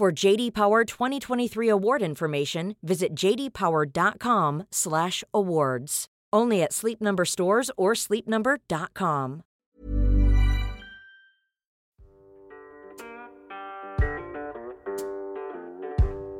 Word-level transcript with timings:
For 0.00 0.24
JD 0.24 0.54
Power 0.54 0.84
2023 0.86 1.68
award 1.68 2.00
information, 2.00 2.76
visit 2.80 3.12
jdpower.com/awards. 3.12 6.06
Only 6.32 6.62
at 6.62 6.72
Sleep 6.72 7.02
Number 7.02 7.26
stores 7.26 7.70
or 7.76 7.94
sleepnumber.com. 7.94 9.42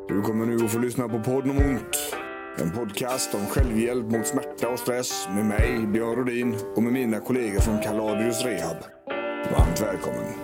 Du 0.09 0.23
kommer 0.23 0.47
nu 0.47 0.65
att 0.65 0.71
få 0.71 0.79
lyssna 0.79 1.09
på 1.09 1.21
Podden 1.21 1.51
om 1.51 1.59
ont. 1.59 2.15
En 2.59 2.71
podcast 2.71 3.35
om 3.35 3.47
självhjälp 3.47 4.11
mot 4.11 4.27
smärta 4.27 4.69
och 4.69 4.79
stress 4.79 5.29
med 5.35 5.47
mig, 5.47 5.87
Björn 5.87 6.17
Rodin 6.17 6.57
och 6.77 6.83
med 6.83 6.93
mina 6.93 7.21
kollegor 7.21 7.61
från 7.61 7.83
Kaladius 7.83 8.45
Rehab. 8.45 8.77
Varmt 9.53 9.81
välkommen. 9.81 10.35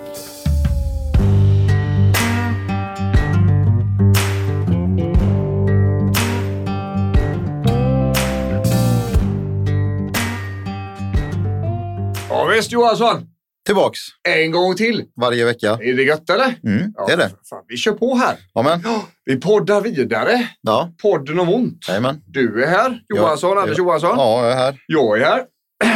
Visst 12.49 12.73
Johansson. 12.73 13.27
Tillbaks 13.67 13.99
En 14.29 14.51
gång 14.51 14.75
till. 14.77 15.05
varje 15.21 15.45
vecka. 15.45 15.71
Är 15.71 15.95
det 15.95 16.03
gött 16.03 16.31
eller? 16.31 16.55
Mm, 16.65 16.93
det 17.07 17.13
är 17.13 17.17
det. 17.17 17.31
Fan, 17.51 17.65
vi 17.69 17.77
kör 17.77 17.93
på 17.93 18.15
här. 18.17 18.37
Ja, 18.55 18.63
men. 18.63 18.83
Vi 19.25 19.37
poddar 19.41 19.81
vidare. 19.81 20.49
Ja, 20.61 20.93
Podden 21.03 21.39
om 21.41 21.49
ont. 21.49 21.89
jajamän. 21.89 22.23
Du 22.27 22.65
är 22.65 22.69
här, 22.69 23.01
Johansson, 23.09 23.51
Ja, 23.57 23.63
Anders 23.63 23.79
ja. 23.79 23.85
Johansson. 23.85 24.15
Ja, 24.19 24.43
jag 24.43 24.53
är 24.53 24.57
här. 24.57 24.79
Jag 24.87 25.21
är 25.21 25.25
här. 25.25 25.45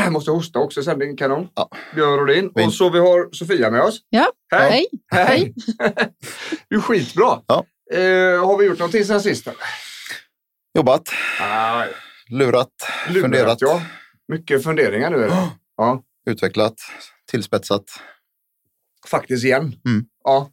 Jag 0.04 0.12
måste 0.12 0.30
hosta 0.30 0.58
också 0.58 0.80
i 0.80 0.82
sändningen, 0.82 1.16
kanon. 1.16 1.48
Ja. 1.54 1.70
Björn 1.94 2.18
Rodin. 2.18 2.50
Fint. 2.56 2.66
Och 2.66 2.74
så 2.74 2.90
vi 2.90 2.98
har 2.98 3.28
Sofia 3.34 3.70
med 3.70 3.80
oss. 3.82 3.98
Ja, 4.10 4.26
Hej. 4.52 4.86
hej. 5.12 5.26
Hej. 5.26 5.54
du 6.68 6.76
är 6.76 6.80
skitbra. 6.80 7.40
Ja. 7.46 7.64
Eh, 7.92 8.46
har 8.46 8.58
vi 8.58 8.64
gjort 8.66 8.78
någonting 8.78 9.04
sen 9.04 9.20
sist? 9.20 9.46
eller? 9.46 9.58
Jobbat, 10.76 11.02
Ah, 11.40 11.84
lurat, 12.30 12.68
lurat, 13.08 13.22
funderat, 13.22 13.58
Ja. 13.60 13.82
Mycket 14.32 14.64
funderingar 14.64 15.10
nu. 15.10 15.16
Är 15.16 15.28
det. 15.28 15.48
Ja, 15.76 16.02
utvecklat, 16.26 16.74
tillspetsat. 17.30 17.84
faktiskt 19.08 19.44
igen. 19.44 19.62
Mm. 19.86 20.04
Ja, 20.24 20.50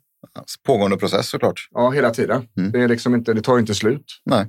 Pågående 0.64 0.98
process 0.98 1.30
såklart. 1.30 1.68
ja, 1.72 1.90
hela 1.92 2.10
tiden. 2.10 2.48
Mm. 2.58 2.72
Det, 2.72 2.80
är 2.82 2.88
liksom 2.88 3.16
inte, 3.16 3.34
det 3.34 3.42
tar 3.42 3.60
inte 3.60 3.76
slut. 3.76 4.22
Nej. 4.26 4.48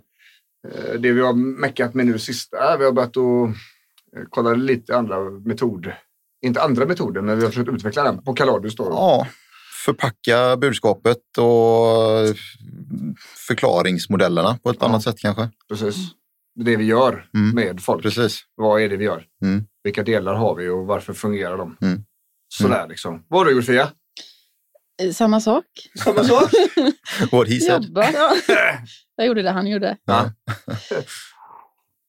Eh, 0.69 0.95
Det 1.01 1.13
vi 1.13 1.21
har 1.21 1.33
meckat 1.61 1.95
med 1.95 2.07
nu 2.07 2.19
sista, 2.19 2.77
vi 2.77 2.85
har 2.85 2.93
börjat 2.93 3.11
att 3.11 3.17
eh, 3.17 4.25
kolla 4.31 4.55
lite 4.55 4.97
andra 4.97 5.21
metoder. 5.31 5.99
Inte 6.47 6.63
andra 6.63 6.87
metoder, 6.87 7.21
men 7.21 7.37
vi 7.39 7.43
har 7.45 7.51
försökt 7.51 7.69
utveckla 7.71 8.03
den 8.05 8.23
på 8.23 8.35
Kaladius. 8.35 8.77
Då. 8.77 8.85
Ja, 8.85 9.27
förpacka 9.85 10.57
budskapet 10.57 11.39
och 11.39 12.37
förklaringsmodellerna 13.49 14.59
på 14.63 14.71
ett 14.71 14.77
Ja. 14.81 14.87
annat 14.87 15.03
sätt 15.03 15.19
kanske. 15.19 15.51
Precis. 15.69 15.97
Det 16.65 16.77
vi 16.77 16.85
gör 16.85 17.29
Mm. 17.35 17.55
med 17.55 17.81
folk. 17.83 18.03
Precis. 18.03 18.41
Vad 18.55 18.83
är 18.83 18.89
det 18.89 18.97
vi 18.97 19.05
gör? 19.05 19.27
Mm. 19.43 19.65
Vilka 19.85 20.03
delar 20.03 20.35
har 20.35 20.55
vi 20.55 20.69
och 20.69 20.87
varför 20.87 21.13
fungerar 21.13 21.59
de? 21.59 21.77
Mm. 21.83 22.05
Sådär 22.49 22.89
liksom. 22.89 23.25
Vad 23.29 23.41
har 23.41 23.45
du 23.45 23.53
gjort 23.57 23.65
Fia? 23.65 23.93
Eh, 25.03 25.13
Samma 25.13 25.41
sak. 25.41 25.65
Samma 26.05 26.25
sak? 26.25 26.51
What 27.33 27.49
he 27.49 27.61
said. 27.61 27.85
Jobba. 27.85 28.07
Jag 29.17 29.27
gjorde 29.27 29.43
det 29.43 29.51
han 29.51 29.67
gjorde. 29.67 29.97
Ja. 30.05 30.33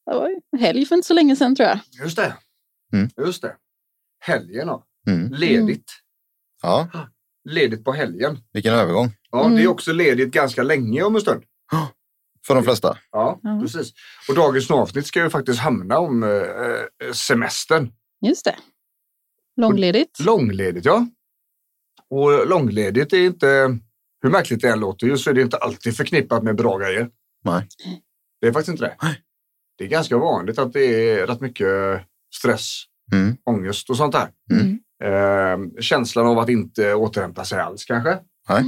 Det 0.06 0.14
var 0.16 0.30
helg 0.58 0.86
för 0.86 0.94
inte 0.96 1.06
så 1.06 1.14
länge 1.14 1.36
sedan 1.36 1.56
tror 1.56 1.68
jag. 1.68 1.78
Just 2.02 2.16
det. 2.16 2.34
Mm. 2.92 3.08
Just 3.26 3.42
det. 3.42 3.56
Helgen 4.20 4.66
då. 4.66 4.84
Mm. 5.06 5.32
Ledigt. 5.32 5.92
ja, 6.62 6.88
Ledigt 7.44 7.84
på 7.84 7.92
helgen. 7.92 8.38
vilken 8.52 8.74
övergång 8.74 9.12
Ja, 9.30 9.44
Mm. 9.44 9.56
Det 9.56 9.62
är 9.62 9.66
också 9.68 9.92
ledigt 9.92 10.30
ganska 10.30 10.62
länge 10.62 11.02
om 11.02 11.14
en 11.14 11.20
stund. 11.20 11.42
För 12.46 12.54
de 12.54 12.64
flesta. 12.64 12.98
Ja, 13.12 13.40
Ja. 13.42 13.60
precis. 13.62 13.92
Och 14.28 14.34
dagens 14.34 14.70
avsnitt 14.70 15.06
ska 15.06 15.22
ju 15.22 15.30
faktiskt 15.30 15.60
hamna 15.60 15.98
om 15.98 16.22
eh, 16.22 16.28
eh, 16.30 17.12
semestern. 17.12 17.92
Just 18.26 18.44
det. 18.44 18.56
Långledigt. 19.56 20.20
Långledigt, 20.20 20.84
ja. 20.84 21.06
Och 22.10 22.48
långledigt 22.48 23.12
är 23.12 23.24
inte, 23.26 23.78
hur 24.22 24.30
märkligt 24.30 24.60
det 24.60 24.68
än 24.68 24.80
låter, 24.80 25.06
just 25.06 25.24
så 25.24 25.30
är 25.30 25.34
det 25.34 25.40
inte 25.42 25.56
alltid 25.56 25.96
förknippat 25.96 26.42
med 26.42 26.56
bra 26.56 26.78
grejer. 26.78 27.08
Nej. 27.44 27.66
Det 28.40 28.46
är 28.46 28.52
faktiskt 28.52 28.68
inte 28.68 28.84
det. 28.84 28.96
Nej. 29.02 29.20
Det 29.78 29.84
är 29.84 29.88
ganska 29.88 30.18
vanligt 30.18 30.58
att 30.58 30.72
det 30.72 31.10
är 31.10 31.26
rätt 31.26 31.40
mycket 31.40 31.66
stress, 32.34 32.82
Mm. 33.12 33.36
ångest 33.50 33.90
och 33.90 33.96
sånt 33.96 34.12
där. 34.14 34.28
Mm. 34.52 34.78
Eh, 35.04 35.80
känslan 35.80 36.26
av 36.26 36.38
att 36.38 36.48
inte 36.48 36.94
återhämta 36.94 37.44
sig 37.44 37.60
alls 37.60 37.84
kanske. 37.84 38.18
Nej. 38.48 38.64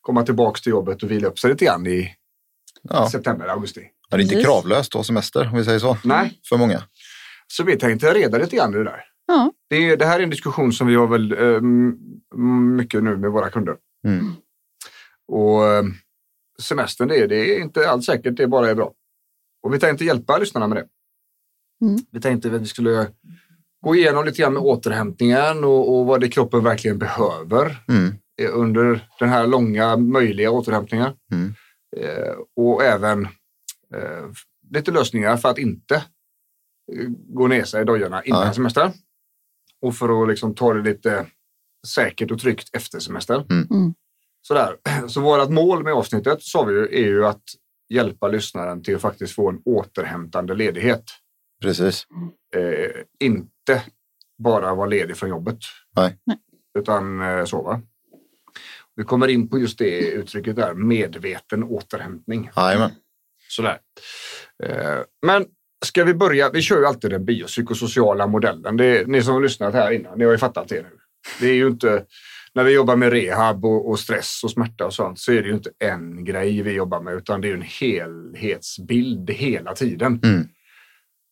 Komma 0.00 0.22
tillbaka 0.22 0.58
till 0.60 0.70
jobbet 0.70 1.02
och 1.02 1.10
vila 1.10 1.28
upp 1.28 1.38
sig 1.38 1.50
lite 1.50 1.64
grann 1.64 1.86
i 1.86 2.14
Ja. 2.90 3.10
september, 3.10 3.46
augusti. 3.48 3.80
Det 4.10 4.16
är 4.16 4.20
inte 4.20 4.34
Precis. 4.34 4.46
kravlöst 4.46 4.88
att 4.90 4.94
ha 4.94 5.04
semester, 5.04 5.48
om 5.52 5.56
vi 5.58 5.64
säger 5.64 5.78
så. 5.78 5.96
Nej, 6.04 6.40
För 6.48 6.56
många. 6.56 6.82
så 7.46 7.64
vi 7.64 7.76
tänkte 7.78 8.14
reda 8.14 8.38
lite 8.38 8.56
grann 8.56 8.74
i 8.74 8.76
det 8.76 8.84
där. 8.84 9.04
Ja. 9.26 9.52
Det, 9.70 9.76
är, 9.76 9.96
det 9.96 10.06
här 10.06 10.18
är 10.18 10.22
en 10.22 10.30
diskussion 10.30 10.72
som 10.72 10.86
vi 10.86 10.94
har 10.94 11.06
väl 11.06 11.32
eh, 11.32 11.60
mycket 12.76 13.02
nu 13.04 13.16
med 13.16 13.30
våra 13.30 13.50
kunder. 13.50 13.76
Mm. 14.06 14.32
Och 15.32 15.66
eh, 15.68 15.84
semestern, 16.62 17.08
det 17.08 17.16
är, 17.16 17.28
det 17.28 17.36
är 17.56 17.60
inte 17.62 17.88
alls 17.90 18.06
säkert 18.06 18.36
det 18.36 18.46
bara 18.46 18.70
är 18.70 18.74
bra. 18.74 18.92
Och 19.62 19.74
vi 19.74 19.78
tänkte 19.78 20.04
hjälpa 20.04 20.38
lyssnarna 20.38 20.66
med 20.68 20.76
det. 20.76 20.86
Mm. 21.86 21.98
Vi 22.12 22.20
tänkte 22.20 22.48
att 22.54 22.62
vi 22.62 22.66
skulle 22.66 23.06
gå 23.84 23.94
igenom 23.94 24.24
lite 24.24 24.42
grann 24.42 24.52
med 24.52 24.62
återhämtningen 24.62 25.64
och, 25.64 25.96
och 25.98 26.06
vad 26.06 26.20
det 26.20 26.28
kroppen 26.28 26.64
verkligen 26.64 26.98
behöver 26.98 27.76
Mm. 27.88 28.14
under 28.52 29.08
den 29.18 29.28
här 29.28 29.46
långa 29.46 29.96
möjliga 29.96 30.50
återhämtningen. 30.50 31.12
Mm. 31.32 31.54
Eh, 31.96 32.34
och 32.56 32.84
även 32.84 33.24
eh, 33.94 34.26
lite 34.70 34.90
lösningar 34.90 35.36
för 35.36 35.48
att 35.48 35.58
inte 35.58 35.94
eh, 36.92 37.08
gå 37.28 37.46
ner 37.46 37.64
sig 37.64 37.82
i 37.82 37.84
dojorna 37.84 38.24
innan 38.24 38.44
Nej. 38.44 38.54
semestern. 38.54 38.92
Och 39.80 39.96
för 39.96 40.22
att 40.22 40.28
liksom 40.28 40.54
ta 40.54 40.74
det 40.74 40.82
lite 40.82 41.26
säkert 41.86 42.30
och 42.30 42.40
tryggt 42.40 42.76
efter 42.76 42.98
semestern. 42.98 43.46
Mm. 43.50 43.66
Mm. 43.70 43.94
Sådär. 44.42 44.76
Så 45.08 45.20
vårt 45.20 45.50
mål 45.50 45.84
med 45.84 45.92
avsnittet 45.92 46.42
sa 46.42 46.64
vi 46.64 46.74
ju, 46.74 46.84
är 46.84 47.06
ju 47.06 47.26
att 47.26 47.42
hjälpa 47.88 48.28
lyssnaren 48.28 48.82
till 48.82 48.96
att 48.96 49.02
faktiskt 49.02 49.34
få 49.34 49.48
en 49.48 49.62
återhämtande 49.64 50.54
ledighet. 50.54 51.04
Precis. 51.62 52.06
Eh, 52.54 53.02
inte 53.20 53.82
bara 54.38 54.74
vara 54.74 54.86
ledig 54.86 55.16
från 55.16 55.30
jobbet. 55.30 55.58
Nej. 55.96 56.18
Nej. 56.24 56.38
Utan 56.78 57.20
eh, 57.20 57.44
sova. 57.44 57.82
Vi 58.96 59.04
kommer 59.04 59.28
in 59.28 59.48
på 59.48 59.58
just 59.58 59.78
det 59.78 59.98
uttrycket 59.98 60.56
där, 60.56 60.74
medveten 60.74 61.62
återhämtning. 61.62 62.50
Jajamän. 62.56 62.90
Sådär. 63.48 63.78
Eh, 64.64 64.98
men 65.26 65.46
ska 65.84 66.04
vi 66.04 66.14
börja? 66.14 66.50
Vi 66.50 66.62
kör 66.62 66.78
ju 66.78 66.86
alltid 66.86 67.10
den 67.10 67.24
biopsykosociala 67.24 68.26
modellen. 68.26 68.80
Är, 68.80 69.06
ni 69.06 69.22
som 69.22 69.34
har 69.34 69.40
lyssnat 69.40 69.74
här 69.74 69.90
innan, 69.90 70.18
ni 70.18 70.24
har 70.24 70.32
ju 70.32 70.38
fattat 70.38 70.68
det 70.68 70.82
nu. 70.82 70.90
Det 71.40 71.46
är 71.46 71.54
ju 71.54 71.66
inte, 71.66 72.04
när 72.54 72.64
vi 72.64 72.72
jobbar 72.72 72.96
med 72.96 73.12
rehab 73.12 73.64
och, 73.64 73.90
och 73.90 73.98
stress 73.98 74.40
och 74.44 74.50
smärta 74.50 74.86
och 74.86 74.94
sånt 74.94 75.18
så 75.18 75.32
är 75.32 75.42
det 75.42 75.48
ju 75.48 75.54
inte 75.54 75.70
en 75.78 76.24
grej 76.24 76.62
vi 76.62 76.72
jobbar 76.72 77.00
med 77.00 77.14
utan 77.14 77.40
det 77.40 77.46
är 77.46 77.50
ju 77.50 77.54
en 77.54 77.62
helhetsbild 77.62 79.30
hela 79.30 79.74
tiden. 79.74 80.20
Mm. 80.22 80.48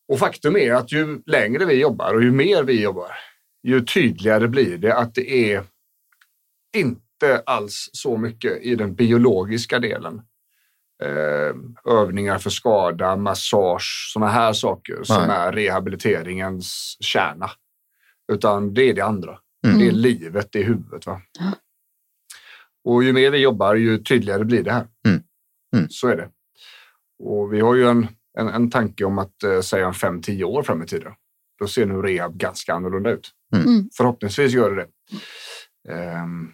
Och 0.09 0.19
faktum 0.19 0.57
är 0.57 0.73
att 0.73 0.93
ju 0.93 1.23
längre 1.27 1.65
vi 1.65 1.81
jobbar 1.81 2.15
och 2.15 2.23
ju 2.23 2.31
mer 2.31 2.63
vi 2.63 2.83
jobbar, 2.83 3.11
ju 3.63 3.81
tydligare 3.81 4.49
blir 4.49 4.79
det 4.79 4.95
att 4.95 5.15
det 5.15 5.53
är 5.53 5.65
inte 6.77 7.04
alls 7.47 7.91
så 7.93 8.17
mycket 8.17 8.63
i 8.63 8.75
den 8.75 8.95
biologiska 8.95 9.79
delen. 9.79 10.23
Eh, 11.03 11.55
övningar 11.93 12.39
för 12.39 12.51
skada, 12.51 13.17
massage, 13.17 14.11
sådana 14.13 14.33
här 14.33 14.53
saker 14.53 15.03
som 15.03 15.27
Nej. 15.27 15.37
är 15.37 15.53
rehabiliteringens 15.53 16.97
kärna. 17.01 17.51
Utan 18.33 18.75
det 18.75 18.83
är 18.83 18.95
det 18.95 19.05
andra. 19.05 19.39
Mm. 19.67 19.79
Det 19.79 19.87
är 19.89 19.93
livet, 19.93 20.49
det 20.53 20.59
är 20.59 20.65
huvudet. 20.65 21.07
Va? 21.07 21.21
Ja. 21.39 21.53
Och 22.85 23.05
ju 23.05 23.13
mer 23.13 23.31
vi 23.31 23.39
jobbar, 23.39 23.75
ju 23.75 23.99
tydligare 23.99 24.45
blir 24.45 24.63
det 24.63 24.73
här. 24.73 24.87
Mm. 25.07 25.23
Mm. 25.77 25.87
Så 25.91 26.09
är 26.09 26.17
det. 26.17 26.29
Och 27.19 27.53
vi 27.53 27.61
har 27.61 27.75
ju 27.75 27.89
en, 27.89 28.09
en, 28.39 28.49
en 28.49 28.71
tanke 28.71 29.05
om 29.05 29.19
att 29.19 29.43
eh, 29.43 29.61
säga 29.61 29.87
en 29.87 29.95
fem, 29.95 30.23
tio 30.23 30.45
år 30.45 30.63
fram 30.63 30.83
i 30.83 30.87
tiden. 30.87 31.13
Då 31.59 31.67
ser 31.67 31.87
nu 31.87 31.95
rehab 31.95 32.37
ganska 32.37 32.75
annorlunda 32.75 33.11
ut. 33.11 33.31
Mm. 33.55 33.67
Mm. 33.67 33.89
Förhoppningsvis 33.97 34.53
gör 34.53 34.71
det 34.71 34.77
det. 34.77 34.89
Ehm, 35.93 36.53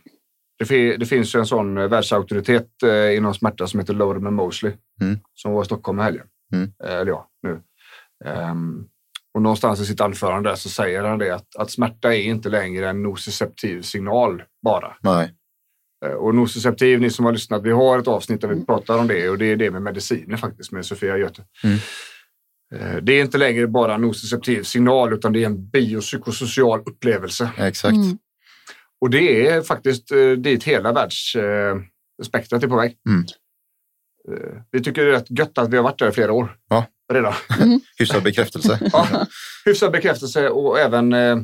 Det, 0.69 0.97
det 0.97 1.07
finns 1.07 1.35
ju 1.35 1.39
en 1.39 1.47
sån 1.47 1.79
eh, 1.79 1.89
världsauktoritet 1.89 2.83
eh, 2.83 3.17
inom 3.17 3.35
smärta 3.35 3.67
som 3.67 3.81
heter 3.81 3.95
Lorimer 3.95 4.31
Mosley 4.31 4.73
Mm. 5.01 5.19
som 5.35 5.53
var 5.53 5.63
i 5.63 5.65
Stockholm 5.65 6.01
i 6.01 6.03
helgen. 6.03 6.27
Mm. 6.55 6.73
Eh, 6.85 6.95
eller 6.95 7.11
ja, 7.11 7.29
nu. 7.43 7.61
Ehm, 8.25 8.85
och 9.35 9.43
någonstans 9.43 9.81
i 9.81 9.87
sitt 9.87 10.01
anförande 10.01 10.57
så 10.57 10.69
säger 10.69 11.03
han 11.05 11.19
det 11.19 11.35
att, 11.35 11.57
att 11.59 11.71
smärta 11.71 12.15
är 12.15 12.21
inte 12.23 12.49
längre 12.49 12.89
en 12.89 13.03
nociceptiv 13.03 13.83
signal 13.83 14.43
bara. 14.65 14.97
Nej. 15.01 15.35
Eh, 16.07 16.13
Och 16.13 16.35
nociceptiv, 16.35 17.01
ni 17.01 17.11
som 17.11 17.25
har 17.25 17.33
lyssnat, 17.33 17.63
vi 17.63 17.71
har 17.71 17.99
ett 17.99 18.09
avsnitt 18.09 18.41
där 18.41 18.49
vi 18.49 18.67
pratar 18.67 18.99
om 18.99 19.09
det 19.09 19.29
och 19.31 19.39
det 19.39 19.47
är 19.47 19.57
det 19.57 19.71
med 19.71 19.83
mediciner 19.83 20.37
faktiskt 20.37 20.73
med 20.73 20.87
Sofia 20.87 21.17
Göte. 21.19 21.45
Mm. 21.65 21.79
Det 23.03 23.13
är 23.13 23.21
inte 23.23 23.39
längre 23.39 23.67
bara 23.67 23.95
en 23.95 24.01
nociceptiv 24.01 24.63
signal 24.63 25.13
utan 25.13 25.33
det 25.33 25.43
är 25.43 25.47
en 25.47 25.71
biopsykosocial 25.71 26.81
upplevelse. 26.81 27.51
Exakt. 27.59 27.95
Mm. 27.95 28.19
Och 29.01 29.11
det 29.11 29.47
är 29.47 29.63
faktiskt 29.63 30.11
eh, 30.13 30.31
dit 30.31 30.65
hela 30.65 30.93
världsspektrat 30.93 32.63
är 32.63 32.69
på 32.69 32.77
väg. 32.77 32.97
Mm. 33.09 33.25
Eh, 34.29 34.63
Vi 34.71 34.83
tycker 34.83 35.03
det 35.05 35.09
är 35.09 35.13
rätt 35.13 35.39
gött 35.39 35.59
att 35.59 35.71
vi 35.71 35.77
har 35.77 35.85
varit 35.85 35.99
där 35.99 36.09
i 36.09 36.13
flera 36.13 36.33
år 36.33 36.57
Ja. 36.71 36.87
redan. 37.13 37.35
Hyfsad 37.99 38.23
bekräftelse. 38.23 38.79
Ja, 38.93 39.27
hyfsad 39.65 39.93
bekräftelse 39.93 40.49
och 40.49 40.79
även 40.79 41.13
eh, 41.13 41.39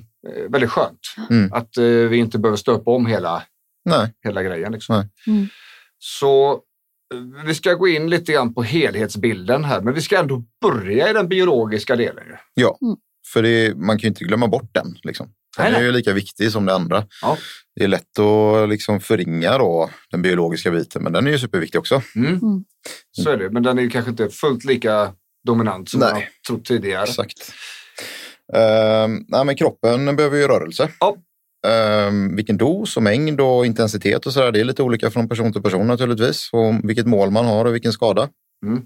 väldigt 0.49 0.70
skönt 0.70 1.00
Mm. 1.31 1.53
att 1.53 1.76
eh, 1.76 1.85
vi 1.85 2.17
inte 2.17 2.38
behöver 2.38 2.56
stöpa 2.56 2.91
om 2.91 3.06
hela, 3.06 3.43
Nej. 3.85 4.14
hela 4.25 4.43
grejen. 4.43 4.73
Liksom. 4.73 4.97
Nej. 4.97 5.37
Mm. 5.37 5.49
Så 5.99 6.61
vi 7.47 7.55
ska 7.55 7.75
gå 7.75 7.88
in 7.88 8.11
lite 8.11 8.32
grann 8.32 8.55
på 8.55 8.62
helhetsbilden 8.62 9.64
här, 9.64 9.81
men 9.81 9.94
vi 9.94 10.00
ska 10.03 10.19
ändå 10.19 10.43
börja 10.62 11.11
i 11.11 11.12
den 11.12 11.29
biologiska 11.29 11.97
delen. 11.97 12.25
Ja, 12.55 12.79
Mm. 12.82 12.97
För 13.32 13.43
det, 13.43 13.76
man 13.76 13.99
kan 13.99 14.02
ju 14.02 14.08
inte 14.08 14.25
glömma 14.25 14.49
bort 14.49 14.75
den. 14.75 14.99
Liksom. 15.02 15.28
Den 15.56 15.73
Nej, 15.73 15.81
är 15.81 15.84
ju 15.84 15.93
lika 15.93 16.12
viktig 16.12 16.52
som 16.52 16.67
det 16.67 16.75
andra. 16.75 17.06
Ja. 17.23 17.38
Det 17.76 17.84
är 17.84 17.88
lätt 17.88 18.19
att 18.19 18.69
liksom 18.69 19.00
förringa 19.00 19.58
då, 19.58 19.90
den 20.11 20.23
biologiska 20.23 20.70
biten, 20.70 21.02
men 21.02 21.12
den 21.12 21.26
är 21.26 21.31
ju 21.31 21.38
superviktig 21.38 21.78
också. 21.78 22.02
Mm. 22.17 22.32
Mm. 22.32 22.64
Så 23.12 23.31
är 23.31 23.37
det, 23.37 23.50
men 23.50 23.62
den 23.62 23.78
är 23.78 23.82
ju 23.82 23.90
kanske 23.90 24.11
inte 24.11 24.28
fullt 24.28 24.64
lika 24.64 25.12
dominant 25.46 25.88
som 25.88 26.00
Nej. 26.00 26.12
man 26.12 26.23
har 26.23 26.28
trott 26.49 26.64
tidigare. 26.64 27.02
Exakt. 27.02 27.52
Ehm, 28.55 29.25
nej, 29.29 29.44
men 29.44 29.56
kroppen 29.56 30.17
behöver 30.17 30.37
ju 30.37 30.49
rörelse. 30.49 30.88
Ja. 31.00 31.17
Ehm, 31.67 32.37
vilken 32.37 32.56
dos 32.56 32.96
och 32.96 33.02
mängd 33.02 33.40
och 33.40 33.67
intensitet 33.67 34.26
och 34.26 34.32
sådär, 34.32 34.52
det 34.52 34.61
är 34.61 34.64
lite 34.64 34.82
olika 34.82 35.11
från 35.11 35.29
person 35.29 35.52
till 35.52 35.62
person 35.62 35.87
naturligtvis. 35.87 36.50
Och 36.52 36.88
vilket 36.88 37.06
mål 37.06 37.31
man 37.31 37.46
har 37.46 37.64
och 37.64 37.75
vilken 37.75 37.93
skada. 37.93 38.29
Mm. 38.67 38.82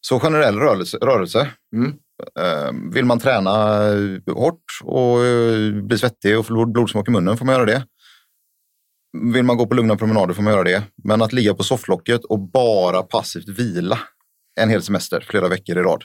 Så 0.00 0.20
generell 0.20 0.58
rörelse. 0.58 0.96
rörelse. 0.96 1.50
Mm. 1.76 1.92
Ehm, 2.40 2.90
vill 2.90 3.04
man 3.04 3.18
träna 3.18 3.82
eh, 3.86 4.34
hårt 4.34 4.64
och 4.84 5.24
eh, 5.24 5.72
bli 5.72 5.98
svettig 5.98 6.38
och 6.38 6.46
få 6.46 6.66
blodsmak 6.66 7.08
i 7.08 7.10
munnen 7.10 7.36
får 7.36 7.44
man 7.44 7.54
göra 7.54 7.64
det. 7.64 7.86
Vill 9.34 9.44
man 9.44 9.56
gå 9.56 9.66
på 9.66 9.74
lugna 9.74 9.96
promenader 9.96 10.34
får 10.34 10.42
man 10.42 10.52
göra 10.52 10.64
det. 10.64 10.82
Men 11.04 11.22
att 11.22 11.32
ligga 11.32 11.54
på 11.54 11.62
sofflocket 11.62 12.24
och 12.24 12.38
bara 12.40 13.02
passivt 13.02 13.48
vila 13.48 13.98
en 14.60 14.68
hel 14.70 14.82
semester, 14.82 15.20
flera 15.20 15.48
veckor 15.48 15.78
i 15.78 15.80
rad. 15.80 16.04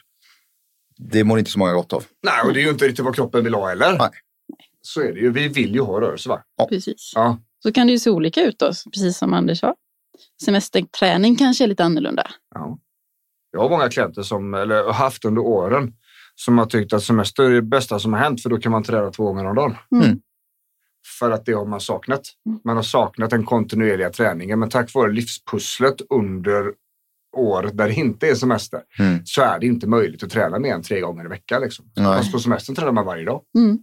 Det 0.97 1.23
mår 1.23 1.39
inte 1.39 1.51
så 1.51 1.59
många 1.59 1.73
gott 1.73 1.93
av. 1.93 2.03
Nej, 2.23 2.41
och 2.45 2.53
det 2.53 2.59
är 2.59 2.63
ju 2.63 2.69
inte 2.69 2.87
riktigt 2.87 3.05
vad 3.05 3.15
kroppen 3.15 3.43
vill 3.43 3.53
ha 3.53 3.69
heller. 3.69 3.97
Nej. 3.97 4.09
Så 4.81 5.01
är 5.01 5.13
det 5.13 5.19
ju. 5.19 5.31
Vi 5.31 5.47
vill 5.47 5.73
ju 5.73 5.81
ha 5.81 6.01
rörelse, 6.01 6.29
va? 6.29 6.41
Precis. 6.69 7.11
Ja. 7.15 7.39
Så 7.63 7.71
kan 7.71 7.87
det 7.87 7.93
ju 7.93 7.99
se 7.99 8.09
olika 8.09 8.41
ut 8.41 8.59
då, 8.59 8.65
precis 8.93 9.17
som 9.17 9.33
Anders 9.33 9.59
sa. 9.59 9.75
Semesterträning 10.45 11.35
kanske 11.35 11.63
är 11.63 11.67
lite 11.67 11.83
annorlunda. 11.83 12.27
ja. 12.55 12.79
Jag 13.51 13.59
har 13.59 13.69
många 13.69 13.89
klienter 13.89 14.21
som, 14.21 14.53
eller 14.53 14.83
har 14.83 14.93
haft 14.93 15.25
under 15.25 15.41
åren, 15.41 15.93
som 16.35 16.57
har 16.57 16.65
tyckt 16.65 16.93
att 16.93 17.03
semester 17.03 17.43
är 17.43 17.49
det 17.49 17.61
bästa 17.61 17.99
som 17.99 18.13
har 18.13 18.19
hänt, 18.19 18.41
för 18.41 18.49
då 18.49 18.57
kan 18.57 18.71
man 18.71 18.83
träna 18.83 19.11
två 19.11 19.23
gånger 19.23 19.45
om 19.45 19.55
dagen. 19.55 19.75
Mm. 19.91 20.19
För 21.19 21.31
att 21.31 21.45
det 21.45 21.53
har 21.53 21.65
man 21.65 21.81
saknat. 21.81 22.21
Mm. 22.45 22.59
Man 22.63 22.75
har 22.75 22.83
saknat 22.83 23.29
den 23.29 23.45
kontinuerliga 23.45 24.09
träningen, 24.09 24.59
men 24.59 24.69
tack 24.69 24.93
vare 24.93 25.11
livspusslet 25.11 26.01
under 26.09 26.73
år 27.37 27.69
där 27.73 27.87
det 27.87 27.93
inte 27.93 28.27
är 28.27 28.35
semester 28.35 28.81
Mm. 28.99 29.19
så 29.25 29.41
är 29.41 29.59
det 29.59 29.65
inte 29.65 29.87
möjligt 29.87 30.23
att 30.23 30.29
träna 30.29 30.59
mer 30.59 30.73
än 30.73 30.83
tre 30.83 30.99
gånger 30.99 31.25
i 31.25 31.27
veckan. 31.27 31.61
Liksom. 31.61 31.85
Nej. 31.95 32.17
Fast 32.17 32.31
på 32.31 32.39
semestern 32.39 32.75
tränar 32.75 32.91
man 32.91 33.05
varje 33.05 33.25
dag. 33.25 33.41
Mm. 33.57 33.77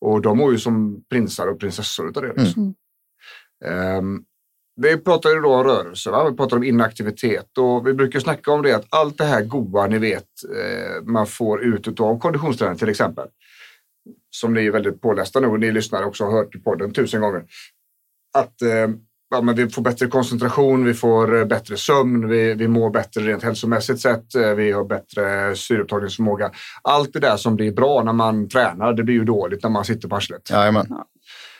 Och 0.00 0.22
de 0.22 0.38
mår 0.38 0.52
ju 0.52 0.58
som 0.58 1.04
prinsar 1.10 1.46
och 1.46 1.60
prinsessor 1.60 2.08
utav 2.10 2.22
det. 2.22 2.42
Liksom. 2.42 2.74
Ehm, 3.64 4.22
vi 4.82 4.96
pratar 4.96 5.30
ju 5.30 5.40
då 5.40 5.54
om 5.54 5.64
rörelse, 5.64 6.10
va? 6.10 6.30
vi 6.30 6.36
pratar 6.36 6.56
om 6.56 6.64
inaktivitet 6.64 7.58
och 7.58 7.86
vi 7.86 7.94
brukar 7.94 8.20
snacka 8.20 8.52
om 8.52 8.62
det 8.62 8.72
att 8.72 8.86
allt 8.88 9.18
det 9.18 9.24
här 9.24 9.42
goa 9.42 9.86
ni 9.86 9.98
vet 9.98 10.24
eh, 10.56 11.02
man 11.02 11.26
får 11.26 11.62
ut 11.62 12.00
av 12.00 12.18
konditionsträning 12.18 12.78
till 12.78 12.88
exempel. 12.88 13.28
Som 14.30 14.54
ni 14.54 14.66
är 14.66 14.70
väldigt 14.70 15.00
pålästa 15.00 15.40
nu 15.40 15.46
och 15.46 15.60
ni 15.60 15.72
lyssnare 15.72 16.04
också 16.04 16.24
har 16.24 16.32
hört 16.32 16.54
i 16.54 16.58
podden 16.58 16.92
tusen 16.92 17.20
gånger. 17.20 17.44
Att 18.38 18.62
eh, 18.62 18.88
ja, 19.30 19.40
men 19.40 19.54
vi 19.54 19.68
får 19.68 19.82
bättre 19.82 20.06
koncentration, 20.06 20.84
vi 20.84 20.94
får 20.94 21.38
eh, 21.38 21.44
bättre 21.44 21.76
sömn, 21.76 22.28
vi, 22.28 22.54
vi 22.54 22.68
mår 22.68 22.90
bättre 22.90 23.20
rent 23.20 23.42
hälsomässigt 23.42 24.00
sett, 24.00 24.34
vi 24.56 24.72
har 24.72 24.84
bättre 24.84 25.56
syreupptagningsförmåga. 25.56 26.50
Allt 26.82 27.12
det 27.12 27.20
där 27.20 27.36
som 27.36 27.56
blir 27.56 27.72
bra 27.72 28.02
när 28.02 28.12
man 28.12 28.48
tränar, 28.48 28.92
det 28.92 29.02
blir 29.02 29.14
ju 29.14 29.24
dåligt 29.24 29.62
när 29.62 29.70
man 29.70 29.84
sitter 29.84 30.08
på 30.08 30.16
arslet. 30.16 30.50
Jajamän. 30.50 30.86
Ja. 30.88 31.06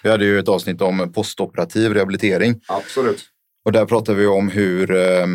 Vi 0.02 0.10
hade 0.10 0.24
ju 0.24 0.38
ett 0.38 0.48
avsnitt 0.48 0.80
om 0.82 1.12
postoperativ 1.12 1.94
rehabilitering 1.94 2.60
Absolut. 2.68 3.24
och 3.64 3.72
där 3.72 3.86
pratar 3.86 4.14
vi 4.14 4.26
om 4.26 4.48
hur 4.48 4.90
eh, 4.96 5.26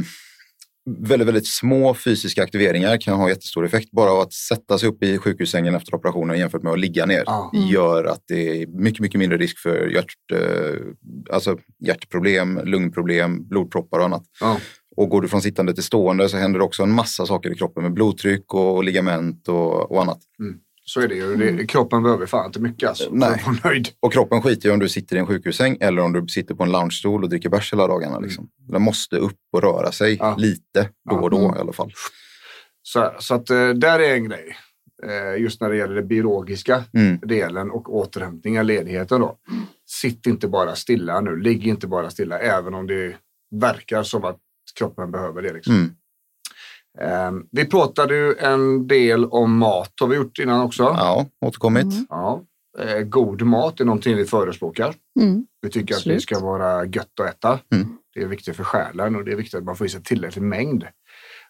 väldigt, 0.99 1.27
väldigt 1.27 1.47
små 1.47 1.93
fysiska 1.93 2.43
aktiveringar 2.43 2.97
kan 3.01 3.17
ha 3.17 3.29
jättestor 3.29 3.65
effekt. 3.65 3.91
Bara 3.91 4.21
att 4.21 4.33
sätta 4.33 4.77
sig 4.77 4.89
upp 4.89 5.03
i 5.03 5.17
sjukhussängen 5.17 5.75
efter 5.75 5.95
operationen 5.95 6.39
jämfört 6.39 6.63
med 6.63 6.73
att 6.73 6.79
ligga 6.79 7.05
ner 7.05 7.23
Ja. 7.25 7.51
gör 7.53 8.03
att 8.03 8.23
det 8.27 8.61
är 8.61 8.67
mycket, 8.67 8.99
mycket 8.99 9.19
mindre 9.19 9.37
risk 9.37 9.59
för 9.59 9.87
hjärt, 9.87 10.15
eh, 10.33 10.75
alltså 11.35 11.57
hjärtproblem, 11.85 12.59
lungproblem, 12.63 13.47
blodproppar 13.47 13.99
och 13.99 14.05
annat. 14.05 14.23
Ja. 14.41 14.59
Och 14.97 15.09
går 15.09 15.21
du 15.21 15.27
från 15.27 15.41
sittande 15.41 15.73
till 15.73 15.83
stående 15.83 16.29
så 16.29 16.37
händer 16.37 16.59
det 16.59 16.65
också 16.65 16.83
en 16.83 16.91
massa 16.91 17.25
saker 17.25 17.51
i 17.53 17.55
kroppen 17.55 17.83
med 17.83 17.93
blodtryck 17.93 18.53
och 18.53 18.83
ligament 18.83 19.47
och, 19.47 19.91
och 19.91 20.01
annat. 20.01 20.19
Så 20.87 21.01
är 21.01 21.07
det 21.07 21.15
ju. 21.15 21.35
Det, 21.35 21.65
kroppen 21.67 22.03
behöver 22.03 22.25
fan 22.25 22.45
inte 22.45 22.59
mycket 22.59 22.89
alltså. 22.89 23.09
Nej. 23.11 23.29
för 23.39 23.51
att 23.51 23.63
vara 23.63 23.73
nöjd. 23.73 23.89
Och 23.99 24.13
kroppen 24.13 24.41
skiter 24.41 24.67
ju 24.69 24.73
om 24.73 24.79
du 24.79 24.89
sitter 24.89 25.15
i 25.15 25.19
en 25.19 25.27
sjukhussäng 25.27 25.77
eller 25.79 26.01
om 26.01 26.13
du 26.13 26.27
sitter 26.27 26.55
på 26.55 26.63
en 26.63 26.71
loungestol 26.71 27.23
och 27.23 27.29
dricker 27.29 27.49
bärs 27.49 27.73
hela 27.73 27.87
dagarna. 27.87 28.19
Liksom. 28.19 28.49
Den 28.69 28.81
måste 28.81 29.15
upp 29.17 29.37
och 29.53 29.61
röra 29.61 29.91
sig 29.91 30.15
Ja. 30.19 30.35
lite 30.37 30.89
då 31.09 31.15
och 31.15 31.29
då 31.29 31.37
Mm. 31.45 31.55
i 31.57 31.59
alla 31.59 31.73
fall. 31.73 31.91
Så, 32.81 33.13
så 33.19 33.35
att 33.35 33.49
eh, 33.49 33.69
där 33.69 33.99
är 33.99 34.13
en 34.15 34.29
grej. 34.29 34.55
Eh, 35.03 35.41
Just 35.41 35.61
när 35.61 35.69
det 35.69 35.75
gäller 35.77 35.95
den 35.95 36.07
biologiska 36.07 36.83
Mm. 36.93 37.17
delen 37.19 37.71
och 37.71 37.95
återhämtningen, 37.95 38.67
ledigheten 38.67 39.21
då. 39.21 39.37
Sitt 39.85 40.25
inte 40.27 40.47
bara 40.47 40.75
stilla 40.75 41.21
nu. 41.21 41.37
Ligg 41.39 41.67
inte 41.67 41.87
bara 41.87 42.09
stilla, 42.09 42.39
även 42.39 42.73
om 42.73 42.87
det 42.87 43.15
verkar 43.55 44.03
som 44.03 44.23
att 44.23 44.37
kroppen 44.79 45.11
behöver 45.11 45.41
det. 45.41 45.53
Liksom. 45.53 45.73
Mm. 45.75 45.91
Eh, 47.01 47.31
Vi 47.51 47.65
pratade 47.65 48.15
ju 48.15 48.35
en 48.35 48.87
del 48.87 49.25
om 49.25 49.57
mat, 49.57 49.91
har 50.01 50.07
vi 50.07 50.15
gjort 50.15 50.39
innan 50.39 50.61
också. 50.61 50.83
Ja, 50.83 51.25
återkommit. 51.45 51.83
Mm. 51.83 52.05
Ja. 52.09 52.41
Eh, 52.79 53.01
God 53.01 53.41
mat 53.41 53.79
är 53.79 53.85
någonting 53.85 54.15
vi 54.15 54.25
förespråkar. 54.25 54.93
Mm. 55.19 55.45
Vi 55.61 55.69
tycker 55.69 55.93
att 55.93 55.97
Absolut. 55.99 56.17
det 56.17 56.21
ska 56.21 56.39
vara 56.39 56.85
gött 56.85 57.19
att 57.21 57.29
äta. 57.29 57.59
Mm. 57.73 57.87
Det 58.13 58.21
är 58.21 58.27
viktigt 58.27 58.55
för 58.55 58.63
själen 58.63 59.15
och 59.15 59.25
det 59.25 59.31
är 59.31 59.35
viktigt 59.35 59.57
att 59.57 59.63
man 59.63 59.75
får 59.75 59.87
i 59.87 59.89
sig 59.89 60.03
tillräcklig 60.03 60.41
mängd 60.41 60.85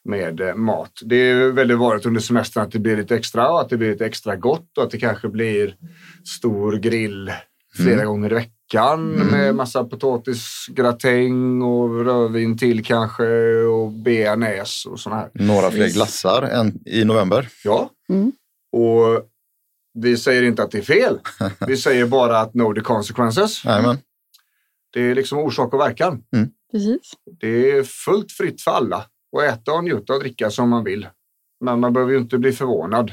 med 0.04 0.42
eh, 0.42 0.56
mat. 0.56 0.92
Det 1.06 1.16
är 1.16 1.52
väldigt 1.52 1.78
vanligt 1.78 2.06
under 2.06 2.22
semestern 2.22 2.64
att 2.64 2.72
det 2.72 2.80
blir 2.80 2.98
lite 2.98 3.16
extra 3.16 3.50
och 3.52 3.62
att 3.62 3.70
det 3.70 3.78
blir 3.78 3.92
lite 3.92 4.06
extra 4.06 4.36
gott 4.36 4.78
och 4.78 4.84
att 4.84 4.92
det 4.92 4.98
kanske 4.98 5.30
blir 5.30 5.76
stor 6.38 6.78
grill 6.78 7.32
flera 7.76 7.94
Mm. 7.94 8.06
gånger 8.08 8.32
i 8.32 8.36
veckan 8.36 9.16
Mm. 9.16 9.28
med 9.28 9.56
massa 9.56 9.84
potatisgratäng 9.84 11.62
och 11.62 12.06
rödvin 12.06 12.58
till 12.58 12.86
kanske 12.86 13.26
och 13.64 13.92
bearnaise 13.92 14.90
och 14.90 15.00
sådana 15.00 15.22
här. 15.22 15.30
Några 15.34 15.72
fler 15.72 15.90
glassar 15.90 16.42
än 16.42 16.80
i 16.86 17.04
november. 17.06 17.50
Ja, 17.64 17.90
Mm. 18.10 18.32
och 18.72 19.30
vi 19.94 20.18
säger 20.18 20.44
inte 20.44 20.64
att 20.64 20.72
det 20.72 20.78
är 20.78 20.82
fel. 20.82 21.20
Vi 21.68 21.78
säger 21.78 22.06
bara 22.06 22.40
att 22.40 22.52
know 22.52 22.74
the 22.74 22.82
consequences. 22.82 23.66
Jajamän. 23.66 23.98
Det 24.94 25.02
är 25.02 25.16
liksom 25.16 25.40
orsak 25.40 25.74
och 25.74 25.80
verkan. 25.80 26.24
Precis. 26.72 27.12
Det 27.40 27.72
är 27.72 27.84
fullt 27.84 28.32
fritt 28.32 28.62
för 28.62 28.72
alla 28.72 28.98
att 29.38 29.44
äta 29.44 29.72
och 29.74 29.84
njuta 29.84 30.14
och 30.14 30.20
dricka 30.20 30.50
som 30.50 30.70
man 30.70 30.84
vill. 30.84 31.08
Men 31.66 31.80
man 31.80 31.94
behöver 31.94 32.12
ju 32.14 32.18
inte 32.20 32.38
bli 32.38 32.52
förvånad 32.52 33.12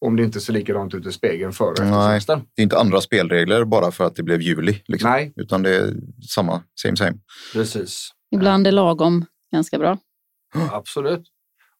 om 0.00 0.16
det 0.16 0.22
inte 0.22 0.40
ser 0.40 0.52
likadant 0.52 0.94
ut 0.94 1.06
i 1.06 1.12
spegeln 1.12 1.52
före 1.52 1.68
och 1.68 1.72
efter 1.78 1.90
Nej. 1.90 2.06
semestern. 2.08 2.40
Det 2.54 2.62
är 2.62 2.64
inte 2.64 2.78
andra 2.78 3.00
spelregler 3.00 3.64
bara 3.64 3.90
för 3.90 4.04
att 4.04 4.16
det 4.16 4.22
blev 4.22 4.40
juli. 4.42 4.82
Liksom. 4.86 5.10
Nej, 5.10 5.32
Utan 5.36 5.62
det 5.62 5.76
är 5.76 5.94
samma, 6.28 6.62
same 6.82 6.96
same. 6.96 7.14
precis. 7.52 8.08
Ibland 8.34 8.66
är 8.66 8.72
lagom 8.72 9.24
ganska 9.52 9.78
bra. 9.78 9.98
Absolut. 10.72 11.24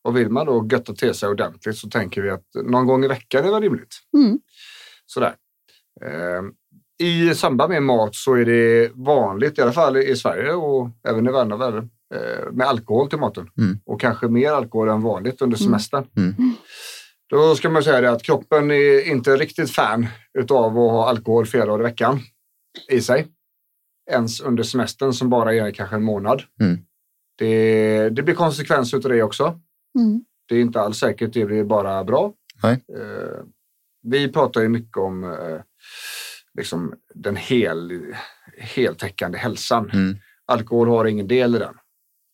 Och 0.02 0.16
vill 0.16 0.28
man 0.30 0.46
då 0.46 0.68
götta 0.72 0.94
till 0.94 1.14
sig 1.14 1.28
ordentligt 1.28 1.76
så 1.76 1.88
tänker 1.88 2.22
vi 2.22 2.30
att 2.30 2.44
någon 2.64 2.86
gång 2.86 3.04
i 3.04 3.08
veckan 3.08 3.44
är 3.44 3.52
väl 3.52 3.62
rimligt. 3.62 3.94
Mm. 4.16 4.38
Sådär. 5.06 5.34
Ehm, 6.04 6.52
I 6.98 7.34
samband 7.34 7.70
med 7.70 7.82
mat 7.82 8.14
så 8.14 8.34
är 8.34 8.44
det 8.44 8.90
vanligt, 8.94 9.58
i 9.58 9.62
alla 9.62 9.72
fall 9.72 9.96
i 9.96 10.16
Sverige 10.16 10.52
och 10.52 10.88
även 11.08 11.26
i 11.26 11.30
andra 11.30 11.56
världen, 11.56 11.90
eh, 12.14 12.52
med 12.52 12.66
alkohol 12.66 13.08
till 13.10 13.18
maten. 13.18 13.48
Mm. 13.58 13.78
Och 13.86 14.00
kanske 14.00 14.28
mer 14.28 14.50
alkohol 14.52 14.88
än 14.88 15.02
vanligt 15.02 15.42
under 15.42 15.56
Mm. 15.56 15.66
semestern. 15.66 16.06
Mm. 16.16 16.34
Då 17.30 17.56
ska 17.56 17.70
man 17.70 17.84
säga 17.84 18.00
det 18.00 18.10
att 18.10 18.22
kroppen 18.22 18.70
är 18.70 19.08
inte 19.08 19.36
riktigt 19.36 19.70
fan 19.70 20.06
utav 20.38 20.66
att 20.66 20.90
ha 20.90 21.08
alkohol 21.08 21.46
flera 21.46 21.66
dagar 21.66 21.80
i 21.80 21.82
veckan 21.82 22.20
i 22.88 23.00
sig. 23.00 23.26
ens 24.10 24.40
under 24.40 24.62
semestern 24.62 25.12
som 25.12 25.30
bara 25.30 25.54
är 25.54 25.70
kanske 25.70 25.96
en 25.96 26.02
månad. 26.02 26.42
Mm. 26.60 26.78
Det, 27.38 28.08
det 28.10 28.22
blir 28.22 28.34
konsekvenser 28.34 28.96
av 28.96 29.02
det 29.02 29.22
också. 29.22 29.60
Mm. 29.98 30.24
Det 30.48 30.56
är 30.56 30.60
inte 30.60 30.80
alls 30.80 30.98
säkert 30.98 31.32
det 31.32 31.44
blir 31.44 31.64
bara 31.64 32.04
bra. 32.04 32.32
Nej. 32.62 32.72
Eh, 32.72 33.44
vi 34.02 34.32
pratar 34.32 34.60
ju 34.60 34.68
mycket 34.68 34.96
om 34.96 35.24
eh, 35.24 35.60
liksom 36.58 36.94
den 37.14 37.36
hel, 37.36 38.02
heltäckande 38.58 39.38
hälsan. 39.38 39.90
Mm. 39.90 40.16
Alkohol 40.46 40.88
har 40.88 41.04
ingen 41.04 41.28
del 41.28 41.56
i 41.56 41.58
den 41.58 41.74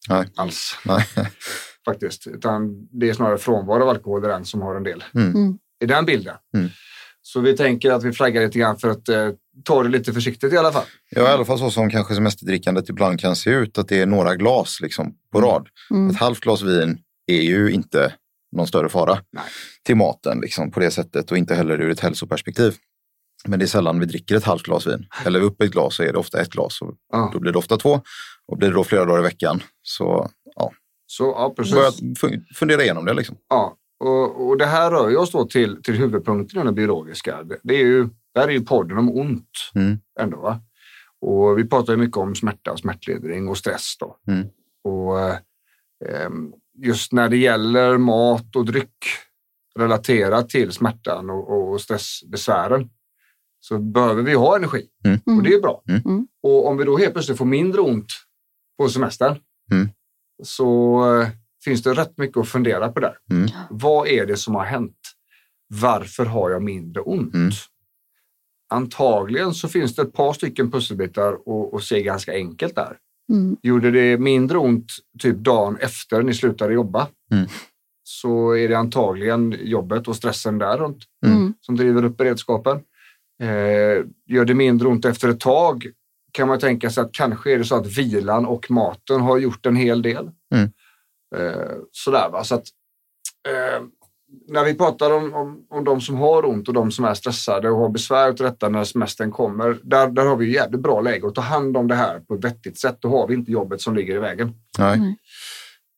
Nej. 0.09 0.29
alls 0.35 0.79
Nej. 0.85 1.07
Faktiskt. 1.85 2.27
Utan 2.27 2.89
det 3.01 3.09
är 3.09 3.15
snarare 3.15 3.39
frånvaro 3.39 3.83
av 3.83 3.89
alkohol 3.89 4.25
i 4.25 4.29
den 4.29 4.45
som 4.45 4.63
har 4.63 4.75
en 4.75 4.83
del 4.83 5.05
Mm. 5.15 5.35
Mm. 5.35 5.59
i 5.83 5.87
den 5.87 6.05
bilden. 6.07 6.37
Mm. 6.57 6.69
Så 7.23 7.41
vi 7.41 7.57
tänker 7.57 7.91
att 7.93 8.05
vi 8.05 8.13
flaggar 8.13 8.43
lite 8.43 8.59
grann 8.59 8.77
för 8.79 8.89
att 8.91 9.09
eh, 9.09 9.29
ta 9.65 9.83
det 9.83 9.89
lite 9.89 10.13
försiktigt 10.13 10.53
i 10.53 10.57
alla 10.57 10.73
fall. 10.73 10.85
Ja, 11.11 11.23
i 11.23 11.27
alla 11.27 11.45
fall 11.45 11.59
så 11.59 11.71
som 11.71 11.91
kanske 11.91 12.15
semesterdrickandet 12.15 12.89
ibland 12.89 13.21
kan 13.21 13.37
se 13.37 13.51
ut, 13.51 13.79
att 13.79 13.89
det 13.89 14.01
är 14.01 14.07
några 14.07 14.37
glas 14.37 14.79
liksom 14.83 15.15
på 15.33 15.39
Mm. 15.39 15.51
rad. 15.51 15.69
Mm. 15.91 16.11
Ett 16.11 16.17
halvt 16.17 16.41
glas 16.41 16.63
vin 16.63 16.99
är 17.27 17.41
ju 17.43 17.71
inte 17.71 18.15
någon 18.57 18.67
större 18.67 18.89
fara 18.89 19.19
Nej. 19.33 19.45
till 19.87 19.97
maten 19.97 20.41
liksom, 20.41 20.71
på 20.71 20.81
det 20.81 20.91
sättet 20.91 21.31
och 21.31 21.39
inte 21.39 21.55
heller 21.55 21.81
ur 21.81 21.91
ett 21.91 22.01
hälsoperspektiv. 22.01 22.75
Men 23.47 23.59
det 23.59 23.65
är 23.65 23.67
sällan 23.67 24.01
vi 24.01 24.07
dricker 24.07 24.35
ett 24.37 24.45
halvt 24.45 24.63
glas 24.63 24.87
vin. 24.87 25.07
Häller 25.11 25.41
vi 25.41 25.47
upp 25.47 25.63
ett 25.63 25.71
glas 25.73 25.95
så 25.97 26.03
är 26.03 26.13
det 26.13 26.19
ofta 26.19 26.41
ett 26.41 26.51
glas 26.51 26.83
och 26.83 26.95
Ja. 27.13 27.31
då 27.33 27.39
blir 27.41 27.53
det 27.53 27.59
ofta 27.59 27.77
två. 27.77 28.01
Och 28.49 28.59
blir 28.59 28.69
det 28.69 28.75
då 28.75 28.85
flera 28.85 29.05
dagar 29.05 29.19
i 29.21 29.23
veckan 29.23 29.63
så 29.83 30.31
Så 31.11 31.25
ja, 31.25 31.55
precis. 31.57 31.75
börja 31.75 31.91
fu- 31.91 32.45
fundera 32.55 32.83
igenom 32.83 33.05
det. 33.05 33.15
Liksom. 33.15 33.37
Ja, 33.49 33.77
och, 34.01 34.49
och 34.49 34.59
det 34.59 34.67
här 34.67 34.91
rör 34.91 35.09
ju 35.11 35.17
oss 35.17 35.31
då 35.31 35.47
till, 35.47 35.83
till 35.83 35.95
huvudpunkten 35.95 36.61
i 36.61 36.65
den 36.65 36.75
biologiska. 36.75 37.43
Det, 37.43 37.59
det 37.63 37.75
är 37.75 37.85
ju, 37.87 38.05
det 38.35 38.41
här 38.41 38.49
är 38.49 38.53
ju 38.53 38.61
podden 38.65 38.99
om 38.99 39.11
ont 39.11 39.51
Mm. 39.75 39.99
ändå. 40.21 40.37
Va? 40.41 40.61
Och 41.21 41.59
vi 41.59 41.65
pratar 41.69 41.93
ju 41.93 41.97
mycket 41.97 42.17
om 42.17 42.35
smärta 42.35 42.73
och 42.73 42.79
smärtlindring 42.79 43.49
och 43.49 43.59
stress. 43.59 43.97
Då. 44.01 44.17
Mm. 44.29 44.47
Och 44.85 45.21
eh, 46.09 46.31
just 46.79 47.13
när 47.13 47.29
det 47.29 47.37
gäller 47.37 47.99
mat 47.99 48.57
och 48.57 48.65
dryck 48.65 49.05
relaterat 49.79 50.49
till 50.49 50.73
smärtan 50.73 51.31
och, 51.31 51.71
och 51.73 51.81
stressbesvären 51.81 52.91
så 53.61 53.79
behöver 53.79 54.23
vi 54.23 54.35
ha 54.35 54.57
energi. 54.57 54.87
Mm. 55.05 55.39
Och 55.39 55.43
det 55.43 55.55
är 55.55 55.61
bra. 55.61 55.83
Mm. 55.89 56.03
Mm. 56.05 56.27
Och 56.43 56.67
om 56.69 56.77
vi 56.77 56.85
då 56.85 56.99
helt 56.99 57.13
plötsligt 57.13 57.39
får 57.39 57.45
mindre 57.45 57.81
ont 57.81 58.09
på 58.79 58.89
semestern 58.89 59.37
Mm. 59.73 59.89
Så 60.43 61.01
eh, 61.21 61.29
finns 61.65 61.83
det 61.83 61.95
rätt 61.95 62.19
mycket 62.19 62.37
att 62.37 62.49
fundera 62.49 62.89
på 62.93 63.01
där. 63.01 63.17
Mm. 63.31 63.51
Vad 63.71 64.09
är 64.09 64.27
det 64.27 64.37
som 64.37 64.55
har 64.55 64.65
hänt? 64.65 64.97
Varför 65.69 66.25
har 66.25 66.51
jag 66.51 66.63
mindre 66.63 67.03
ont? 67.03 67.35
Mm. 67.35 67.51
Antagligen 68.73 69.55
så 69.55 69.69
finns 69.69 69.95
det 69.95 70.03
ett 70.03 70.13
par 70.13 70.33
stycken 70.33 70.71
pusselbitar 70.71 71.49
och, 71.49 71.75
och 71.75 71.83
se 71.83 72.03
ganska 72.03 72.33
enkelt 72.33 72.75
där. 72.75 72.97
Mm. 73.33 73.57
Gjorde 73.63 73.91
det 73.91 74.19
mindre 74.19 74.59
ont 74.59 74.87
typ 75.19 75.37
dagen 75.37 75.77
efter 75.81 76.23
ni 76.23 76.35
slutade 76.35 76.75
jobba 76.75 77.09
Mm. 77.33 77.47
så 78.03 78.57
är 78.57 78.69
det 78.69 78.79
antagligen 78.79 79.57
jobbet 79.61 80.09
och 80.09 80.17
stressen 80.17 80.59
där 80.59 80.79
runt 80.79 81.05
Mm. 81.27 81.55
som 81.61 81.77
driver 81.77 82.05
upp 82.05 82.17
beredskapen. 82.17 82.77
Eh, 83.43 84.05
gör 84.27 84.45
det 84.45 84.55
mindre 84.55 84.89
ont 84.89 85.05
efter 85.05 85.29
ett 85.29 85.41
tag 85.41 85.87
kan 86.33 86.49
man 86.49 86.59
tänka 86.59 86.91
sig 86.91 87.03
att 87.03 87.13
kanske 87.13 87.53
är 87.53 87.59
det 87.59 87.65
så 87.65 87.77
att 87.77 87.99
vilan 87.99 88.47
och 88.47 88.71
maten 88.71 89.21
har 89.21 89.39
gjort 89.39 89.67
en 89.67 89.77
hel 89.77 90.03
del. 90.03 90.31
Mm. 90.55 90.71
Eh, 91.37 91.73
sådär 91.93 92.29
va. 92.33 92.45
Så 92.45 92.55
att, 92.55 92.65
eh, 93.49 93.83
när 94.49 94.65
vi 94.65 94.75
pratar 94.75 95.11
om, 95.11 95.35
om, 95.35 95.67
om 95.71 95.85
de 95.85 96.01
som 96.01 96.17
har 96.17 96.47
ont 96.47 96.69
och 96.69 96.75
de 96.75 96.91
som 96.91 97.05
är 97.05 97.15
stressade 97.15 97.71
och 97.71 97.79
har 97.79 97.89
besvär 97.89 98.29
av 98.29 98.35
detta 98.35 98.69
när 98.69 98.85
semestern 98.85 99.31
kommer, 99.31 99.79
där, 99.83 100.11
där 100.11 100.27
har 100.27 100.37
vi 100.37 100.47
ju 100.47 100.53
jävligt 100.53 100.81
bra 100.81 101.01
läge 101.01 101.27
att 101.27 101.35
ta 101.35 101.41
hand 101.41 101.77
om 101.77 101.89
det 101.89 101.95
här 101.95 102.21
på 102.21 102.35
ett 102.35 102.45
vettigt 102.45 102.79
sätt. 102.79 102.97
Då 103.01 103.09
har 103.09 103.29
vi 103.29 103.35
inte 103.35 103.53
jobbet 103.53 103.81
som 103.81 103.97
ligger 103.97 104.15
i 104.15 104.19
vägen. 104.19 104.55
Nej. 104.79 104.99
Nej. 104.99 105.17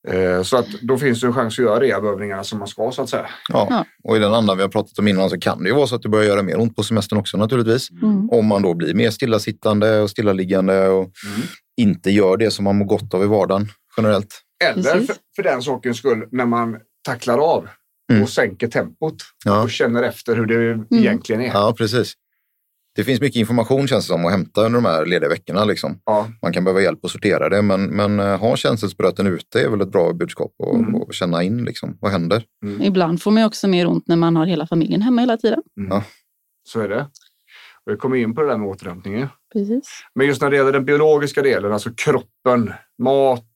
Eh, 0.08 0.42
så 0.42 0.56
att 0.56 0.66
då 0.82 0.98
finns 0.98 1.20
det 1.20 1.26
en 1.26 1.32
chans 1.32 1.58
att 1.58 1.64
göra 1.64 1.80
rehabövningarna 1.80 2.44
som 2.44 2.58
man 2.58 2.68
ska 2.68 2.90
så 2.92 3.02
att 3.02 3.08
säga. 3.08 3.26
Ja. 3.48 3.84
Och 4.04 4.16
i 4.16 4.20
den 4.20 4.34
andan 4.34 4.56
vi 4.56 4.62
har 4.62 4.68
pratat 4.70 4.98
om 4.98 5.08
innan 5.08 5.30
så 5.30 5.38
kan 5.40 5.62
det 5.62 5.68
ju 5.68 5.74
vara 5.74 5.86
så 5.86 5.94
att 5.94 6.02
det 6.02 6.08
börjar 6.08 6.26
göra 6.26 6.42
mer 6.42 6.60
ont 6.60 6.76
på 6.76 6.82
semestern 6.82 7.18
också 7.18 7.36
naturligtvis. 7.36 7.90
Mm. 7.90 8.30
Om 8.30 8.46
man 8.46 8.62
då 8.62 8.74
blir 8.74 8.94
mer 8.94 9.10
stillasittande 9.10 10.00
och 10.00 10.10
stillaliggande 10.10 10.88
och 10.88 11.10
inte 11.80 12.10
gör 12.10 12.36
det 12.36 12.50
som 12.50 12.64
man 12.64 12.76
mår 12.78 12.86
gott 12.86 13.14
av 13.14 13.22
i 13.22 13.26
vardagen 13.26 13.68
generellt. 13.96 14.40
Eller 14.64 14.82
för, 15.00 15.14
för 15.36 15.42
den 15.42 15.62
sakens 15.62 15.96
skull 15.98 16.28
när 16.32 16.46
man 16.46 16.76
tacklar 17.06 17.38
av 17.38 17.68
Mm. 18.12 18.22
och 18.22 18.28
sänker 18.28 18.68
tempot 18.68 19.14
Ja. 19.44 19.62
och 19.62 19.70
känner 19.70 20.02
efter 20.02 20.36
hur 20.36 20.46
det 20.46 20.84
egentligen 20.98 21.40
är. 21.40 21.46
Ja, 21.46 21.74
precis. 21.78 22.12
Det 22.94 23.04
finns 23.04 23.20
mycket 23.20 23.36
information 23.40 23.88
känns 23.88 24.04
det 24.06 24.12
som 24.12 24.24
att 24.26 24.32
hämta 24.32 24.60
under 24.66 24.80
de 24.80 24.84
här 24.88 25.06
lediga 25.06 25.28
veckorna. 25.28 25.64
Liksom. 25.64 26.00
Ja, 26.04 26.28
Man 26.42 26.52
kan 26.52 26.64
behöva 26.64 26.80
hjälp 26.80 27.04
att 27.04 27.10
sortera 27.10 27.48
det, 27.48 27.62
men, 27.62 27.84
men 27.84 28.20
eh, 28.20 28.38
ha 28.40 28.56
känselspröten 28.56 29.26
ute 29.26 29.60
är 29.60 29.68
väl 29.68 29.80
ett 29.80 29.92
bra 29.92 30.12
budskap 30.12 30.54
och, 30.58 30.74
Mm. 30.74 30.94
och 30.94 31.14
känna 31.14 31.42
in 31.42 31.64
liksom, 31.64 31.98
vad 32.00 32.12
händer. 32.12 32.44
Ibland 32.80 33.22
får 33.22 33.30
man 33.30 33.44
också 33.44 33.68
mer 33.68 33.86
ont 33.86 34.08
när 34.08 34.16
man 34.16 34.36
har 34.36 34.46
hela 34.46 34.66
familjen 34.66 35.02
hemma 35.02 35.20
hela 35.20 35.36
tiden. 35.36 35.62
så 36.68 36.80
är 36.80 36.88
det. 36.88 37.00
Och 37.86 37.92
vi 37.92 37.96
kommer 37.96 38.16
in 38.16 38.34
på 38.34 38.42
det 38.42 38.48
där 38.48 38.56
med 38.58 38.68
återhämtningen. 38.68 39.28
Precis. 39.52 40.04
Men 40.14 40.26
just 40.26 40.42
när 40.42 40.50
det 40.50 40.56
gäller 40.56 40.72
den 40.72 40.84
biologiska 40.84 41.42
delen, 41.42 41.72
alltså 41.72 41.90
kroppen, 41.96 42.72
mat, 43.02 43.46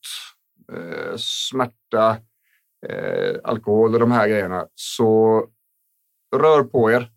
eh, 0.73 1.17
smärta, 1.17 2.17
eh, 2.89 3.37
alkohol 3.45 3.95
och 3.95 4.01
de 4.01 4.11
här 4.13 4.29
grejerna, 4.29 4.67
så 4.75 5.45
rör 6.37 6.63
på 6.63 6.91
er. 6.91 7.11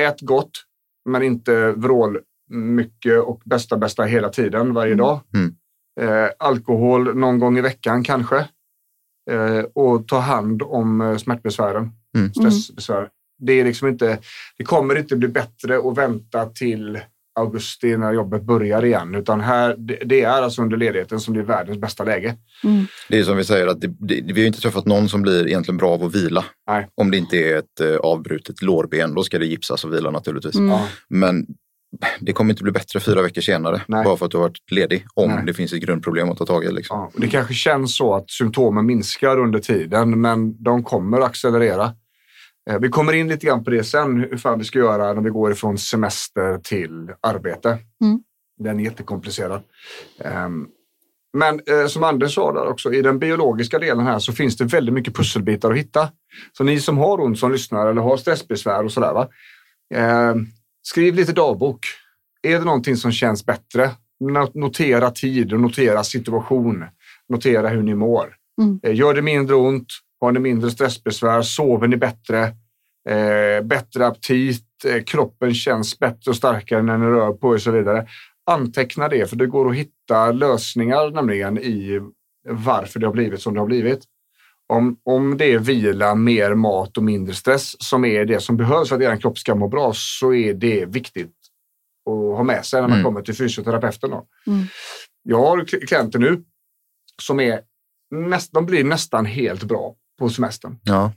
Ät 0.00 0.20
gott, 0.20 0.50
men 1.08 1.22
inte 1.22 1.72
vrål 1.72 2.18
mycket 2.50 3.20
och 3.22 3.42
bästa 3.44 3.76
bästa 3.76 4.02
hela 4.04 4.28
tiden 4.28 4.74
varje 4.74 4.92
Mm. 4.92 5.04
dag. 5.04 5.20
Mm. 5.34 5.54
Eh, 6.00 6.30
alkohol 6.38 7.16
någon 7.16 7.38
gång 7.38 7.58
i 7.58 7.60
veckan 7.60 8.02
kanske. 8.04 8.36
Eh, 9.30 9.64
och 9.74 10.08
ta 10.08 10.18
hand 10.18 10.62
om 10.62 11.00
eh, 11.00 11.16
smärtbesvären, 11.16 11.90
Mm. 12.16 12.32
stressbesvär. 12.34 13.08
Det, 13.38 13.52
är 13.52 13.64
liksom 13.64 13.88
inte, 13.88 14.18
det 14.58 14.64
kommer 14.64 14.98
inte 14.98 15.16
bli 15.16 15.28
bättre 15.28 15.78
att 15.78 15.98
vänta 15.98 16.46
till 16.46 17.00
augusti 17.38 17.96
när 17.96 18.12
jobbet 18.12 18.42
börjar 18.42 18.84
igen, 18.84 19.14
utan 19.14 19.40
här, 19.40 19.76
det, 20.04 20.22
är 20.22 20.42
alltså 20.42 20.62
under 20.62 20.76
ledigheten 20.76 21.20
som 21.20 21.34
det 21.34 21.40
är 21.40 21.44
världens 21.44 21.78
bästa 21.78 22.04
läge. 22.04 22.36
Mm. 22.64 22.86
Det 23.08 23.18
är 23.18 23.24
som 23.24 23.36
vi 23.36 23.44
säger, 23.44 23.66
att 23.66 23.80
det, 23.80 23.94
det, 23.98 24.32
vi 24.32 24.40
har 24.40 24.46
inte 24.46 24.60
träffat 24.60 24.86
någon 24.86 25.08
som 25.08 25.22
blir 25.22 25.46
egentligen 25.46 25.78
bra 25.78 25.90
av 25.90 26.04
att 26.04 26.14
vila. 26.14 26.44
Nej. 26.68 26.88
Om 26.94 27.10
det 27.10 27.16
inte 27.16 27.36
är 27.36 27.58
ett 27.58 27.80
eh, 27.80 27.96
avbrutet 27.96 28.62
lårben, 28.62 29.14
då 29.14 29.22
ska 29.22 29.38
det 29.38 29.46
gipsas 29.46 29.84
och 29.84 29.92
vila 29.92 30.10
naturligtvis. 30.10 30.54
Mm. 30.54 30.78
Men 31.08 31.46
det 32.20 32.32
kommer 32.32 32.50
inte 32.52 32.62
bli 32.62 32.72
bättre 32.72 33.00
fyra 33.00 33.22
veckor 33.22 33.40
senare, 33.40 33.82
Nej. 33.88 34.04
bara 34.04 34.16
för 34.16 34.26
att 34.26 34.30
du 34.30 34.36
har 34.36 34.44
varit 34.44 34.70
ledig, 34.70 35.04
om 35.14 35.30
Nej. 35.30 35.42
det 35.46 35.54
finns 35.54 35.72
ett 35.72 35.80
grundproblem 35.80 36.30
att 36.30 36.38
ta 36.38 36.46
tag 36.46 36.64
i. 36.64 36.72
Liksom. 36.72 36.98
Ja, 36.98 37.10
det 37.20 37.28
kanske 37.28 37.54
känns 37.54 37.96
så 37.96 38.14
att 38.14 38.30
symptomen 38.30 38.86
minskar 38.86 39.38
under 39.38 39.58
tiden, 39.58 40.20
men 40.20 40.62
de 40.62 40.84
kommer 40.84 41.20
accelerera. 41.20 41.92
Eh, 42.68 42.78
Vi 42.78 42.88
kommer 42.88 43.12
in 43.12 43.28
lite 43.28 43.46
grann 43.46 43.64
på 43.64 43.70
det 43.70 43.84
sen, 43.84 44.20
hur 44.20 44.36
fan 44.36 44.58
vi 44.58 44.64
ska 44.64 44.78
göra 44.78 45.12
när 45.12 45.22
vi 45.22 45.30
går 45.30 45.52
ifrån 45.52 45.78
semester 45.78 46.58
till 46.58 47.10
arbete. 47.20 47.68
Mm. 48.04 48.20
Den 48.58 48.80
är 48.80 48.84
jättekomplicerad. 48.84 49.62
Ehm, 50.24 50.66
Men 51.32 51.60
eh, 51.66 51.86
som 51.86 52.04
Anders 52.04 52.34
sa 52.34 52.52
där 52.52 52.66
också, 52.66 52.92
i 52.92 53.02
den 53.02 53.18
biologiska 53.18 53.78
delen 53.78 54.06
här 54.06 54.18
så 54.18 54.32
finns 54.32 54.56
det 54.56 54.64
väldigt 54.64 54.94
mycket 54.94 55.14
pusselbitar 55.16 55.70
att 55.70 55.76
hitta. 55.78 56.08
Så 56.56 56.64
ni 56.64 56.80
som 56.80 56.98
har 56.98 57.20
ont 57.20 57.38
som 57.38 57.52
lyssnar 57.52 57.86
eller 57.86 58.02
har 58.02 58.16
stressbesvär 58.16 58.84
och 58.84 58.92
sådär, 58.92 59.12
va? 59.14 59.28
Ehm, 59.94 60.46
skriv 60.82 61.14
lite 61.14 61.32
dagbok. 61.32 61.80
Är 62.42 62.58
det 62.58 62.64
någonting 62.64 62.96
som 62.96 63.12
känns 63.12 63.46
bättre? 63.46 63.90
Not- 64.20 64.54
Notera 64.54 65.10
tid 65.10 65.52
och 65.52 65.60
notera 65.60 66.04
situation. 66.04 66.84
Notera 67.28 67.68
hur 67.68 67.82
ni 67.82 67.94
mår. 67.94 68.34
Mm. 68.62 68.80
Eh, 68.82 68.94
Gör 68.94 69.14
det 69.14 69.22
mindre 69.22 69.56
ont? 69.56 69.86
Har 70.20 70.32
ni 70.32 70.40
mindre 70.40 70.70
stressbesvär? 70.70 71.42
Sover 71.42 71.88
ni 71.88 71.96
bättre? 71.96 72.42
Eh, 73.08 73.62
bättre 73.64 74.06
aptit? 74.06 74.64
Eh, 74.84 75.02
kroppen 75.02 75.54
känns 75.54 75.98
bättre 75.98 76.30
och 76.30 76.36
starkare 76.36 76.82
när 76.82 76.98
ni 76.98 77.06
rör 77.06 77.32
på 77.32 77.48
er 77.48 77.54
och 77.54 77.62
så 77.62 77.70
vidare. 77.70 78.06
Anteckna 78.50 79.08
det, 79.08 79.30
för 79.30 79.36
det 79.36 79.46
går 79.46 79.70
att 79.70 79.76
hitta 79.76 80.32
lösningar 80.32 81.10
nämligen 81.10 81.58
i 81.58 82.00
varför 82.48 83.00
det 83.00 83.06
har 83.06 83.12
blivit 83.12 83.40
som 83.42 83.54
det 83.54 83.60
har 83.60 83.66
blivit. 83.66 84.00
Om, 84.66 84.96
om 85.04 85.36
det 85.36 85.52
är 85.52 85.58
vila, 85.58 86.14
mer 86.14 86.54
mat 86.54 86.96
och 86.96 87.02
mindre 87.02 87.34
stress 87.34 87.82
som 87.82 88.04
är 88.04 88.24
det 88.24 88.40
som 88.40 88.56
behövs 88.56 88.88
för 88.88 88.96
att 88.96 89.02
er 89.02 89.16
kropp 89.16 89.38
ska 89.38 89.54
må 89.54 89.68
bra 89.68 89.92
så 89.94 90.34
är 90.34 90.54
det 90.54 90.84
viktigt 90.86 91.34
att 92.10 92.36
ha 92.36 92.42
med 92.42 92.64
sig 92.66 92.80
när 92.80 92.88
man 92.88 92.98
Mm. 92.98 93.04
kommer 93.04 93.22
till 93.22 93.36
fysioterapeuten. 93.36 94.10
Då. 94.10 94.26
Mm. 94.46 94.64
Jag 95.22 95.38
har 95.38 95.58
kli- 95.58 95.86
klienter 95.86 96.18
nu 96.18 96.44
som 97.22 97.40
är 97.40 97.60
näst, 98.10 98.52
de 98.52 98.66
blir 98.66 98.84
nästan 98.84 99.26
helt 99.26 99.62
bra 99.64 99.94
på 100.18 100.28
semestern. 100.28 100.78
Ja. 100.82 101.12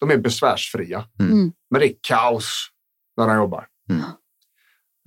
De 0.00 0.10
är 0.10 0.16
besvärsfria, 0.18 1.04
Mm. 1.20 1.52
men 1.70 1.80
det 1.80 1.86
är 1.88 1.94
kaos 2.08 2.68
när 3.16 3.26
de 3.28 3.36
jobbar. 3.36 3.66
Mm. 3.90 4.00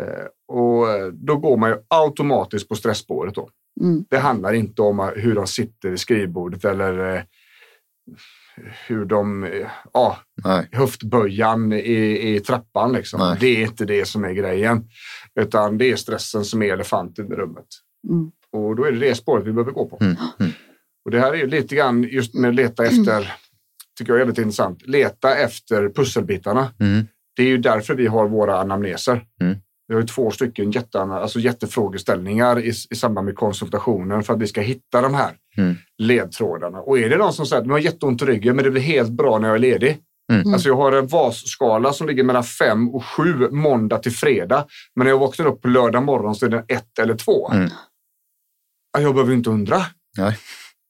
Eh, 0.01 0.25
och 0.47 0.89
eh, 0.89 1.07
då 1.07 1.37
går 1.37 1.57
man 1.57 1.69
ju 1.69 1.75
automatiskt 1.87 2.69
på 2.69 2.75
stressspåret. 2.75 3.35
Då. 3.35 3.49
Mm. 3.81 4.05
Det 4.09 4.17
handlar 4.17 4.53
inte 4.53 4.81
om 4.81 5.11
hur 5.15 5.35
de 5.35 5.47
sitter 5.47 5.89
vid 5.89 5.99
skrivbordet 5.99 6.65
eller 6.65 7.15
eh, 7.15 7.21
hur 8.87 9.05
de, 9.05 9.43
eh, 9.43 9.67
ja, 9.93 10.17
Nej. 10.43 10.69
höftböjan 10.71 11.73
i, 11.73 12.35
i 12.35 12.39
trappan. 12.39 12.93
Liksom. 12.93 13.19
Nej. 13.19 13.37
Det 13.39 13.47
är 13.47 13.61
inte 13.61 13.85
det 13.85 14.05
som 14.05 14.23
är 14.25 14.31
grejen. 14.31 14.89
Utan 15.39 15.77
det 15.77 15.91
är 15.91 15.95
stressen 15.95 16.45
som 16.45 16.61
är 16.61 16.73
elefanten 16.73 17.31
i 17.31 17.35
rummet. 17.35 17.67
Mm. 18.09 18.31
Och 18.51 18.75
då 18.75 18.83
är 18.83 18.91
det 18.91 18.99
det 18.99 19.15
spåret 19.15 19.45
vi 19.45 19.53
behöver 19.53 19.71
gå 19.71 19.89
på. 19.89 19.97
Mm. 20.01 20.15
Mm. 21.07 21.09
Och 21.09 21.11
det 21.11 21.19
här 21.19 21.33
är 21.33 21.37
ju 21.37 21.47
lite 21.47 21.75
grann 21.75 22.03
just 22.03 22.33
med 22.33 22.55
leta 22.55 22.85
efter, 22.85 23.33
tycker 23.97 24.13
jag 24.13 24.21
är 24.21 24.25
väldigt 24.25 24.37
intressant, 24.37 24.87
leta 24.87 25.35
efter 25.35 25.89
pusselbitarna. 25.89 26.73
Mm. 26.79 27.07
Det 27.35 27.43
är 27.43 27.47
ju 27.47 27.57
därför 27.57 27.93
vi 27.95 28.07
har 28.07 28.27
våra 28.27 28.59
anamneser. 28.59 29.23
Mm. 29.41 29.57
Vi 29.87 29.93
har 29.93 30.01
ju 30.01 30.07
två 30.07 30.31
stycken 30.31 30.71
jätte, 30.71 30.99
alltså 31.01 31.39
jättefrågeställningar 31.39 32.59
i, 32.59 32.69
i 32.89 32.95
samband 32.95 33.25
med 33.25 33.35
konsultationen 33.35 34.23
för 34.23 34.33
att 34.33 34.41
vi 34.41 34.47
ska 34.47 34.61
hitta 34.61 35.01
de 35.01 35.13
här 35.13 35.31
Mm. 35.57 35.75
ledtrådarna. 35.97 36.79
Och 36.79 36.99
är 36.99 37.09
det 37.09 37.17
någon 37.17 37.33
som 37.33 37.45
säger 37.45 37.61
att 37.61 37.67
jag 37.67 37.73
har 37.73 37.79
jätteont 37.79 38.21
i 38.21 38.25
ryggen 38.25 38.55
men 38.55 38.65
det 38.65 38.71
blir 38.71 38.81
helt 38.81 39.09
bra 39.09 39.39
när 39.39 39.47
jag 39.47 39.55
är 39.55 39.59
ledig. 39.59 39.97
Mm. 40.33 40.53
Alltså 40.53 40.67
jag 40.69 40.75
har 40.75 40.91
en 40.91 41.07
VAS-skala 41.07 41.93
som 41.93 42.07
ligger 42.07 42.23
mellan 42.23 42.43
5 42.43 42.89
och 42.89 43.05
7 43.05 43.49
måndag 43.49 43.97
till 43.97 44.11
fredag. 44.11 44.65
Men 44.95 45.05
när 45.05 45.11
jag 45.11 45.19
vaknar 45.19 45.45
upp 45.45 45.61
på 45.61 45.67
lördag 45.67 46.03
morgon 46.03 46.35
så 46.35 46.45
är 46.45 46.49
den 46.49 46.63
1 46.67 46.99
eller 46.99 47.15
2. 47.15 47.51
Mm. 47.51 47.69
Jag 48.97 49.13
behöver 49.13 49.33
inte 49.33 49.49
undra. 49.49 49.81
Nej. 50.17 50.37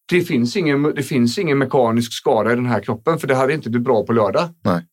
Det 0.09 0.21
finns, 0.21 0.55
ingen, 0.55 0.83
det 0.83 1.03
finns 1.03 1.37
ingen 1.37 1.57
mekanisk 1.57 2.13
skada 2.13 2.51
i 2.51 2.55
den 2.55 2.65
här 2.65 2.79
kroppen 2.79 3.19
för 3.19 3.27
det 3.27 3.35
hade 3.35 3.53
inte 3.53 3.69
blivit 3.69 3.85
bra 3.85 4.03
på 4.05 4.13
lördag. 4.13 4.49
Nej. 4.65 4.85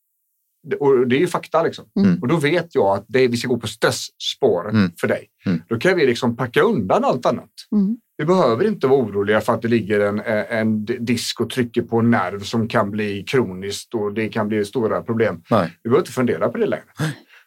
Det- 0.70 0.76
Och 0.76 1.08
det 1.08 1.16
är 1.16 1.20
ju 1.20 1.26
fakta 1.26 1.62
liksom. 1.62 1.84
Mm. 2.00 2.18
Och 2.22 2.28
då 2.28 2.36
vet 2.36 2.74
jag 2.74 2.86
att 2.96 3.04
det, 3.08 3.28
vi 3.28 3.36
ska 3.36 3.48
gå 3.48 3.56
på 3.58 3.66
stressspåret 3.66 4.72
Mm. 4.74 4.90
för 5.00 5.08
dig. 5.08 5.26
Mm. 5.46 5.62
Då 5.68 5.78
kan 5.78 5.96
vi 5.96 6.06
liksom 6.06 6.36
packa 6.36 6.62
undan 6.62 7.04
allt 7.04 7.26
annat. 7.26 7.50
Mm. 7.72 7.96
Vi 8.16 8.24
behöver 8.24 8.66
inte 8.66 8.86
vara 8.86 9.00
oroliga 9.00 9.40
för 9.40 9.54
att 9.54 9.62
det 9.62 9.68
ligger 9.68 10.00
en, 10.00 10.20
en 10.48 10.84
disk 10.84 11.40
och 11.40 11.50
trycker 11.50 11.82
på 11.82 11.98
en 11.98 12.10
nerv 12.10 12.40
som 12.40 12.68
kan 12.68 12.90
bli 12.90 13.22
kroniskt 13.22 13.94
och 13.94 14.12
det 14.14 14.28
kan 14.28 14.48
bli 14.48 14.64
stora 14.64 15.02
problem. 15.02 15.42
Nej. 15.50 15.72
Vi 15.82 15.88
behöver 15.90 16.02
inte 16.02 16.12
fundera 16.12 16.48
på 16.48 16.58
det 16.58 16.66
längre. 16.66 16.84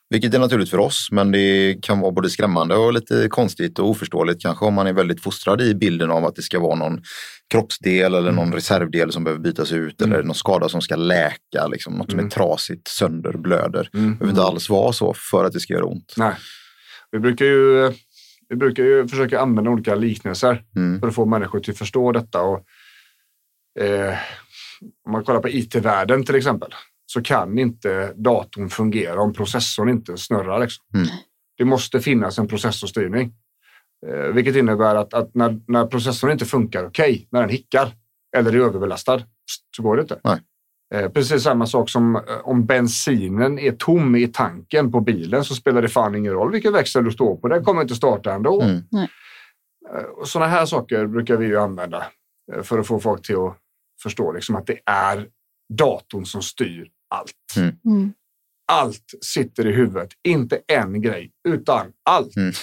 Vilket 0.10 0.34
är 0.34 0.40
naturligt 0.40 0.70
för 0.70 0.78
oss, 0.78 1.08
men 1.12 1.32
det 1.32 1.76
kan 1.82 2.00
vara 2.00 2.12
både 2.12 2.30
skrämmande 2.30 2.76
och 2.76 2.94
lite 2.94 3.28
konstigt 3.30 3.80
och 3.80 3.90
oförståeligt 3.90 4.42
kanske 4.42 4.66
om 4.66 4.74
man 4.74 4.88
är 4.88 4.94
väldigt 4.94 5.24
fostrad 5.24 5.62
i 5.62 5.76
bilden 5.76 6.12
av 6.12 6.26
att 6.26 6.36
det 6.36 6.42
ska 6.42 6.60
vara 6.60 6.76
någon 6.76 7.02
kroppsdel 7.52 8.14
eller 8.14 8.32
någon 8.32 8.54
reservdel 8.54 9.12
som 9.12 9.24
behöver 9.24 9.42
bytas 9.44 9.72
ut 9.72 10.02
eller 10.02 10.24
någon 10.24 10.36
skada 10.36 10.70
som 10.70 10.82
ska 10.82 10.96
läka, 10.96 11.68
liksom, 11.72 11.94
något 11.94 12.10
som 12.12 12.20
är 12.20 12.24
Mm. 12.24 12.30
trasigt, 12.30 12.88
sönder, 12.88 13.34
blöder. 13.38 13.90
Det 13.92 13.98
Mm. 13.98 14.18
behöver 14.18 14.30
inte 14.30 14.44
alls 14.44 14.70
vara 14.70 14.94
så 14.94 15.14
för 15.32 15.46
att 15.46 15.54
det 15.54 15.60
ska 15.60 15.74
göra 15.74 15.86
ont. 15.86 16.14
Nej. 16.18 16.34
Vi 17.12 17.20
brukar 17.20 17.46
ju, 17.46 17.92
vi 18.50 18.56
brukar 18.56 18.84
ju 18.84 19.08
försöka 19.08 19.40
använda 19.40 19.72
olika 19.72 19.96
liknelser 19.96 20.64
Mm. 20.76 21.00
för 21.00 21.08
att 21.08 21.16
få 21.16 21.26
människor 21.26 21.60
till 21.60 21.72
att 21.72 21.78
förstå 21.78 22.12
detta. 22.12 22.42
Och, 22.42 22.64
eh, 23.80 24.14
om 25.06 25.12
man 25.12 25.24
kollar 25.24 25.40
på 25.40 25.50
IT-världen 25.50 26.24
till 26.24 26.36
exempel 26.36 26.70
så 27.10 27.22
kan 27.22 27.60
inte 27.60 28.14
datorn 28.16 28.70
fungera 28.70 29.22
om 29.22 29.34
processorn 29.34 29.90
inte 29.90 30.18
snurrar. 30.18 30.60
Liksom. 30.60 30.86
Mm. 30.94 31.08
Det 31.58 31.66
måste 31.66 32.00
finnas 32.00 32.40
en 32.40 32.48
processorstyrning. 32.48 33.34
Eh, 34.08 34.34
vilket 34.34 34.56
innebär 34.56 34.96
att, 34.96 35.14
att 35.14 35.36
när, 35.36 35.60
när 35.68 35.86
processorn 35.86 36.32
inte 36.32 36.46
funkar 36.46 36.86
okej, 36.86 37.28
när 37.32 37.42
den 37.42 37.50
hickar 37.50 37.92
eller 38.38 38.56
är 38.56 38.60
överbelastad, 38.60 39.22
så 39.76 39.84
går 39.84 39.96
det 39.96 40.02
inte. 40.02 40.20
Nej. 40.24 40.40
Eh, 40.94 41.10
precis 41.10 41.44
samma 41.44 41.66
sak 41.66 41.90
som 41.90 42.16
eh, 42.16 42.22
om 42.44 42.66
bensinen 42.66 43.60
är 43.60 43.72
tom 43.72 44.16
i 44.16 44.28
tanken 44.28 44.92
på 44.92 45.02
bilen 45.02 45.44
så 45.44 45.56
spelar 45.56 45.82
det 45.82 45.88
fan 45.88 46.16
ingen 46.16 46.34
roll 46.34 46.52
vilken 46.52 46.74
växel 46.74 47.04
du 47.04 47.12
står 47.12 47.36
på. 47.36 47.48
Den 47.48 47.64
kommer 47.64 47.82
inte 47.82 47.96
starta 47.96 48.34
ändå. 48.34 48.62
Mm. 48.62 48.84
Eh, 49.96 50.04
och 50.04 50.28
Sådana 50.28 50.52
här 50.52 50.66
saker 50.66 51.08
brukar 51.08 51.38
vi 51.38 51.46
ju 51.46 51.60
använda 51.60 52.06
för 52.64 52.80
att 52.80 52.88
få 52.88 53.00
folk 53.00 53.26
till 53.26 53.36
att 53.36 53.58
förstå 54.04 54.32
liksom 54.32 54.56
att 54.56 54.68
det 54.68 54.80
är 54.86 55.28
datorn 55.74 56.26
som 56.26 56.42
styr 56.42 56.88
allt. 57.16 57.34
Mm. 57.58 57.76
Mm. 57.86 58.14
Allt 58.72 59.04
sitter 59.22 59.68
i 59.68 59.72
huvudet, 59.72 60.10
inte 60.28 60.60
en 60.68 61.02
grej, 61.02 61.32
utan 61.48 61.88
allt. 62.06 62.36
Mm. 62.38 62.54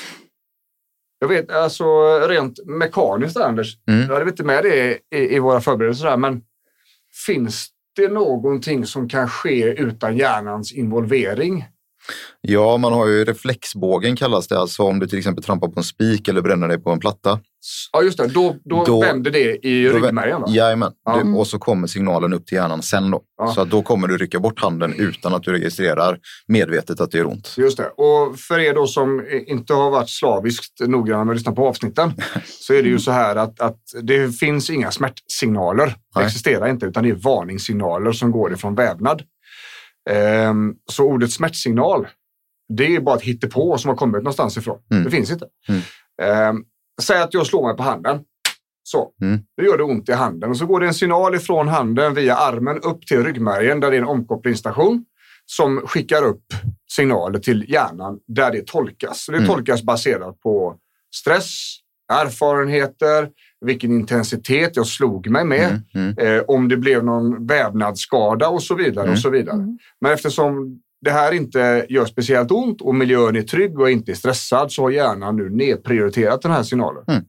Jag 1.18 1.28
vet, 1.28 1.50
alltså 1.50 1.84
rent 2.28 2.66
mekaniskt 2.66 3.36
Anders, 3.36 3.76
Mm. 3.88 4.00
jag 4.00 4.14
hade 4.18 4.30
inte 4.30 4.44
med 4.44 4.64
det 4.64 4.98
i, 5.16 5.36
i 5.36 5.38
våra 5.38 5.60
förberedelser 5.60 6.06
här, 6.06 6.16
men 6.16 6.42
finns 7.26 7.68
det 7.96 8.08
någonting 8.08 8.86
som 8.86 9.08
kan 9.08 9.28
ske 9.28 9.64
utan 9.64 10.16
hjärnans 10.16 10.72
involvering? 10.72 11.64
Ja, 12.40 12.76
man 12.76 12.92
har 12.92 13.06
ju 13.06 13.24
reflexbågen 13.24 14.16
kallas 14.16 14.48
det, 14.48 14.58
alltså 14.58 14.82
om 14.82 14.98
du 14.98 15.06
till 15.06 15.18
exempel 15.18 15.44
trampar 15.44 15.68
på 15.68 15.80
en 15.80 15.84
spik 15.84 16.28
eller 16.28 16.42
bränner 16.42 16.68
dig 16.68 16.78
på 16.78 16.90
en 16.90 16.98
platta. 16.98 17.40
Ja, 17.92 18.02
just 18.02 18.18
det. 18.18 18.26
Då, 18.26 18.56
då, 18.64 18.84
Då- 18.84 19.00
vänder 19.00 19.30
det 19.30 19.66
i 19.66 19.88
ryggmärgen. 19.88 20.40
va? 20.40 20.46
Jajamän, 20.50 20.92
Ja. 21.04 21.20
Du- 21.24 21.32
och 21.32 21.46
så 21.46 21.58
kommer 21.58 21.86
signalen 21.86 22.32
upp 22.32 22.46
till 22.46 22.56
hjärnan 22.56 22.82
sen 22.82 23.10
då. 23.10 23.22
Ja. 23.38 23.46
Så 23.54 23.64
då 23.64 23.82
kommer 23.82 24.08
du 24.08 24.18
rycka 24.18 24.40
bort 24.40 24.60
handen 24.60 24.94
utan 24.98 25.34
att 25.34 25.42
du 25.42 25.52
registrerar 25.52 26.18
medvetet 26.48 27.00
att 27.00 27.10
det 27.10 27.18
gör 27.18 27.26
ont. 27.26 27.54
Just 27.58 27.76
det. 27.76 27.88
Och 27.88 28.38
för 28.38 28.58
er 28.58 28.74
då 28.74 28.86
som 28.86 29.26
inte 29.46 29.74
har 29.74 29.90
varit 29.90 30.10
slaviskt 30.10 30.80
noggranna 30.80 31.24
med 31.24 31.32
att 31.32 31.36
lyssna 31.38 31.52
på 31.52 31.68
avsnitten 31.68 32.12
så 32.44 32.74
är 32.74 32.82
det 32.82 32.88
ju 32.88 32.98
så 32.98 33.10
här 33.10 33.36
att, 33.36 33.60
att 33.60 33.80
det 34.02 34.38
finns 34.38 34.70
inga 34.70 34.90
smärtsignaler. 34.90 35.86
Det 35.86 35.94
Nej. 36.16 36.24
existerar 36.26 36.68
inte, 36.68 36.86
utan 36.86 37.02
det 37.04 37.10
är 37.10 37.14
varningssignaler 37.14 38.12
som 38.12 38.30
går 38.30 38.52
ifrån 38.52 38.74
vävnad. 38.74 39.22
Ehm, 40.10 40.72
så 40.92 41.04
ordet 41.04 41.32
smärtsignal, 41.32 42.06
det 42.76 42.96
är 42.96 43.00
bara 43.00 43.16
ett 43.16 43.22
hittepå 43.22 43.78
som 43.78 43.88
har 43.88 43.96
kommit 43.96 44.22
någonstans 44.22 44.56
ifrån. 44.56 44.78
Mm. 44.90 45.04
Det 45.04 45.10
finns 45.10 45.30
inte. 45.30 45.46
Mm. 45.68 45.80
Ehm, 46.22 46.56
säg 47.02 47.22
att 47.22 47.34
jag 47.34 47.46
slår 47.46 47.66
mig 47.66 47.76
på 47.76 47.82
handen. 47.82 48.20
Så, 48.82 49.10
Mm. 49.22 49.38
gör 49.62 49.78
det 49.78 49.84
ont 49.84 50.08
i 50.08 50.12
handen 50.12 50.50
och 50.50 50.56
så 50.56 50.66
går 50.66 50.80
det 50.80 50.86
en 50.86 50.94
signal 50.94 51.34
ifrån 51.34 51.68
handen 51.68 52.14
via 52.14 52.36
armen 52.36 52.80
upp 52.80 53.06
till 53.06 53.24
ryggmärgen 53.24 53.80
där 53.80 53.90
det 53.90 53.96
är 53.96 54.00
en 54.02 54.08
omkopplingsstation 54.08 55.04
som 55.46 55.80
skickar 55.86 56.22
upp 56.24 56.44
signaler 56.92 57.38
till 57.38 57.64
hjärnan 57.70 58.18
där 58.26 58.52
det 58.52 58.66
tolkas. 58.66 59.24
Så 59.24 59.32
det 59.32 59.38
Mm. 59.38 59.48
tolkas 59.50 59.82
baserat 59.82 60.40
på 60.40 60.76
stress, 61.16 61.76
erfarenheter, 62.12 63.28
vilken 63.60 63.92
intensitet 63.92 64.76
jag 64.76 64.86
slog 64.86 65.28
mig 65.30 65.44
med, 65.44 65.82
Mm, 65.94 66.14
mm, 66.18 66.36
eh, 66.38 66.42
om 66.48 66.68
det 66.68 66.76
blev 66.76 67.04
någon 67.04 67.46
vävnadsskada 67.46 68.48
och 68.48 68.62
så 68.62 68.74
vidare. 68.74 69.04
Mm. 69.04 69.12
och 69.12 69.18
så 69.18 69.30
vidare. 69.30 69.56
Mm. 69.56 69.78
Men 70.00 70.12
eftersom 70.12 70.80
det 71.04 71.10
här 71.10 71.32
inte 71.32 71.86
gör 71.88 72.04
speciellt 72.04 72.50
ont 72.50 72.80
och 72.80 72.94
miljön 72.94 73.36
är 73.36 73.42
trygg 73.42 73.80
och 73.80 73.90
inte 73.90 74.12
är 74.12 74.14
stressad 74.14 74.72
så 74.72 74.82
har 74.82 74.90
hjärnan 74.90 75.36
nu 75.36 75.50
nedprioriterat 75.50 76.42
den 76.42 76.52
här 76.52 76.62
signalen. 76.62 77.04
Mm. 77.08 77.24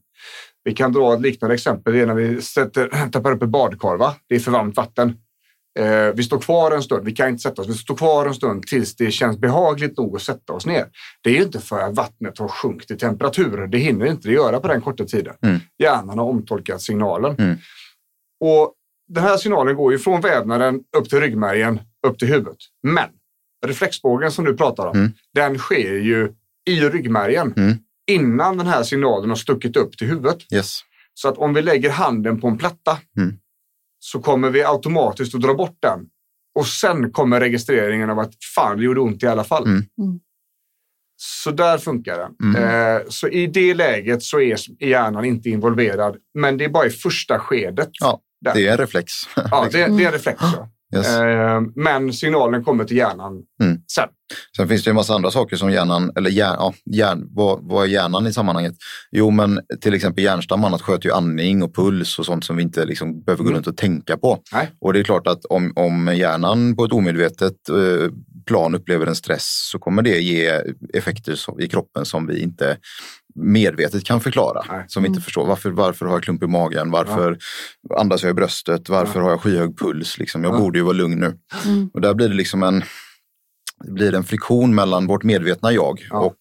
Vi 0.64 0.74
kan 0.74 0.92
dra 0.92 1.14
ett 1.14 1.20
liknande 1.20 1.54
exempel. 1.54 1.92
Det 1.92 2.00
är 2.00 2.06
när 2.06 2.14
vi 2.14 2.42
sätter, 2.42 3.08
tappar 3.12 3.32
upp 3.32 3.42
ett 3.42 3.48
badkar. 3.48 3.96
Va? 3.96 4.14
Det 4.28 4.34
är 4.34 4.40
för 4.40 4.50
varmt 4.50 4.76
vatten. 4.76 5.16
Eh, 5.78 6.14
vi 6.14 6.22
står 6.22 6.38
kvar 6.38 6.70
en 6.70 6.82
stund. 6.82 7.04
Vi 7.04 7.12
kan 7.12 7.28
inte 7.28 7.42
sätta 7.42 7.62
oss. 7.62 7.68
Vi 7.68 7.74
står 7.74 7.96
kvar 7.96 8.26
en 8.26 8.34
stund 8.34 8.62
tills 8.62 8.96
det 8.96 9.10
känns 9.10 9.38
behagligt 9.38 9.98
nog 9.98 10.16
att 10.16 10.22
sätta 10.22 10.52
oss 10.52 10.66
ner. 10.66 10.86
Det 11.22 11.38
är 11.38 11.42
inte 11.42 11.60
för 11.60 11.80
att 11.80 11.96
vattnet 11.96 12.38
har 12.38 12.48
sjunkit 12.48 12.90
i 12.90 12.96
temperatur. 12.96 13.66
Det 13.66 13.78
hinner 13.78 14.06
inte 14.06 14.28
det 14.28 14.34
göra 14.34 14.60
på 14.60 14.68
den 14.68 14.80
korta 14.80 15.04
tiden. 15.04 15.34
Mm. 15.42 15.58
Hjärnan 15.78 16.18
har 16.18 16.26
omtolkat 16.26 16.82
signalen. 16.82 17.36
Mm. 17.38 17.56
Och 18.40 18.74
Den 19.08 19.22
här 19.22 19.36
signalen 19.36 19.76
går 19.76 19.92
ju 19.92 19.98
från 19.98 20.20
vävnaden 20.20 20.80
upp 20.96 21.08
till 21.08 21.20
ryggmärgen, 21.20 21.80
upp 22.06 22.18
till 22.18 22.28
huvudet. 22.28 22.58
Men 22.82 23.08
reflexbågen 23.66 24.32
som 24.32 24.44
du 24.44 24.56
pratar 24.56 24.86
om, 24.86 24.96
Mm. 24.96 25.12
den 25.34 25.58
sker 25.58 25.92
ju 25.94 26.32
i 26.68 26.80
ryggmärgen 26.80 27.54
Mm. 27.56 27.78
innan 28.10 28.58
den 28.58 28.66
här 28.66 28.82
signalen 28.82 29.28
har 29.28 29.36
stuckit 29.36 29.76
upp 29.76 29.98
till 29.98 30.06
huvudet. 30.06 30.38
Yes. 30.54 30.80
Så 31.14 31.28
att 31.28 31.38
om 31.38 31.54
vi 31.54 31.62
lägger 31.62 31.90
handen 31.90 32.40
på 32.40 32.48
en 32.48 32.58
platta 32.58 32.98
Mm. 33.18 33.36
så 33.98 34.20
kommer 34.20 34.50
vi 34.50 34.64
automatiskt 34.64 35.34
att 35.34 35.40
dra 35.42 35.54
bort 35.54 35.76
den. 35.82 36.00
Och 36.54 36.66
sen 36.66 37.12
kommer 37.12 37.40
registreringen 37.40 38.10
av 38.10 38.18
att 38.18 38.32
fan, 38.54 38.76
det 38.78 38.84
gjorde 38.84 39.00
ont 39.00 39.22
i 39.22 39.26
alla 39.26 39.44
fall. 39.44 39.64
Mm. 39.64 39.76
Mm. 40.02 40.20
Så 41.16 41.50
där 41.50 41.78
funkar 41.78 42.18
den. 42.18 42.54
Mm. 42.54 42.96
Eh, 42.96 43.02
så 43.08 43.28
i 43.28 43.46
det 43.46 43.74
läget 43.74 44.22
så 44.22 44.40
är 44.40 44.84
hjärnan 44.84 45.24
inte 45.24 45.48
involverad, 45.48 46.16
men 46.34 46.56
det 46.58 46.64
är 46.64 46.68
bara 46.68 46.86
i 46.86 46.90
första 46.90 47.38
skedet. 47.38 47.90
Ja, 48.00 48.20
där. 48.40 48.54
Det 48.54 48.66
är 48.66 48.72
en 48.72 48.78
reflex. 48.78 49.12
ja, 49.50 49.68
det, 49.72 49.78
det 49.78 50.02
är 50.02 50.06
en 50.06 50.12
reflex. 50.12 50.38
Ja. 50.40 50.70
Yes. 50.94 51.06
Eh, 51.18 51.60
men 51.74 52.12
signalen 52.12 52.64
kommer 52.64 52.84
till 52.84 52.96
hjärnan 52.96 53.32
Mm. 53.62 53.78
sen. 53.94 54.08
Sen 54.56 54.68
finns 54.68 54.84
det 54.84 54.88
ju 54.88 54.90
en 54.90 54.96
massa 54.96 55.14
andra 55.14 55.30
saker 55.30 55.56
som 55.56 55.70
hjärnan, 55.70 56.12
eller 56.16 56.30
hjärn, 56.30 56.56
ja, 56.58 56.74
hjärn, 56.94 57.26
vad, 57.30 57.58
vad 57.62 57.84
är 57.84 57.88
hjärnan 57.88 58.26
i 58.26 58.32
sammanhanget? 58.32 58.74
Jo, 59.12 59.30
men 59.30 59.60
till 59.80 59.94
exempel 59.94 60.24
hjärnstam 60.24 60.64
annat 60.64 60.82
sköter 60.82 61.08
ju 61.08 61.14
andning 61.14 61.62
och 61.62 61.74
puls 61.74 62.18
och 62.18 62.26
sånt 62.26 62.44
som 62.44 62.56
vi 62.56 62.62
inte 62.62 62.84
liksom 62.84 63.22
behöver 63.22 63.42
gå 63.44 63.48
Mm. 63.48 63.56
runt 63.56 63.66
och 63.66 63.76
tänka 63.76 64.16
på. 64.16 64.38
Nej. 64.52 64.70
Och 64.80 64.92
det 64.92 64.98
är 65.00 65.04
klart 65.04 65.26
att 65.26 65.44
om, 65.44 65.72
om 65.76 66.14
hjärnan 66.16 66.76
på 66.76 66.84
ett 66.84 66.92
omedvetet 66.92 67.68
eh, 67.68 68.10
plan 68.46 68.74
upplever 68.74 69.06
en 69.06 69.14
stress 69.16 69.68
så 69.72 69.78
kommer 69.78 70.02
det 70.02 70.20
ge 70.20 70.60
effekter 70.94 71.60
i 71.62 71.68
kroppen 71.68 72.04
som 72.04 72.26
vi 72.26 72.42
inte 72.42 72.76
medvetet 73.36 74.04
kan 74.04 74.20
förklara. 74.20 74.62
Nej. 74.68 74.84
Som 74.88 75.02
vi 75.02 75.06
inte 75.06 75.16
Mm. 75.18 75.22
förstår. 75.24 75.46
Varför, 75.46 75.70
varför 75.70 76.06
har 76.06 76.12
jag 76.12 76.22
klump 76.22 76.42
i 76.42 76.46
magen? 76.46 76.90
Varför 76.90 77.38
andas 77.96 78.22
jag 78.22 78.30
i 78.30 78.34
bröstet? 78.34 78.88
Varför 78.88 79.20
har 79.20 79.30
jag 79.30 79.40
skyhög 79.40 79.78
puls? 79.78 80.18
Liksom? 80.18 80.44
Jag 80.44 80.54
Ja. 80.54 80.58
borde 80.58 80.78
ju 80.78 80.84
vara 80.84 80.92
lugn 80.96 81.20
nu. 81.20 81.38
Mm. 81.64 81.90
Och 81.94 82.00
där 82.00 82.14
blir 82.14 82.28
det 82.28 82.34
liksom 82.34 82.62
en, 82.62 82.82
det 83.84 83.92
blir 83.92 84.14
en 84.14 84.24
friktion 84.24 84.74
mellan 84.74 85.06
vårt 85.06 85.22
medvetna 85.22 85.72
jag 85.72 86.06
Ja. 86.10 86.18
och 86.18 86.36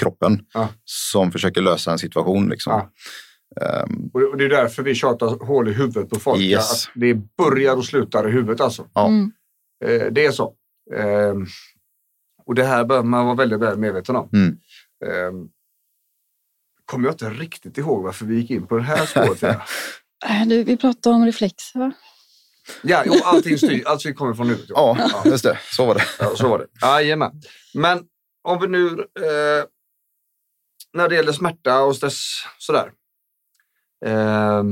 kroppen 0.00 0.40
Ja. 0.54 0.68
som 0.84 1.32
försöker 1.32 1.60
lösa 1.60 1.92
en 1.92 1.98
situation. 1.98 2.48
Liksom. 2.48 2.72
Ja. 2.72 2.90
Ehm, 3.64 4.10
Och 4.12 4.36
det- 4.38 4.44
är 4.44 4.48
därför 4.48 4.82
vi 4.82 4.94
tjatar 4.94 5.46
hål 5.46 5.68
i 5.68 5.72
huvudet 5.72 6.10
på 6.10 6.20
folk. 6.20 6.40
Yes. 6.40 6.86
Att 6.86 6.90
det 7.00 7.14
börjar 7.38 7.76
och 7.76 7.84
slutar 7.84 8.28
i 8.28 8.32
huvudet 8.32 8.60
alltså. 8.60 8.86
Ja. 8.94 9.06
Mm. 9.08 9.32
Eh, 9.84 10.12
Det 10.12 10.26
är 10.26 10.30
så. 10.32 10.54
Ehm, 10.96 11.46
Och 12.46 12.54
det 12.54 12.64
här 12.64 12.84
bör 12.84 13.02
man 13.02 13.24
vara 13.26 13.34
väldigt 13.36 13.60
väl 13.60 13.78
medveten 13.78 14.16
om. 14.16 14.28
Kommer 16.84 17.04
jag 17.08 17.14
inte 17.14 17.30
riktigt 17.30 17.78
ihåg 17.78 18.02
varför 18.02 18.24
vi 18.24 18.34
gick 18.36 18.50
in 18.50 18.66
på 18.66 18.76
det 18.76 18.82
här 18.82 19.06
spåret. 19.06 19.42
Äh, 20.26 20.46
Du, 20.46 20.64
vi 20.64 20.76
pratade 20.76 21.16
om 21.16 21.24
reflexer 21.26 21.78
va? 21.78 21.92
ja, 22.82 23.02
jo, 23.06 23.14
allting 23.24 23.58
styr, 23.58 23.82
allt 23.86 24.16
kommer 24.16 24.34
från 24.34 24.46
huvudet. 24.48 24.70
ja, 24.70 25.22
just 25.24 25.44
det. 25.44 25.58
Så 25.72 25.86
var 25.86 25.94
det. 25.94 26.02
Ja, 26.18 26.36
så 26.36 26.48
var 26.48 26.58
det. 26.58 26.66
Jajamän. 26.82 27.42
Men 27.74 28.02
om 28.42 28.60
vi 28.60 28.66
nu, 28.68 28.88
eh, 28.98 29.64
när 30.92 31.08
det 31.08 31.14
gäller 31.14 31.32
smärta 31.32 31.82
och 31.82 31.96
stress 31.96 32.22
sådär, 32.58 32.92
eh, 34.06 34.62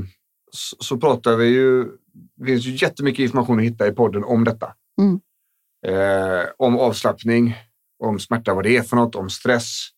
så, 0.53 0.77
så 0.81 0.96
pratar 0.96 1.37
vi 1.37 1.46
ju, 1.46 1.85
det 2.37 2.46
finns 2.46 2.64
ju 2.64 2.77
jättemycket 2.87 3.22
information 3.22 3.59
att 3.59 3.64
hitta 3.64 3.87
i 3.87 3.92
podden 3.92 4.25
om 4.25 4.44
detta. 4.44 4.75
Mm. 5.01 5.20
Eh, 5.87 6.46
om 6.57 6.79
avslappning, 6.79 7.55
om 7.98 8.18
smärta, 8.20 8.55
vad 8.55 8.64
det 8.64 8.77
är 8.77 8.83
för 8.83 8.96
något, 8.96 9.14
om 9.14 9.31
stress. 9.31 9.88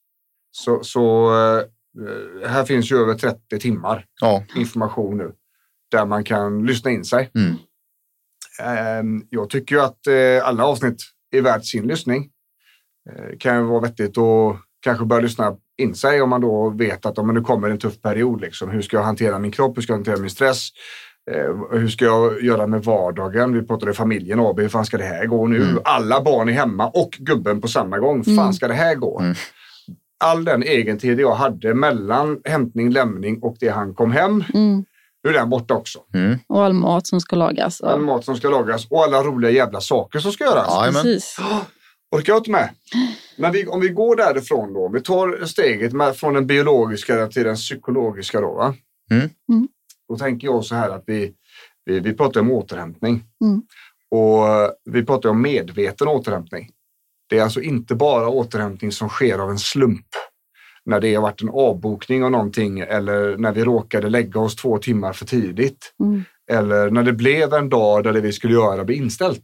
Så, 0.50 0.85
så 0.85 1.35
eh, 1.35 1.64
här 2.46 2.64
finns 2.64 2.92
ju 2.92 2.96
över 2.96 3.14
30 3.14 3.59
timmar 3.61 4.04
Ja. 4.20 4.44
information 4.57 5.18
nu 5.18 5.33
där 5.90 6.07
man 6.07 6.24
kan 6.24 6.66
lyssna 6.66 6.90
in 6.90 7.04
sig. 7.04 7.30
Mm. 7.35 7.54
Ehm, 8.62 9.22
Jag 9.30 9.50
tycker 9.50 9.74
ju 9.76 9.83
att 9.83 10.07
eh, 10.07 10.48
alla 10.48 10.64
avsnitt 10.66 10.96
är 11.37 11.40
värt 11.42 11.64
sin 11.64 11.87
lyssning. 11.87 12.30
Det 13.30 13.37
kan 13.37 13.57
ju 13.57 13.62
vara 13.62 13.80
vettigt 13.80 14.18
att 14.18 14.57
kanske 14.83 15.04
börja 15.04 15.22
lyssna 15.22 15.57
in 15.76 15.94
sig 15.94 16.22
om 16.22 16.30
man 16.30 16.40
då 16.40 16.70
vet 16.70 17.07
att 17.07 17.18
om 17.18 17.35
nu 17.35 17.40
kommer 17.40 17.70
en 17.70 17.78
tuff 17.78 18.02
period. 18.02 18.40
Liksom. 18.40 18.70
Hur 18.70 18.83
ska 18.83 18.96
jag 18.96 19.04
hantera 19.04 19.38
min 19.38 19.50
kropp? 19.52 19.76
Hur 19.76 19.83
ska 19.83 19.92
jag 19.92 19.98
hantera 19.98 20.16
min 20.16 20.30
stress? 20.30 20.68
Eh, 21.30 21.78
hur 21.78 21.88
ska 21.88 22.04
jag 22.04 22.42
göra 22.42 22.66
med 22.66 22.85
vardagen? 22.85 23.52
Vi 23.52 23.62
pratade 23.66 23.94
familjen 23.94 24.40
AB. 24.40 24.61
Hur 24.61 24.68
fan 24.68 24.87
ska 24.87 24.98
det 24.98 25.04
här 25.04 25.26
gå 25.26 25.46
nu? 25.46 25.62
Mm. 25.62 25.78
Alla 25.85 26.22
barn 26.22 26.48
är 26.48 26.52
hemma 26.52 26.88
och 26.88 27.11
gubben 27.18 27.61
på 27.61 27.68
samma 27.68 27.98
gång. 27.98 28.16
Hur 28.16 28.24
fan 28.37 28.38
Mm. 28.44 28.52
ska 28.52 28.68
det 28.68 28.74
här 28.74 28.94
gå? 28.94 29.20
Mm. 29.20 29.35
All 30.24 30.44
den 30.44 30.62
egentid 30.62 31.20
jag 31.20 31.34
hade 31.34 31.74
mellan 31.74 32.40
hämtning, 32.44 32.90
lämning 32.90 33.38
och 33.42 33.56
det 33.60 33.68
han 33.68 33.94
kom 33.94 34.12
hem, 34.12 34.44
Mm. 34.54 34.84
nu 35.24 35.30
är 35.30 35.34
den 35.34 35.50
borta 35.50 35.74
också. 35.74 35.98
Mm. 36.14 36.38
Och 36.46 36.64
all 36.64 36.72
mat 36.72 37.06
som 37.06 37.20
ska 37.20 37.37
lagas. 37.37 37.80
All 37.80 37.98
Och, 37.98 38.04
mat 38.04 38.24
som 38.24 38.37
ska 38.37 38.48
lagas 38.48 38.87
och 38.90 39.04
alla 39.04 39.22
roliga 39.22 39.50
jävla 39.50 39.80
saker 39.80 40.18
som 40.18 40.32
ska 40.32 40.44
göras. 40.44 40.68
Jajamän. 40.70 41.02
precis. 41.02 41.37
Orkar 42.16 42.32
jag 42.32 42.40
inte 42.40 42.50
med. 42.50 42.68
Men 43.38 43.52
vi, 43.52 43.66
om 43.66 43.80
vi 43.80 43.88
går 43.88 44.16
därifrån 44.16 44.74
då, 44.74 44.88
vi 44.88 45.00
tar 45.00 45.44
steget 45.46 45.92
med, 45.92 46.16
från 46.16 46.34
den 46.34 46.46
biologiska 46.46 47.26
till 47.26 47.44
den 47.44 47.56
psykologiska 47.56 48.40
då. 48.40 48.54
Va? 48.54 48.74
Mm. 49.10 49.28
Mm. 49.52 49.68
Då 50.08 50.16
tänker 50.16 50.46
jag 50.48 50.64
så 50.64 50.74
här 50.74 50.90
att 50.90 51.04
vi, 51.06 51.32
vi, 51.84 52.00
vi 52.00 52.12
pratar 52.14 52.40
om 52.40 52.50
återhämtning. 52.50 53.22
Mm. 53.44 53.62
Och 54.10 54.44
vi 54.90 55.04
pratar 55.04 55.28
om 55.28 55.42
medveten 55.42 56.08
återhämtning. 56.08 56.70
Det 57.35 57.38
är 57.38 57.42
alltså 57.42 57.61
inte 57.61 57.94
bara 57.94 58.29
återhämtning 58.29 58.92
som 58.92 59.09
sker 59.09 59.38
av 59.38 59.51
en 59.51 59.59
slump. 59.59 60.07
När 60.85 61.01
det 61.01 61.14
har 61.14 61.23
varit 61.23 61.42
en 61.42 61.49
avbokning 61.49 62.25
av 62.25 62.31
någonting 62.31 62.81
eller 62.81 63.37
när 63.37 63.53
vi 63.53 63.64
råkade 63.64 64.09
lägga 64.09 64.40
oss 64.40 64.57
två 64.57 64.79
timmar 64.79 65.12
för 65.12 65.27
tidigt. 65.27 65.94
Mm. 66.01 66.25
Eller 66.51 66.90
när 66.90 67.03
det 67.03 67.12
blev 67.12 67.53
en 67.53 67.68
dag 67.68 68.05
där 68.05 68.12
det 68.12 68.20
vi 68.20 68.33
skulle 68.33 68.55
göra 68.55 68.85
blev 68.85 68.99
inställt. 68.99 69.42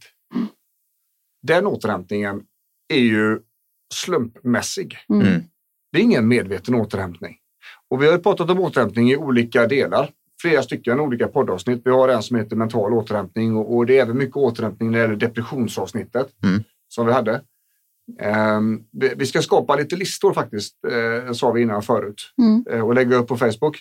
Den 1.43 1.67
återhämtningen 1.67 2.43
är 2.93 3.01
ju 3.01 3.39
slumpmässig. 3.95 4.99
Mm. 5.09 5.27
Mm. 5.27 5.43
Det 5.93 5.99
är 5.99 6.03
ingen 6.03 6.29
medveten 6.29 6.75
återhämtning. 6.75 7.37
Och 7.91 8.03
vi 8.03 8.07
har 8.07 8.13
ju 8.13 8.19
pratat 8.19 8.51
om 8.51 8.61
återhämtning 8.61 9.11
i 9.11 9.17
olika 9.17 9.67
delar. 9.67 10.11
Flera 10.43 10.63
stycken 10.63 11.01
olika 11.01 11.29
poddavsnitt. 11.29 11.83
Vi 11.85 11.91
har 11.91 12.09
en 12.09 12.23
som 12.23 12.37
heter 12.37 12.57
mental 12.57 12.93
återhämtning 12.93 13.57
och, 13.57 13.77
och 13.77 13.87
det 13.87 13.99
är 13.99 14.03
även 14.03 14.19
mycket 14.19 14.37
återhämtning 14.37 14.91
när 14.91 14.99
det 14.99 15.05
gäller 15.05 15.17
depressionsavsnittet 15.17 16.29
Mm. 16.45 16.63
som 16.89 17.07
vi 17.07 17.13
hade. 17.13 17.41
Ehm, 18.19 18.81
vi, 19.17 19.27
ska 19.27 19.43
skapa 19.43 19.77
lite 19.77 19.97
listor 19.97 20.33
faktiskt, 20.33 20.75
eh, 20.89 21.33
sa 21.33 21.51
vi 21.51 21.63
innan 21.63 21.83
förut, 21.83 22.23
Mm. 22.39 22.65
eh, 22.71 22.87
och 22.87 22.95
lägga 22.95 23.17
upp 23.17 23.29
på 23.29 23.37
Facebook. 23.37 23.77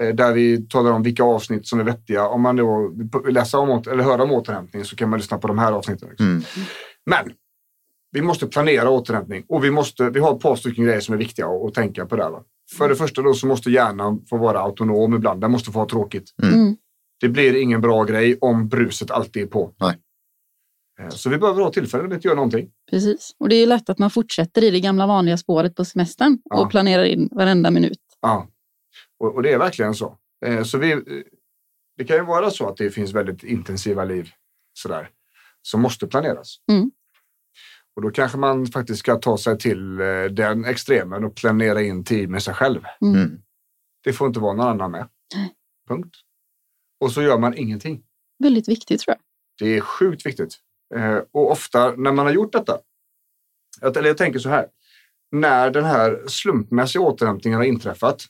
Eh, 0.00 0.14
där 0.14 0.32
vi 0.32 0.68
talar 0.68 0.90
om 0.92 1.02
vilka 1.02 1.22
avsnitt 1.22 1.66
som 1.66 1.80
är 1.80 1.84
vettiga. 1.84 2.28
Om 2.28 2.42
man 2.42 2.56
då 2.56 2.92
vill 3.24 3.34
läsa 3.34 3.58
om, 3.58 3.82
eller 3.90 4.04
höra 4.04 4.22
om 4.22 4.32
återhämtning 4.32 4.84
så 4.84 4.96
kan 4.96 5.10
man 5.10 5.18
lyssna 5.18 5.38
på 5.38 5.48
de 5.48 5.58
här 5.58 5.72
avsnitten. 5.72 6.08
Mm. 6.20 6.42
Men 7.06 7.32
vi 8.12 8.22
måste 8.22 8.46
planera 8.46 8.90
återhämtning 8.90 9.44
och 9.48 9.64
vi, 9.64 9.70
måste, 9.70 10.10
vi 10.10 10.20
har 10.20 10.36
ett 10.36 10.42
par 10.42 10.56
stycken 10.56 10.84
grejer 10.84 11.00
som 11.00 11.14
är 11.14 11.18
viktiga 11.18 11.46
att, 11.46 11.64
att 11.64 11.74
tänka 11.74 12.06
på 12.06 12.16
där. 12.16 12.30
Va? 12.30 12.42
För 12.78 12.88
det 12.88 12.96
första 12.96 13.22
då 13.22 13.34
så 13.34 13.46
måste 13.46 13.70
hjärnan 13.70 14.24
få 14.30 14.36
vara 14.36 14.60
autonom 14.60 15.14
ibland. 15.14 15.40
Den 15.40 15.50
måste 15.50 15.70
få 15.70 15.78
ha 15.78 15.88
tråkigt. 15.88 16.30
Mm. 16.42 16.76
Det 17.20 17.28
blir 17.28 17.56
ingen 17.56 17.80
bra 17.80 18.04
grej 18.04 18.38
om 18.40 18.68
bruset 18.68 19.10
alltid 19.10 19.42
är 19.42 19.46
på. 19.46 19.72
Nej. 19.80 19.96
Eh, 21.00 21.08
Så 21.08 21.30
vi 21.30 21.38
behöver 21.38 21.62
ha 21.62 21.72
tillfällen 21.72 22.12
att 22.12 22.24
göra 22.24 22.34
någonting. 22.34 22.70
Precis. 22.90 23.34
Och 23.38 23.48
det 23.48 23.56
är 23.56 23.60
ju 23.60 23.66
lätt 23.66 23.90
att 23.90 23.98
man 23.98 24.10
fortsätter 24.10 24.64
i 24.64 24.70
det 24.70 24.80
gamla 24.80 25.06
vanliga 25.06 25.36
spåret 25.36 25.74
på 25.74 25.84
semestern 25.84 26.38
Ja. 26.44 26.60
och 26.60 26.70
planerar 26.70 27.04
in 27.04 27.28
varenda 27.32 27.70
minut. 27.70 27.98
Ja. 28.20 28.48
Och, 29.18 29.34
och 29.34 29.42
det 29.42 29.52
är 29.52 29.58
verkligen 29.58 29.94
så. 29.94 30.18
Eh, 30.46 30.62
så 30.62 30.78
vi, 30.78 31.02
det 31.96 32.04
kan 32.04 32.16
ju 32.16 32.24
vara 32.24 32.50
så 32.50 32.68
att 32.68 32.76
det 32.76 32.90
finns 32.90 33.12
väldigt 33.12 33.44
intensiva 33.44 34.04
liv 34.04 34.30
sådär, 34.72 35.10
som 35.62 35.80
måste 35.82 36.06
planeras. 36.06 36.56
Mm. 36.72 36.90
Och 37.96 38.02
då 38.02 38.10
kanske 38.10 38.38
man 38.38 38.66
faktiskt 38.66 38.98
ska 39.00 39.16
ta 39.16 39.38
sig 39.38 39.58
till 39.58 40.00
eh, 40.00 40.24
den 40.24 40.64
extremen 40.64 41.24
och 41.24 41.34
planera 41.34 41.82
in 41.82 42.04
tid 42.04 42.28
med 42.30 42.42
sig 42.42 42.54
själv. 42.54 42.80
Mm. 43.02 43.14
Mm. 43.14 43.38
Det 44.04 44.12
får 44.12 44.26
inte 44.26 44.40
vara 44.40 44.52
någon 44.52 44.66
annan 44.68 44.90
med. 44.90 45.08
Punkt. 45.88 46.16
Och 47.00 47.12
så 47.12 47.22
gör 47.22 47.38
man 47.38 47.54
ingenting. 47.56 48.02
Väldigt 48.38 48.68
viktigt 48.68 49.00
tror 49.00 49.14
jag. 49.16 49.22
Det 49.68 49.76
är 49.76 49.80
sjukt 49.80 50.26
viktigt. 50.26 50.58
Eh, 50.94 51.18
och 51.32 51.50
ofta 51.50 51.94
när 51.96 52.12
man 52.12 52.26
har 52.26 52.32
gjort 52.32 52.52
detta, 52.52 52.78
att- 53.80 53.96
eller 53.96 54.08
jag 54.08 54.16
tänker 54.18 54.38
så 54.38 54.48
här, 54.48 54.66
när 55.32 55.70
den 55.70 55.84
här 55.84 56.24
slumpmässiga 56.28 57.02
återhämtningen 57.02 57.56
har 57.58 57.64
inträffat 57.64 58.24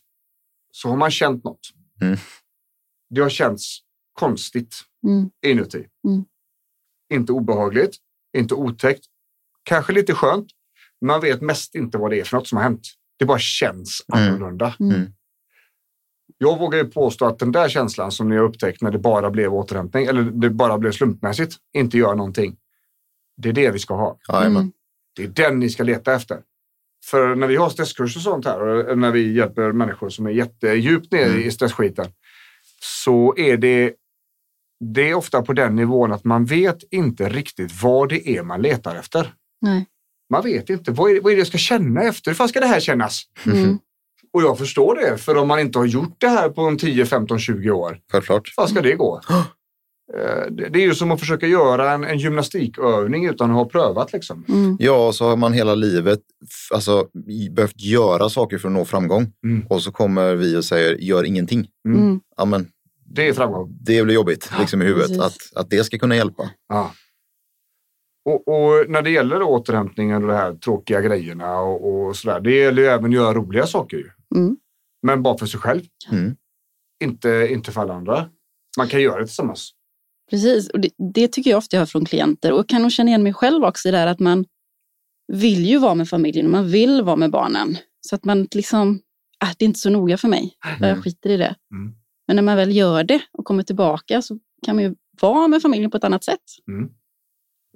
så 0.73 0.89
har 0.89 0.97
man 0.97 1.11
känt 1.11 1.45
något. 1.45 1.61
Mm. 2.03 2.17
Det 3.11 3.21
har 3.21 3.29
känts 3.29 3.79
konstigt 4.13 4.77
Mm. 5.07 5.31
inuti. 5.47 5.87
Mm. 6.09 6.25
Inte 7.13 7.33
obehagligt, 7.33 7.97
inte 8.37 8.55
otäckt, 8.55 9.05
kanske 9.63 9.93
lite 9.93 10.15
skönt. 10.15 10.47
Man 11.01 11.21
vet 11.21 11.41
mest 11.43 11.75
inte 11.75 11.99
vad 11.99 12.11
det 12.11 12.21
är 12.21 12.25
för 12.25 12.37
något 12.37 12.49
som 12.49 12.57
har 12.57 12.63
hänt. 12.63 12.89
Det 13.19 13.25
bara 13.25 13.39
känns 13.39 14.03
Mm. 14.15 14.29
annorlunda. 14.29 14.77
Mm. 14.81 15.13
Jag 16.39 16.59
vågar 16.59 16.79
ju 16.79 16.85
påstå 16.85 17.27
att 17.27 17.39
den 17.39 17.53
där 17.53 17.69
känslan 17.69 18.13
som 18.13 18.29
ni 18.29 18.37
har 18.37 18.45
upptäckt 18.45 18.83
när 18.83 18.91
det 18.91 18.99
bara 18.99 19.31
blev 19.31 19.55
återhämtning 19.55 20.07
eller 20.07 20.23
det 20.23 20.51
bara 20.51 20.79
blev 20.79 20.93
slumpmässigt, 20.93 21.57
inte 21.77 21.99
gör 21.99 22.15
någonting. 22.15 22.57
Det 23.37 23.49
är 23.49 23.53
det 23.53 23.71
vi 23.71 23.79
ska 23.79 23.95
ha. 23.95 24.19
Mm. 24.47 24.73
Det 25.17 25.23
är 25.23 25.29
den 25.29 25.59
ni 25.61 25.71
ska 25.71 25.83
leta 25.83 26.15
efter. 26.15 26.39
För 27.05 27.35
när 27.35 27.47
vi 27.47 27.57
har 27.57 27.69
stresskurser 27.69 28.19
och 28.19 28.23
sånt 28.23 28.45
här 28.45 28.61
och 28.61 28.99
när 28.99 29.11
vi 29.11 29.33
hjälper 29.33 29.73
människor 29.73 30.09
som 30.09 30.27
är 30.27 30.31
jättedjupt 30.31 31.13
nere 31.13 31.25
Mm. 31.25 31.43
i 31.43 31.51
stressskiten 31.51 32.07
så 32.83 33.35
är 33.39 33.57
det, 33.57 33.93
det 34.95 35.11
är 35.11 35.15
ofta 35.15 35.43
på 35.43 35.53
den 35.53 35.77
nivån 35.77 36.13
att 36.13 36.25
man 36.25 36.45
vet 36.45 36.79
inte 36.91 37.29
riktigt 37.29 37.83
vad 37.83 38.09
det 38.09 38.29
är 38.29 38.43
man 38.43 38.63
letar 38.63 38.97
efter. 38.97 39.35
Nej. 39.61 39.87
Man 40.31 40.43
vet 40.43 40.71
inte. 40.71 40.91
Vad 40.93 41.11
är, 41.11 41.15
det- 41.15 41.21
vad 41.21 41.33
är 41.33 41.37
det 41.37 41.41
jag 41.41 41.47
ska 41.47 41.59
känna 41.59 42.03
efter? 42.03 42.31
Hur 42.31 42.37
fan 42.37 42.49
ska 42.49 42.61
det 42.61 42.67
här 42.67 42.81
kännas? 42.81 43.23
Mm. 43.47 43.79
Och 44.37 44.43
jag 44.43 44.59
förstår 44.59 44.95
det, 44.95 45.19
för 45.19 45.37
om 45.37 45.49
man 45.49 45.61
inte 45.61 45.79
har 45.79 45.87
gjort 45.87 46.15
det 46.19 46.29
här 46.29 46.49
på 46.49 46.61
en 46.63 46.79
10, 46.79 47.07
15, 47.07 47.39
20 47.39 47.71
år, 47.71 47.99
Självklart. 48.13 48.43
hur 48.49 48.53
fan 48.63 48.69
ska 48.69 48.81
det 48.83 48.95
gå? 48.95 49.21
Eh, 50.15 50.47
Det 50.53 50.79
är 50.79 50.83
ju 50.87 50.95
som 50.95 51.11
att 51.11 51.21
försöka 51.21 51.47
göra 51.47 51.93
en, 51.93 52.05
en 52.05 52.19
gymnastikövning 52.19 53.27
utan 53.27 53.51
att 53.51 53.57
ha 53.57 53.65
prövat. 53.65 54.13
Liksom. 54.13 54.45
Mm. 54.49 54.77
Ja, 54.81 55.13
så 55.13 55.29
har 55.29 55.37
man 55.37 55.53
hela 55.53 55.75
livet 55.75 56.21
alltså, 56.75 57.07
behövt 57.51 57.81
göra 57.81 58.29
saker 58.29 58.59
för 58.59 58.69
att 58.69 58.75
nå 58.75 58.85
framgång. 58.85 59.33
Mm. 59.45 59.67
Och 59.71 59.83
så 59.83 59.93
kommer 59.93 60.35
vi 60.35 60.57
och 60.57 60.65
säger, 60.65 60.95
gör 60.95 61.25
ingenting. 61.25 61.67
Mm. 61.89 62.01
Mm. 62.03 62.21
Ja, 62.37 62.45
men 62.45 62.69
Det 63.15 63.29
är 63.29 63.33
framgång. 63.33 63.77
det 63.81 64.03
blir 64.05 64.15
jobbigt 64.15 64.51
liksom 64.61 64.83
i 64.83 64.85
huvudet. 64.85 65.09
precis. 65.09 65.23
Att, 65.55 65.61
att 65.61 65.71
det 65.71 65.85
ska 65.85 65.99
kunna 65.99 66.17
hjälpa. 66.17 66.51
Ja. 66.69 66.91
Och, 68.25 68.49
och 68.49 68.91
när 68.91 69.03
det 69.03 69.11
gäller 69.11 69.43
återhämtningen 69.43 70.23
och 70.23 70.29
de 70.29 70.35
här 70.37 70.55
tråkiga 70.55 71.01
grejerna 71.01 71.59
och, 71.61 72.07
och 72.07 72.17
sådär, 72.17 72.41
det 72.41 72.51
gäller 72.57 72.83
ju 72.83 72.89
även 72.89 73.05
att 73.05 73.13
göra 73.15 73.35
roliga 73.35 73.67
saker. 73.67 74.13
Mm. 74.35 74.57
Men 75.03 75.23
bara 75.23 75.39
för 75.39 75.47
sig 75.47 75.61
själv, 75.61 75.83
Mm. 76.11 76.37
inte, 77.05 77.49
inte 77.51 77.73
för 77.73 77.81
alla 77.81 77.95
andra. 77.95 78.31
Man 78.79 78.89
kan 78.89 79.03
göra 79.03 79.21
det 79.21 79.27
tillsammans. 79.27 79.73
Precis, 80.31 80.69
och 80.71 80.81
det, 80.81 80.91
det 81.15 81.29
tycker 81.29 81.51
jag 81.51 81.59
ofta 81.59 81.77
jag 81.77 81.81
hör 81.81 81.87
från 81.87 82.05
klienter 82.05 82.53
och 82.53 82.69
kan 82.69 82.83
nog 82.83 82.93
känna 82.93 83.09
igen 83.11 83.23
mig 83.23 83.35
själv 83.35 83.65
också 83.65 83.89
i 83.89 83.91
det 83.93 83.99
här 83.99 84.07
att 84.07 84.21
man 84.21 84.45
vill 85.33 85.67
ju 85.67 85.79
vara 85.79 85.95
med 85.95 86.09
familjen 86.09 86.47
och 86.47 86.53
man 86.53 86.69
vill 86.71 87.03
vara 87.03 87.17
med 87.17 87.31
barnen. 87.31 87.77
Så 88.01 88.15
att 88.15 88.25
man 88.25 88.49
liksom, 88.55 89.01
ah, 89.45 89.49
det 89.59 89.65
är 89.65 89.67
inte 89.67 89.79
så 89.81 89.91
noga 89.91 90.17
för 90.19 90.29
mig, 90.29 90.57
Mm. 90.67 90.89
jag 90.89 91.05
skiter 91.05 91.31
i 91.31 91.37
det. 91.37 91.55
Mm. 91.73 91.95
Men 92.27 92.37
när 92.37 92.43
man 92.43 92.57
väl 92.57 92.77
gör 92.77 93.05
det 93.05 93.23
och 93.33 93.45
kommer 93.45 93.63
tillbaka 93.63 94.23
så 94.23 94.39
kan 94.67 94.77
man 94.77 94.85
ju 94.85 94.95
vara 95.21 95.49
med 95.49 95.63
familjen 95.63 95.91
på 95.91 95.97
ett 95.97 96.05
annat 96.05 96.25
sätt. 96.25 96.41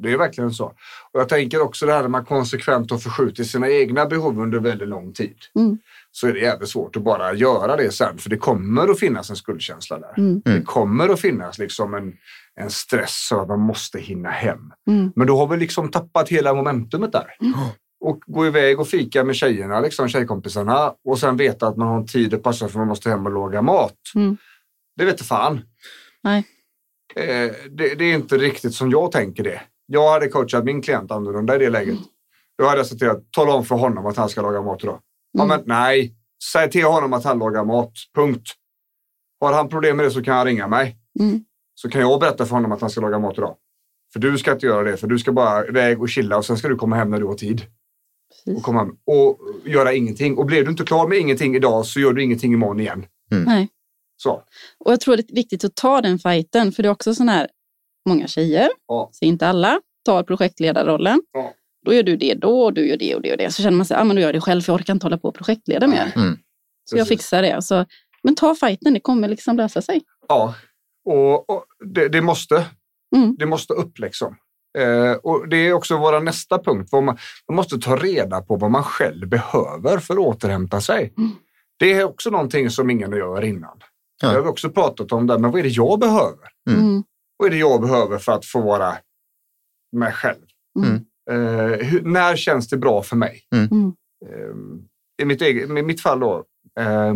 Det 0.02 0.12
är 0.12 0.18
verkligen 0.18 0.50
så. 0.50 0.64
Och 1.12 1.20
jag 1.20 1.28
tänker 1.28 1.60
också 1.60 1.86
det 1.86 1.92
här 1.92 2.02
när 2.02 2.08
man 2.08 2.24
konsekvent 2.24 2.90
har 2.90 2.98
förskjutit 2.98 3.46
sina 3.46 3.68
egna 3.70 4.06
behov 4.06 4.40
under 4.40 4.58
väldigt 4.58 4.88
lång 4.88 5.12
tid. 5.12 5.36
Mm. 5.58 5.78
Så 6.12 6.26
är 6.26 6.32
det 6.32 6.40
jävligt 6.40 6.68
svårt 6.68 6.96
att 6.96 7.02
bara 7.02 7.34
göra 7.34 7.76
det 7.76 7.90
sen. 7.90 8.18
För 8.18 8.30
det 8.30 8.36
kommer 8.36 8.88
att 8.88 8.98
finnas 8.98 9.30
en 9.30 9.36
skuldkänsla 9.36 9.98
där. 9.98 10.18
Mm. 10.18 10.42
Det 10.44 10.62
kommer 10.62 11.08
att 11.08 11.20
finnas 11.20 11.58
liksom 11.58 11.94
en, 11.94 12.12
en 12.54 12.70
stress 12.70 13.26
så 13.28 13.40
att 13.40 13.48
man 13.48 13.60
måste 13.60 13.98
hinna 13.98 14.30
hem. 14.30 14.72
Mm. 14.88 15.12
Men 15.16 15.26
då 15.26 15.36
har 15.36 15.46
vi 15.46 15.56
liksom 15.56 15.90
tappat 15.90 16.28
hela 16.28 16.54
momentumet 16.54 17.12
där. 17.12 17.36
Och 18.04 18.20
gå 18.26 18.46
iväg 18.46 18.80
och 18.80 18.88
fika 18.88 19.24
med 19.24 19.36
tjejerna, 19.36 19.80
liksom 19.80 20.08
tjejkompisarna 20.08 20.94
och 21.04 21.18
sen 21.18 21.36
veta 21.36 21.66
att 21.66 21.76
man 21.76 21.88
har 21.88 21.96
en 21.96 22.06
tid 22.06 22.34
att 22.34 22.42
passa 22.42 22.68
för 22.68 22.78
man 22.78 22.88
måste 22.88 23.10
hem 23.10 23.26
och 23.26 23.32
laga 23.32 23.62
mat. 23.62 23.96
Mm. 24.14 24.36
Det 24.96 25.04
vet 25.04 25.20
fan. 25.22 25.60
Nej. 26.22 26.46
Eh, 27.16 27.52
det, 27.70 27.94
det 27.94 28.04
är 28.04 28.14
inte 28.14 28.38
riktigt 28.38 28.74
som 28.74 28.90
jag 28.90 29.12
tänker 29.12 29.44
det. 29.44 29.60
Jag 29.86 30.12
hade 30.12 30.28
coachat 30.28 30.64
min 30.64 30.82
klient 30.82 31.10
annorlunda 31.10 31.56
i 31.56 31.58
det 31.58 31.70
läget. 31.70 31.98
Då 32.58 32.64
hade 32.64 32.76
jag 32.76 32.86
sett 32.86 32.98
till 32.98 33.10
att 33.10 33.32
tala 33.32 33.52
om 33.52 33.64
för 33.64 33.74
honom 33.74 34.06
att 34.06 34.16
han 34.16 34.28
ska 34.28 34.42
laga 34.42 34.62
mat 34.62 34.84
idag. 34.84 35.00
Ja, 35.32 35.44
Mm. 35.44 35.56
men 35.56 35.62
nej, 35.66 36.14
säg 36.52 36.70
till 36.70 36.84
honom 36.84 37.12
att 37.12 37.24
han 37.24 37.38
lagar 37.38 37.64
mat. 37.64 37.92
Punkt. 38.14 38.48
Har 39.40 39.52
han 39.52 39.68
problem 39.68 39.96
med 39.96 40.06
det 40.06 40.10
så 40.10 40.22
kan 40.22 40.36
han 40.36 40.46
ringa 40.46 40.68
mig. 40.68 40.96
Mm. 41.20 41.44
Så 41.74 41.88
kan 41.90 42.00
jag 42.00 42.20
berätta 42.20 42.46
för 42.46 42.54
honom 42.54 42.72
att 42.72 42.80
han 42.80 42.90
ska 42.90 43.00
laga 43.00 43.18
mat 43.18 43.38
idag. 43.38 43.56
För 44.12 44.20
du 44.20 44.38
ska 44.38 44.52
inte 44.52 44.66
göra 44.66 44.82
det, 44.90 44.96
för 44.96 45.06
du 45.06 45.18
ska 45.18 45.32
bara 45.32 45.66
iväg 45.66 46.00
och 46.02 46.08
chilla 46.08 46.36
och 46.36 46.44
sen 46.44 46.56
ska 46.56 46.68
du 46.68 46.76
komma 46.76 46.96
hem 46.96 47.10
när 47.10 47.20
du 47.20 47.26
har 47.26 47.34
tid. 47.34 47.60
Och, 47.60 48.44
Precis. 48.44 48.62
komma 48.64 48.78
hem 48.78 48.96
och 49.06 49.38
göra 49.64 49.92
ingenting. 49.92 50.36
Och 50.38 50.46
blir 50.46 50.64
du 50.64 50.70
inte 50.70 50.84
klar 50.84 51.08
med 51.08 51.18
ingenting 51.18 51.56
idag 51.56 51.86
så 51.86 52.00
gör 52.00 52.12
du 52.12 52.22
ingenting 52.22 52.52
imorgon 52.52 52.80
igen. 52.80 53.06
Nej. 53.46 53.68
Så. 54.16 54.42
Och 54.84 54.92
jag 54.92 55.00
tror 55.00 55.16
det 55.16 55.30
är 55.30 55.34
viktigt 55.34 55.64
att 55.64 55.74
ta 55.74 56.00
den 56.00 56.18
fighten, 56.18 56.72
för 56.72 56.82
det 56.82 56.88
är 56.88 56.90
också 56.90 57.14
sån 57.14 57.28
här, 57.28 57.48
många 58.08 58.26
tjejer, 58.26 58.68
Ja. 58.88 59.08
så 59.12 59.24
inte 59.24 59.46
alla, 59.48 59.80
tar 60.04 60.22
projektledarrollen. 60.22 61.22
Ja. 61.32 61.54
Då 61.84 61.94
gör 61.94 62.02
du 62.02 62.16
det 62.16 62.34
då, 62.34 62.62
och 62.62 62.72
du 62.72 62.88
gör 62.88 62.96
det 62.96 63.14
och 63.14 63.22
det 63.22 63.32
och 63.32 63.38
det. 63.38 63.50
Så 63.50 63.62
känner 63.62 63.76
man 63.76 63.86
sig, 63.86 63.96
ah, 63.96 64.04
men 64.04 64.16
då 64.16 64.22
gör 64.22 64.28
jag 64.28 64.34
det 64.34 64.40
själv, 64.40 64.60
för 64.60 64.72
jag 64.72 64.80
orkar 64.80 64.94
inte 64.94 65.06
hålla 65.06 65.18
på 65.18 65.28
och 65.28 65.34
projektleda 65.34 65.86
mer. 65.86 66.12
Mm. 66.16 66.38
Så 66.84 66.96
jag 66.96 67.08
fixar 67.08 67.42
det. 67.42 67.62
Så, 67.62 67.86
men 68.22 68.34
ta 68.34 68.54
fighten, 68.54 68.94
det 68.94 69.00
kommer 69.00 69.28
liksom 69.28 69.56
lösa 69.56 69.82
sig. 69.82 70.02
Ja, 70.28 70.54
och, 71.04 71.50
och 71.50 71.64
det, 71.84 72.08
det 72.08 72.20
måste. 72.20 72.66
Mm. 73.16 73.36
Det 73.38 73.46
måste 73.46 73.74
upp 73.74 73.98
liksom. 73.98 74.36
Eh, 74.78 75.12
och 75.12 75.48
det 75.48 75.56
är 75.56 75.72
också 75.72 75.96
vår 75.96 76.20
nästa 76.20 76.58
punkt. 76.58 76.92
Man, 76.92 77.04
man 77.04 77.56
måste 77.56 77.78
ta 77.78 77.96
reda 77.96 78.42
på 78.42 78.56
vad 78.56 78.70
man 78.70 78.84
själv 78.84 79.28
behöver 79.28 79.98
för 79.98 80.14
att 80.14 80.20
återhämta 80.20 80.80
sig. 80.80 81.14
Mm. 81.18 81.30
Det 81.78 81.92
är 81.92 82.04
också 82.04 82.30
någonting 82.30 82.70
som 82.70 82.90
ingen 82.90 83.12
gör 83.12 83.44
innan. 83.44 83.78
Ja. 84.22 84.32
Jag 84.32 84.42
har 84.42 84.48
också 84.48 84.70
pratat 84.70 85.12
om 85.12 85.26
det, 85.26 85.38
men 85.38 85.50
vad 85.50 85.58
är 85.58 85.62
det 85.62 85.68
jag 85.68 86.00
behöver? 86.00 86.48
Mm. 86.70 86.80
Mm. 86.80 87.02
Vad 87.36 87.46
är 87.46 87.50
det 87.50 87.58
jag 87.58 87.80
behöver 87.80 88.18
för 88.18 88.32
att 88.32 88.46
få 88.46 88.60
vara 88.60 88.96
mig 89.92 90.12
själv? 90.12 90.44
Mm. 90.78 91.04
Eh, 91.30 91.86
hur, 91.86 92.02
när 92.02 92.36
känns 92.36 92.68
det 92.68 92.76
bra 92.76 93.02
för 93.02 93.16
mig? 93.16 93.42
Mm. 93.54 93.92
Eh, 94.26 94.54
I 95.22 95.24
mitt, 95.24 95.42
eget, 95.42 95.70
i 95.70 95.82
mitt 95.82 96.00
fall 96.00 96.20
då, 96.20 96.44
eh, 96.80 97.14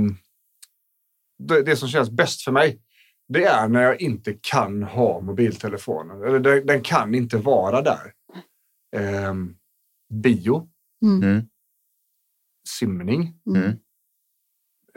det, 1.39 1.63
det 1.63 1.77
som 1.77 1.89
känns 1.89 2.11
bäst 2.11 2.43
för 2.43 2.53
mig, 2.53 2.81
det 3.29 3.45
är 3.45 3.69
när 3.69 3.83
jag 3.83 4.01
inte 4.01 4.35
kan 4.41 4.83
ha 4.83 5.21
mobiltelefonen. 5.21 6.23
Eller 6.23 6.39
den, 6.39 6.67
den 6.67 6.81
kan 6.83 7.15
inte 7.15 7.37
vara 7.37 7.83
där. 7.83 8.13
Eh, 8.97 9.35
bio, 10.15 10.69
Mm. 11.05 11.23
Mm. 11.23 11.47
simning, 12.69 13.35
Mm. 13.47 13.71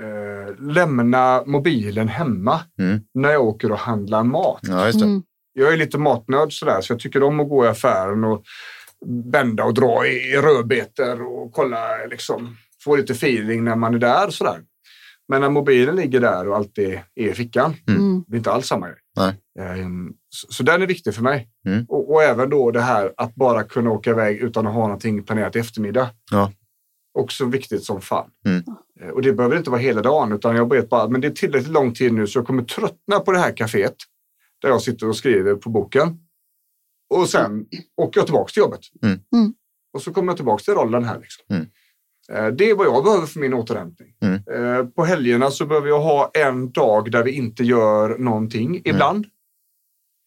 eh, 0.02 0.56
lämna 0.60 1.44
mobilen 1.46 2.08
hemma 2.08 2.60
Mm. 2.80 3.00
när 3.14 3.30
jag 3.30 3.44
åker 3.46 3.72
och 3.72 3.78
handlar 3.78 4.24
mat. 4.24 4.60
Ja, 4.62 4.86
just 4.86 5.00
det. 5.00 5.06
Mm. 5.06 5.24
Jag 5.54 5.74
är 5.74 5.78
lite 5.78 5.98
matnörd 5.98 6.54
sådär, 6.54 6.82
så 6.82 6.94
jag 6.94 7.00
tycker 7.00 7.24
om 7.24 7.40
att 7.40 7.50
gå 7.50 7.66
i 7.66 7.68
affären 7.68 8.24
och 8.24 8.44
bända 9.06 9.64
och 9.64 9.74
dra 9.74 10.08
i 10.08 10.36
rödbetor 10.38 11.22
och 11.22 11.54
kolla, 11.54 12.06
liksom, 12.10 12.58
få 12.84 12.96
lite 12.96 13.14
feeling 13.14 13.64
när 13.64 13.76
man 13.76 13.94
är 13.96 14.00
där. 14.00 14.30
Sådär. 14.30 14.62
Men 15.30 15.42
när 15.42 15.50
mobilen 15.50 15.96
ligger 15.96 16.20
där 16.20 16.48
och 16.48 16.56
alltid 16.56 17.00
är 17.16 17.28
i 17.28 17.34
fickan, 17.34 17.74
Mm. 17.90 18.24
det 18.28 18.36
är 18.36 18.38
inte 18.38 18.52
alls 18.52 18.68
samma 18.68 18.88
grej. 18.88 18.98
Ehm, 19.60 20.14
Så, 20.30 20.48
så 20.54 20.64
den 20.64 20.82
är 20.82 20.88
viktig 20.88 21.14
för 21.16 21.22
mig. 21.24 21.50
Mm. 21.68 21.86
Och, 21.90 22.12
och 22.14 22.24
även 22.24 22.50
då 22.50 22.72
det 22.72 22.82
här 22.82 23.14
att 23.18 23.36
bara 23.36 23.64
kunna 23.64 23.92
åka 23.92 24.10
iväg 24.10 24.38
utan 24.38 24.68
att 24.68 24.74
ha 24.74 24.82
någonting 24.82 25.24
planerat 25.24 25.56
i 25.56 25.60
eftermiddag. 25.60 26.10
Ja. 26.32 26.52
Också 27.20 27.46
viktigt 27.46 27.84
som 27.84 28.02
fan. 28.02 28.30
Mm. 28.46 28.64
Eh, 29.02 29.10
Och 29.10 29.22
det 29.22 29.34
behöver 29.34 29.58
inte 29.58 29.70
vara 29.70 29.82
hela 29.82 30.02
dagen 30.02 30.32
utan 30.32 30.56
jag 30.56 30.74
vet 30.74 30.90
bara 30.90 31.08
men 31.10 31.22
det 31.22 31.28
är 31.28 31.32
tillräckligt 31.32 31.72
lång 31.72 31.94
tid 31.94 32.14
nu 32.14 32.28
så 32.28 32.40
jag 32.40 32.48
kommer 32.48 32.64
tröttna 32.64 33.20
på 33.20 33.32
det 33.32 33.40
här 33.40 33.52
kaféet 33.52 33.96
där 34.62 34.70
jag 34.70 34.82
sitter 34.82 35.10
och 35.10 35.16
skriver 35.16 35.56
på 35.56 35.70
boken. 35.70 36.20
Och 37.10 37.30
sen 37.30 37.66
åker 37.98 38.20
jag 38.20 38.28
tillbaka 38.28 38.52
till 38.52 38.60
jobbet. 38.62 38.80
Mm. 39.04 39.20
Mm. 39.36 39.54
Och 39.94 40.02
så 40.02 40.14
kommer 40.14 40.32
jag 40.32 40.38
tillbaka 40.38 40.64
till 40.64 40.74
rollen 40.74 41.04
här. 41.04 41.20
Liksom. 41.20 41.46
Mm. 41.50 41.68
Eh, 42.32 42.54
Det 42.56 42.70
är 42.70 42.76
vad 42.76 42.88
jag 42.88 43.04
behöver 43.04 43.28
för 43.28 43.40
min 43.40 43.54
återhämtning. 43.54 44.14
Mm. 44.22 44.36
Eh, 44.36 44.86
På 44.86 45.06
helgerna 45.06 45.52
så 45.52 45.66
behöver 45.66 45.88
jag 45.88 46.00
ha 46.00 46.32
en 46.34 46.72
dag 46.72 47.12
där 47.12 47.24
vi 47.24 47.32
inte 47.32 47.64
gör 47.64 48.18
någonting 48.18 48.82
ibland. 48.86 49.26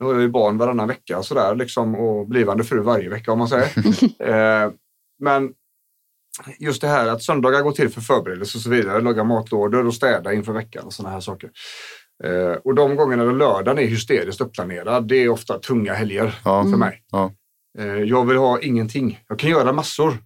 Nu 0.00 0.06
har 0.06 0.12
jag 0.12 0.22
ju 0.22 0.28
barn 0.28 0.58
varannan 0.58 0.88
vecka 0.88 1.22
sådär, 1.22 1.54
liksom, 1.54 1.94
och 1.94 2.28
blivande 2.28 2.64
fru 2.64 2.80
varje 2.80 3.08
vecka 3.08 3.32
om 3.32 3.38
man 3.38 3.48
säger. 3.48 3.70
eh, 4.64 4.72
men 5.18 5.52
just 6.58 6.80
det 6.80 6.88
här 6.88 7.06
att 7.08 7.22
söndagar 7.22 7.62
går 7.62 7.72
till 7.72 7.88
för 7.88 8.00
förberedelse 8.00 8.58
och 8.58 8.62
så 8.62 8.70
vidare, 8.70 9.00
laga 9.00 9.24
matlådor 9.24 9.86
och 9.86 9.94
städa 9.94 10.32
inför 10.32 10.52
veckan 10.52 10.84
och 10.86 10.92
sådana 10.92 11.14
här 11.14 11.20
saker. 11.20 11.50
Eh, 12.24 12.52
och 12.64 12.74
de 12.74 12.96
gångerna 12.96 13.24
då 13.24 13.30
lördagen 13.30 13.78
är 13.78 13.87
hysteriskt 13.87 14.40
uppplanerad, 14.40 15.09
det 15.09 15.16
är 15.16 15.28
ofta 15.28 15.59
tunga 15.59 15.94
helger 15.94 16.35
Ja. 16.44 16.62
för 16.62 16.76
mig. 16.76 17.02
Ja. 17.11 17.33
Eh, 17.78 17.87
jag 17.87 18.24
vill 18.26 18.37
ha 18.37 18.61
ingenting. 18.61 19.20
Jag 19.28 19.38
kan 19.38 19.50
göra 19.50 19.72
massor, 19.72 20.18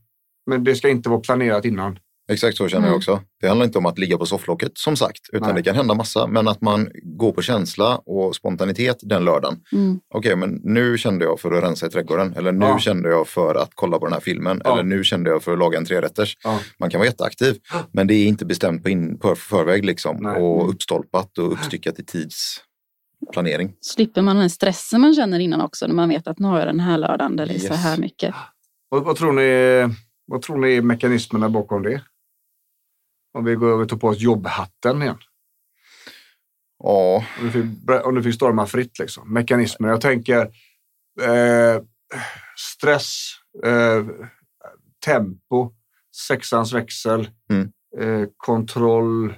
men 0.46 0.64
det 0.64 0.74
ska 0.74 0.88
inte 0.88 1.08
vara 1.08 1.20
planerat 1.20 1.64
innan. 1.64 1.98
Exakt 2.32 2.56
så 2.56 2.68
känner 2.68 2.82
jag 2.86 2.88
Mm. 2.88 2.96
också. 2.96 3.20
Det 3.40 3.48
handlar 3.48 3.66
inte 3.66 3.78
om 3.78 3.86
att 3.86 3.98
ligga 3.98 4.18
på 4.18 4.26
sofflocket 4.26 4.78
som 4.78 4.96
sagt, 4.96 5.20
utan 5.32 5.48
Nej. 5.48 5.54
det 5.56 5.62
kan 5.62 5.76
hända 5.76 5.94
massa. 5.94 6.26
Men 6.26 6.48
att 6.48 6.60
man 6.60 6.88
går 7.02 7.32
på 7.32 7.42
känsla 7.42 7.96
och 8.06 8.36
spontanitet 8.36 8.96
den 9.02 9.24
lördagen. 9.24 9.60
Mm. 9.72 10.00
Okej, 10.14 10.36
men 10.36 10.60
nu 10.64 10.98
kände 10.98 11.24
jag 11.24 11.40
för 11.40 11.52
att 11.52 11.64
rensa 11.64 11.86
i 11.86 11.90
trädgården. 11.90 12.34
Eller 12.36 12.52
nu 12.52 12.66
Ja. 12.66 12.78
kände 12.78 13.08
jag 13.08 13.28
för 13.28 13.54
att 13.54 13.70
kolla 13.74 13.98
på 13.98 14.06
den 14.06 14.12
här 14.12 14.20
filmen. 14.20 14.60
Ja. 14.64 14.72
Eller 14.72 14.82
nu 14.82 15.04
kände 15.04 15.30
jag 15.30 15.42
för 15.42 15.52
att 15.52 15.58
laga 15.58 15.78
en 15.78 15.84
trerätters. 15.84 16.36
Ja. 16.44 16.60
Man 16.78 16.90
kan 16.90 16.98
vara 16.98 17.08
jätteaktiv, 17.08 17.56
men 17.92 18.06
det 18.06 18.14
är 18.14 18.26
inte 18.26 18.44
bestämt 18.44 18.82
på, 18.82 18.88
in, 18.88 19.18
på 19.18 19.34
förväg 19.34 19.84
liksom. 19.84 20.16
Nej. 20.20 20.42
Och 20.42 20.68
uppstolpat 20.70 21.38
och 21.38 21.52
uppstyckat 21.52 21.98
i 21.98 22.04
tidsplanering. 22.04 23.72
Slipper 23.80 24.22
man 24.22 24.36
den 24.36 24.50
stressen 24.50 25.00
man 25.00 25.14
känner 25.14 25.38
innan 25.40 25.60
också 25.60 25.86
när 25.86 25.94
man 25.94 26.08
vet 26.08 26.26
att 26.28 26.38
nu 26.38 26.48
har 26.48 26.58
jag 26.58 26.68
den 26.68 26.80
här 26.80 26.98
lördagen 26.98 27.36
där 27.36 27.46
det 27.46 27.54
är 27.54 27.58
så 27.58 27.66
Yes. 27.66 27.76
här 27.76 27.96
mycket. 27.98 28.34
Vad, 28.88 29.04
vad, 29.04 29.16
tror 29.16 29.32
ni, 29.32 29.94
vad 30.26 30.42
tror 30.42 30.56
ni 30.58 30.74
är 30.76 30.82
mekanismerna 30.82 31.48
bakom 31.48 31.82
det? 31.82 32.00
Om 33.34 33.44
vi 33.44 33.54
går 33.54 33.68
över 33.72 33.82
och 33.82 33.88
tar 33.88 33.96
på 33.96 34.08
oss 34.08 34.18
jobbhatten 34.20 35.02
igen. 35.02 35.18
Ja, 36.78 37.24
Om 37.40 37.44
du 37.44 37.50
fick, 37.50 37.64
om 38.06 38.14
du 38.14 38.22
fick 38.22 38.34
storma 38.34 38.66
fritt. 38.66 38.98
Liksom. 38.98 39.32
Mekanismer. 39.32 39.88
Jag 39.88 40.00
tänker 40.00 40.40
eh, 41.22 41.82
stress, 42.56 43.30
eh, 43.64 44.04
tempo, 45.04 45.70
sexans 46.28 46.72
växel, 46.72 47.30
Mm. 47.50 47.72
eh, 48.00 48.28
kontroll. 48.36 49.30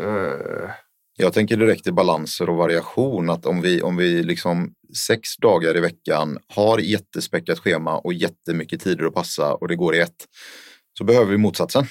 Eh, 0.00 0.70
Jag 1.18 1.32
tänker 1.32 1.56
direkt 1.56 1.86
i 1.86 1.92
balanser 1.92 2.50
och 2.50 2.56
variation. 2.56 3.30
Att 3.30 3.46
om 3.46 3.60
vi, 3.60 3.82
om 3.82 3.96
vi 3.96 4.22
liksom 4.22 4.74
sex 5.06 5.36
dagar 5.36 5.76
i 5.76 5.80
veckan 5.80 6.38
har 6.48 6.78
jättespäckat 6.78 7.58
schema 7.58 7.98
och 7.98 8.12
jättemycket 8.12 8.80
tider 8.80 9.04
att 9.04 9.14
passa 9.14 9.54
och 9.54 9.68
det 9.68 9.76
går 9.76 9.94
i 9.94 10.00
ett. 10.00 10.26
Så 10.98 11.04
behöver 11.04 11.30
vi 11.30 11.36
motsatsen. 11.36 11.84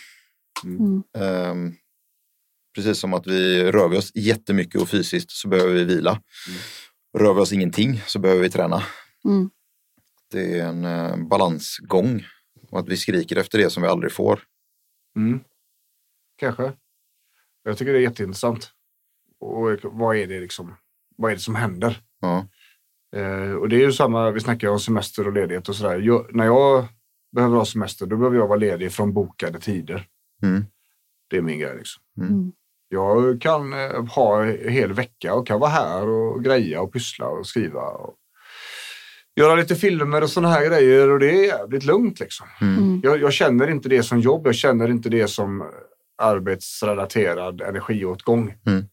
Mm. 0.63 1.03
Ehm, 1.17 1.75
precis 2.75 2.99
som 2.99 3.13
att 3.13 3.27
vi 3.27 3.71
rör 3.71 3.87
vi 3.89 3.97
oss 3.97 4.11
jättemycket 4.15 4.81
och 4.81 4.89
fysiskt 4.89 5.31
så 5.31 5.47
behöver 5.47 5.73
vi 5.73 5.83
vila. 5.83 6.21
Rör 7.17 7.33
vi 7.33 7.41
oss 7.41 7.53
ingenting 7.53 8.01
så 8.05 8.19
behöver 8.19 8.41
vi 8.41 8.49
träna. 8.49 8.83
Mm. 9.25 9.49
Det 10.31 10.59
är 10.59 10.65
en 10.67 10.85
eh, 10.85 11.27
balansgång. 11.27 12.25
Och 12.71 12.79
att 12.79 12.87
vi 12.89 12.97
skriker 12.97 13.35
efter 13.35 13.57
det 13.57 13.69
som 13.69 13.83
vi 13.83 13.89
aldrig 13.89 14.11
får. 14.11 14.39
mm. 15.15 15.39
Kanske. 16.37 16.73
Jag 17.63 17.77
tycker 17.77 17.93
det 17.93 17.99
är 17.99 18.01
jätteintressant. 18.01 18.71
Och 19.39 19.77
vad 19.83 20.15
är 20.15 20.27
det 20.27 20.39
liksom? 20.39 20.75
Vad 21.17 21.31
är 21.31 21.35
det 21.35 21.41
som 21.41 21.55
händer? 21.55 22.01
Ja. 22.21 22.47
Eh, 23.15 23.51
och 23.51 23.69
det 23.69 23.75
är 23.75 23.79
ju 23.79 23.91
samma, 23.91 24.31
vi 24.31 24.39
snackar 24.39 24.67
ju 24.67 24.71
om 24.71 24.79
semester 24.79 25.27
och 25.27 25.33
ledighet 25.33 25.69
och 25.69 25.75
sådär. 25.75 25.99
Jag, 25.99 26.35
när 26.35 26.45
jag 26.45 26.87
behöver 27.35 27.57
ha 27.57 27.65
semester, 27.65 28.05
då 28.05 28.17
behöver 28.17 28.37
jag 28.37 28.47
vara 28.47 28.59
ledig 28.59 28.91
från 28.91 29.13
bokade 29.13 29.59
tider. 29.59 30.07
Mm. 30.43 30.65
Det 31.29 31.37
är 31.37 31.41
min 31.41 31.59
grej 31.59 31.77
liksom. 31.77 32.03
Mm. 32.21 32.51
Jag 32.89 33.41
kan 33.41 33.73
eh, 33.73 34.05
ha 34.05 34.43
en 34.43 34.69
hel 34.69 34.93
vecka 34.93 35.33
och 35.33 35.47
kan 35.47 35.59
vara 35.59 35.69
här 35.69 36.07
och 36.07 36.43
greja 36.43 36.81
och 36.81 36.93
pyssla 36.93 37.27
och 37.27 37.47
skriva. 37.47 37.81
Och 37.81 38.15
göra 39.35 39.55
lite 39.55 39.75
filmer 39.75 40.23
och 40.23 40.29
sådana 40.29 40.53
här 40.53 40.65
grejer 40.65 41.09
och 41.09 41.19
det 41.19 41.31
är 41.31 41.45
jävligt 41.45 41.83
lugnt 41.83 42.19
liksom. 42.19 42.47
Mm. 42.61 43.01
Jag, 43.03 43.21
jag 43.21 43.33
känner 43.33 43.69
inte 43.69 43.89
det 43.89 44.03
som 44.03 44.19
jobb, 44.19 44.47
jag 44.47 44.55
känner 44.55 44.91
inte 44.91 45.09
det 45.09 45.27
som 45.27 45.71
arbetsrelaterad 46.21 47.61
energiåtgång. 47.61 48.53
Mm. 48.65 48.85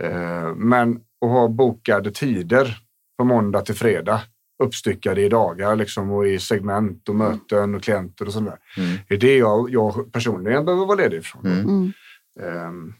Eh, 0.00 0.54
men 0.54 0.96
att 0.96 1.30
ha 1.30 1.48
bokade 1.48 2.10
tider 2.10 2.78
från 3.16 3.28
måndag 3.28 3.60
till 3.60 3.74
fredag 3.74 4.22
uppstyckade 4.64 5.22
i 5.22 5.28
dagar 5.28 5.76
liksom, 5.76 6.10
och 6.10 6.28
i 6.28 6.38
segment 6.38 7.08
och 7.08 7.14
möten 7.14 7.74
och 7.74 7.82
klienter 7.82 8.26
och 8.26 8.32
sådär. 8.32 8.58
Mm. 8.76 8.98
Det 9.08 9.14
är 9.14 9.18
det 9.18 9.36
jag, 9.36 9.70
jag 9.70 10.12
personligen 10.12 10.64
behöver 10.64 10.86
vara 10.86 10.96
ledig 10.96 11.18
ifrån. 11.18 11.46
Mm. 11.46 11.68
Mm. 11.68 11.92
Ehm, 12.40 12.94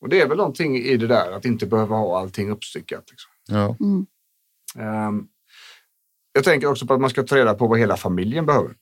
och 0.00 0.08
det 0.08 0.20
är 0.20 0.28
väl 0.28 0.36
någonting 0.36 0.76
i 0.76 0.96
det 0.96 1.06
där 1.06 1.32
att 1.32 1.44
inte 1.44 1.66
behöva 1.66 1.96
ha 1.96 2.20
allting 2.20 2.50
uppstyckat. 2.50 3.04
Liksom. 3.10 3.30
Ja. 3.48 3.76
Mm. 3.80 4.06
Ehm, 4.78 5.26
jag 6.32 6.44
tänker 6.44 6.66
också 6.66 6.86
på 6.86 6.94
att 6.94 7.00
man 7.00 7.10
ska 7.10 7.22
ta 7.22 7.36
reda 7.36 7.54
på 7.54 7.66
vad 7.66 7.78
hela 7.78 7.96
familjen 7.96 8.46
behöver 8.46 8.74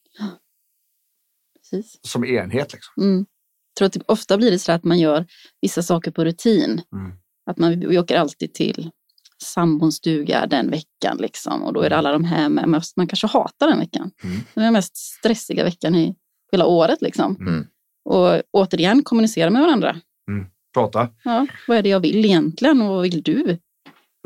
Precis. 1.59 1.99
som 2.03 2.25
enhet. 2.25 2.73
Liksom. 2.73 3.03
Mm. 3.03 3.19
Jag 3.19 3.79
tror 3.79 3.87
att 3.87 3.93
det, 3.93 4.01
ofta 4.07 4.37
blir 4.37 4.51
det 4.51 4.59
så 4.59 4.73
att 4.73 4.85
man 4.85 4.99
gör 4.99 5.27
vissa 5.61 5.83
saker 5.83 6.11
på 6.11 6.25
rutin. 6.25 6.83
Mm. 6.93 7.13
Att 7.47 7.59
man 7.59 7.81
vi 7.81 7.99
åker 7.99 8.17
alltid 8.17 8.55
till 8.55 8.91
sambons 9.43 10.01
den 10.01 10.71
veckan 10.71 11.17
liksom. 11.19 11.63
Och 11.63 11.73
då 11.73 11.81
är 11.81 11.91
det 11.91 11.97
alla 11.97 12.13
de 12.13 12.25
här 12.25 12.49
med. 12.49 12.69
Man 12.97 13.07
kanske 13.07 13.27
hatar 13.27 13.69
den 13.69 13.79
veckan. 13.79 14.11
Mm. 14.25 14.37
Det 14.55 14.61
är 14.61 14.65
den 14.65 14.73
mest 14.73 14.97
stressiga 14.97 15.65
veckan 15.65 15.95
i 15.95 16.15
hela 16.53 16.67
året 16.67 17.03
liksom. 17.03 17.37
Mm. 17.41 17.67
Och 18.05 18.43
återigen 18.53 19.03
kommunicera 19.03 19.51
med 19.51 19.63
varandra. 19.63 19.97
Prata. 20.77 21.09
Ja, 21.25 21.47
vad 21.69 21.77
är 21.77 21.83
det 21.83 21.89
jag 21.89 22.01
vill 22.01 22.25
egentligen 22.25 22.83
och 22.83 22.89
vad 22.89 23.03
vill 23.03 23.23
du? 23.23 23.59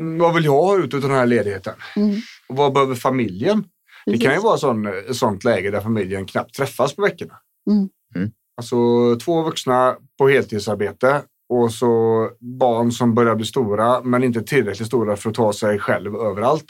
Mm, 0.01 0.19
vad 0.19 0.33
vill 0.33 0.45
jag 0.45 0.63
ha 0.63 0.77
ut 0.77 0.93
av 0.93 1.01
den 1.01 1.11
här 1.11 1.25
ledigheten? 1.25 1.73
Mm. 1.95 2.15
Och 2.47 2.55
vad 2.55 2.73
behöver 2.73 2.95
familjen? 2.95 3.63
Det 4.05 4.11
kan 4.11 4.21
ju 4.21 4.27
Precis. 4.27 4.43
vara 4.43 4.57
sån, 4.57 4.87
ett 4.87 5.15
sånt 5.15 5.43
läge 5.43 5.71
där 5.71 5.81
familjen 5.81 6.25
knappt 6.25 6.53
träffas 6.53 6.95
på 6.95 7.01
veckorna. 7.01 7.33
Mm. 7.69 7.89
Mm. 8.15 8.31
Alltså 8.57 8.75
två 9.25 9.43
vuxna 9.43 9.95
på 10.17 10.27
heltidsarbete 10.27 11.21
och 11.51 11.73
så 11.73 12.29
barn 12.39 12.91
som 12.91 13.13
börjar 13.15 13.35
bli 13.35 13.45
stora 13.45 14.01
men 14.01 14.23
inte 14.23 14.41
tillräckligt 14.41 14.87
stora 14.87 15.15
för 15.15 15.29
att 15.29 15.35
ta 15.35 15.53
sig 15.53 15.79
själv 15.79 16.15
överallt. 16.15 16.65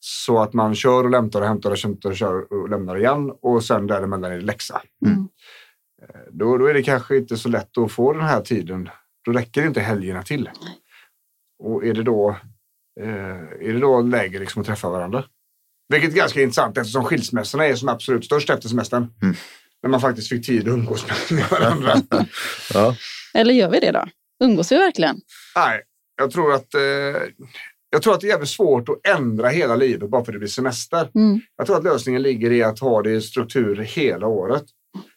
Så 0.00 0.38
att 0.42 0.52
man 0.52 0.74
kör 0.74 1.04
och 1.04 1.10
lämtar 1.10 1.40
och 1.40 1.46
hämtar 1.46 1.70
och 1.70 1.78
hämtar 1.78 2.10
och 2.10 2.16
kör 2.16 2.52
och 2.52 2.68
lämnar 2.68 2.96
igen 2.98 3.32
och 3.42 3.64
sen 3.64 3.86
däremellan 3.86 4.32
är 4.32 4.36
det 4.36 4.44
läxa. 4.44 4.82
Mm. 5.06 5.28
Då, 6.32 6.56
då 6.58 6.66
är 6.66 6.74
det 6.74 6.82
kanske 6.82 7.16
inte 7.16 7.36
så 7.36 7.48
lätt 7.48 7.78
att 7.78 7.92
få 7.92 8.12
den 8.12 8.22
här 8.22 8.40
tiden. 8.40 8.88
Då 9.24 9.32
räcker 9.32 9.66
inte 9.66 9.80
helgerna 9.80 10.22
till. 10.22 10.50
Och 11.62 11.84
är 11.86 11.94
det 11.94 12.02
då, 12.02 12.36
eh, 13.00 13.08
är 13.68 13.72
det 13.72 13.78
då 13.80 14.00
läge 14.00 14.38
liksom 14.38 14.60
att 14.60 14.66
träffa 14.66 14.90
varandra? 14.90 15.24
Vilket 15.88 16.12
är 16.12 16.16
ganska 16.16 16.42
intressant 16.42 16.78
eftersom 16.78 17.04
skilsmässorna 17.04 17.66
är 17.66 17.74
som 17.74 17.88
absolut 17.88 18.24
störst 18.24 18.50
efter 18.50 18.68
semestern. 18.68 19.06
Mm. 19.22 19.34
När 19.82 19.90
man 19.90 20.00
faktiskt 20.00 20.28
fick 20.28 20.46
tid 20.46 20.68
att 20.68 20.74
umgås 20.74 21.06
med- 21.08 21.38
med 21.38 21.50
varandra. 21.50 21.94
Ja. 22.74 22.94
Eller 23.34 23.54
gör 23.54 23.70
vi 23.70 23.80
det 23.80 23.90
då? 23.92 24.04
Umgås 24.44 24.72
vi 24.72 24.76
verkligen? 24.78 25.20
Nej, 25.56 25.82
jag 26.16 26.30
tror 26.30 26.52
att 26.54 26.74
eh, 26.74 26.80
jag 27.90 28.02
tror 28.02 28.14
att 28.14 28.20
det 28.20 28.26
är 28.26 28.30
jävligt 28.30 28.48
svårt 28.48 28.88
att 28.88 29.06
ändra 29.16 29.48
hela 29.48 29.76
livet 29.76 30.10
bara 30.10 30.24
för 30.24 30.32
att 30.32 30.34
det 30.34 30.38
blir 30.38 30.48
semester. 30.48 31.10
Mm. 31.14 31.40
Jag 31.56 31.66
tror 31.66 31.76
att 31.76 31.84
lösningen 31.84 32.22
ligger 32.22 32.50
i 32.52 32.62
att 32.62 32.78
ha 32.78 33.02
det 33.02 33.10
i 33.12 33.20
struktur 33.20 33.76
hela 33.76 34.26
året. 34.26 34.64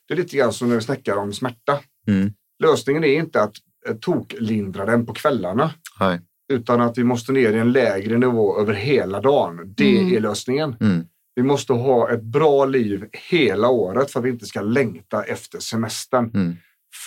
Det 0.08 0.14
är 0.14 0.18
lite 0.18 0.38
grann 0.38 0.54
som 0.54 0.70
när 0.70 0.76
vi 0.76 0.82
snackar 0.82 1.16
om 1.16 1.34
smärta. 1.34 1.80
Mm. 2.08 2.34
Lösningen 2.64 3.04
är 3.04 3.14
inte 3.20 3.42
att 3.42 3.54
eh, 3.88 3.96
toklindra 3.96 4.86
den 4.86 5.06
på 5.06 5.14
kvällarna. 5.14 5.72
Nej. 6.00 6.20
Utan 6.54 6.82
att 6.82 6.98
vi 6.98 7.04
måste 7.04 7.32
ner 7.32 7.54
i 7.54 7.60
en 7.60 7.72
lägre 7.72 8.18
nivå 8.18 8.60
över 8.60 8.74
hela 8.74 9.22
dagen. 9.22 9.74
Det 9.78 9.98
Mm. 10.00 10.16
är 10.16 10.20
lösningen. 10.20 10.76
Mm. 10.82 11.04
Vi 11.36 11.44
måste 11.44 11.74
ha 11.74 12.12
ett 12.12 12.22
bra 12.24 12.66
liv 12.66 13.06
hela 13.30 13.70
året 13.70 14.12
för 14.12 14.20
att 14.20 14.26
vi 14.26 14.30
inte 14.30 14.46
ska 14.46 14.62
längta 14.62 15.24
efter 15.24 15.60
semestern. 15.60 16.32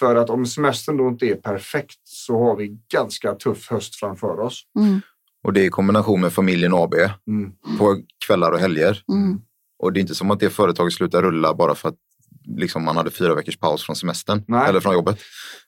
För 0.01 0.17
att 0.17 0.31
om 0.31 0.47
semestern 0.47 0.97
då 0.97 1.09
inte 1.09 1.27
är 1.27 1.35
perfekt 1.35 1.99
så 2.05 2.39
har 2.45 2.57
vi 2.57 2.79
ganska 2.93 3.35
tuff 3.35 3.71
höst 3.71 3.97
framför 3.97 4.41
oss. 4.41 4.63
Mm. 4.79 5.01
Och 5.45 5.53
det 5.53 5.61
är 5.61 5.65
i 5.65 5.69
kombination 5.69 6.21
med 6.21 6.33
familjen 6.33 6.75
AB 6.75 6.95
Mm. 7.29 7.53
på 7.79 8.01
kvällar 8.27 8.53
och 8.53 8.59
helger. 8.59 9.03
Mm. 9.13 9.41
Och 9.79 9.93
det 9.93 9.99
är 9.99 10.01
inte 10.01 10.15
som 10.15 10.31
att 10.31 10.41
det 10.41 10.51
företaget 10.51 10.93
slutar 10.93 11.23
rulla 11.23 11.55
bara 11.55 11.75
för 11.75 11.89
att 11.89 11.95
liksom, 12.47 12.85
man 12.85 12.97
hade 12.97 13.11
fyra 13.11 13.35
veckors 13.35 13.57
paus 13.59 13.87
från 13.87 13.97
semestern 13.97 14.45
Nej. 14.49 14.69
eller 14.69 14.81
från 14.81 14.93
jobbet. 14.95 15.19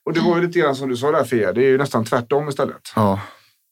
Och 0.03 0.13
det 0.13 0.19
var 0.19 0.35
ju 0.37 0.47
lite 0.47 0.59
grann 0.59 0.75
som 0.75 0.89
du 0.89 0.97
sa 0.97 1.11
där 1.11 1.23
Fia, 1.23 1.53
det 1.53 1.61
är 1.61 1.67
ju 1.69 1.77
nästan 1.77 2.05
tvärtom 2.05 2.47
istället. 2.49 2.81
Ja. 2.95 3.21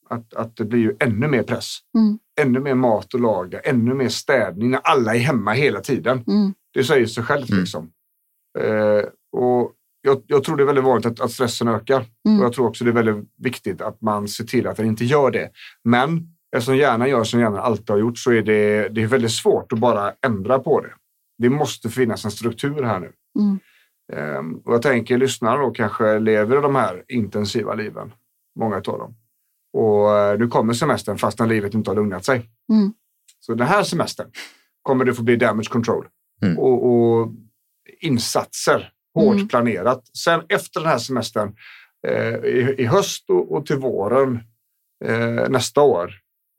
Att, 0.09 0.33
att 0.33 0.55
det 0.57 0.65
blir 0.65 0.79
ju 0.79 0.95
ännu 0.99 1.27
mer 1.27 1.43
press. 1.43 1.77
Mm. 1.97 2.19
Ännu 2.41 2.59
mer 2.59 2.75
mat 2.75 3.15
att 3.15 3.21
laga, 3.21 3.59
ännu 3.59 3.93
mer 3.93 4.09
städning 4.09 4.71
när 4.71 4.79
alla 4.83 5.15
är 5.15 5.19
hemma 5.19 5.53
hela 5.53 5.79
tiden. 5.81 6.23
Mm. 6.27 6.53
Det 6.73 6.83
säger 6.83 7.05
sig 7.05 7.23
självt 7.23 7.49
Mm. 7.49 7.59
liksom. 7.61 7.89
Eh, 8.59 9.03
och 9.41 9.71
jag, 10.05 10.21
jag 10.27 10.43
tror 10.43 10.57
det 10.57 10.63
är 10.63 10.65
väldigt 10.65 10.83
vanligt 10.83 11.05
att, 11.05 11.19
att 11.19 11.31
stressen 11.31 11.67
ökar. 11.67 12.05
Mm. 12.27 12.39
Och 12.39 12.45
jag 12.45 12.53
tror 12.53 12.67
också 12.67 12.83
det 12.83 12.89
är 12.89 12.93
väldigt 12.93 13.29
viktigt 13.37 13.81
att 13.81 14.01
man 14.01 14.27
ser 14.27 14.43
till 14.43 14.67
att 14.67 14.77
den 14.77 14.85
inte 14.85 15.05
gör 15.05 15.31
det. 15.31 15.49
Men 15.83 16.27
eftersom 16.55 16.77
hjärnan 16.77 17.09
gör 17.09 17.23
som 17.23 17.39
hjärnan 17.39 17.59
alltid 17.59 17.89
har 17.89 17.97
gjort 17.97 18.17
så 18.17 18.31
är 18.31 18.41
det, 18.41 18.89
det 18.89 19.03
är 19.03 19.07
väldigt 19.07 19.31
svårt 19.31 19.73
att 19.73 19.79
bara 19.79 20.13
ändra 20.25 20.59
på 20.59 20.81
det. 20.81 20.93
Det 21.37 21.49
måste 21.49 21.89
finnas 21.89 22.25
en 22.25 22.31
struktur 22.31 22.83
här 22.83 22.99
nu. 22.99 23.11
Mm. 23.39 23.59
Ehm, 24.13 24.55
och 24.55 24.73
jag 24.73 24.81
tänker 24.81 25.17
lyssnarna 25.17 25.57
då 25.57 25.71
kanske 25.71 26.19
lever 26.19 26.61
de 26.61 26.75
här 26.75 27.03
intensiva 27.07 27.73
liven. 27.73 28.13
Många 28.59 28.75
av 28.75 28.83
dem. 28.83 29.15
Och 29.73 30.17
eh, 30.17 30.39
nu 30.39 30.47
kommer 30.47 30.73
semestern 30.73 31.17
fastän 31.17 31.49
livet 31.49 31.73
inte 31.73 31.89
har 31.89 31.95
lugnat 31.95 32.25
sig. 32.25 32.49
Mm. 32.73 32.93
Så 33.39 33.53
den 33.53 33.67
här 33.67 33.83
semestern 33.83 34.31
kommer 34.81 35.05
det 35.05 35.13
få 35.13 35.23
bli 35.23 35.35
damage 35.35 35.69
control. 35.69 36.07
Mm. 36.41 36.57
Och, 36.57 36.85
och 36.85 37.31
insatser 38.01 38.91
hårt 39.15 39.35
Mm. 39.35 39.47
planerat. 39.47 40.03
Sen 40.17 40.41
efter 40.49 40.79
den 40.79 40.89
här 40.89 40.97
semestern 40.97 41.55
eh, 42.07 42.35
i, 42.35 42.75
i 42.77 42.85
höst 42.85 43.29
och, 43.29 43.51
och 43.51 43.65
till 43.65 43.77
våren 43.77 44.39
eh, 45.05 45.49
nästa 45.49 45.81
år. 45.81 46.11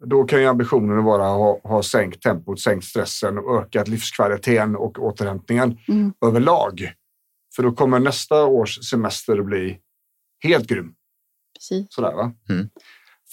Då 0.05 0.25
kan 0.25 0.41
ju 0.41 0.47
ambitionen 0.47 1.05
vara 1.05 1.27
att 1.31 1.37
ha, 1.39 1.61
ha 1.65 1.83
sänkt 1.83 2.23
tempot, 2.23 2.61
sänkt 2.61 2.85
stressen 2.87 3.39
och 3.39 3.59
ökat 3.63 3.89
livskvaliteten 3.89 4.77
och 4.77 4.99
återhämtningen 4.99 5.79
Mm. 5.89 6.13
överlag. 6.27 6.93
För 7.57 7.63
då 7.63 7.73
kommer 7.73 7.99
nästa 7.99 8.45
års 8.45 8.79
semester 8.91 9.39
att 9.39 9.47
bli 9.47 9.79
helt 10.45 10.67
grym. 10.67 10.95
Precis. 11.59 11.87
Sådär, 11.91 12.13
va? 12.13 12.33
Mm. 12.51 12.69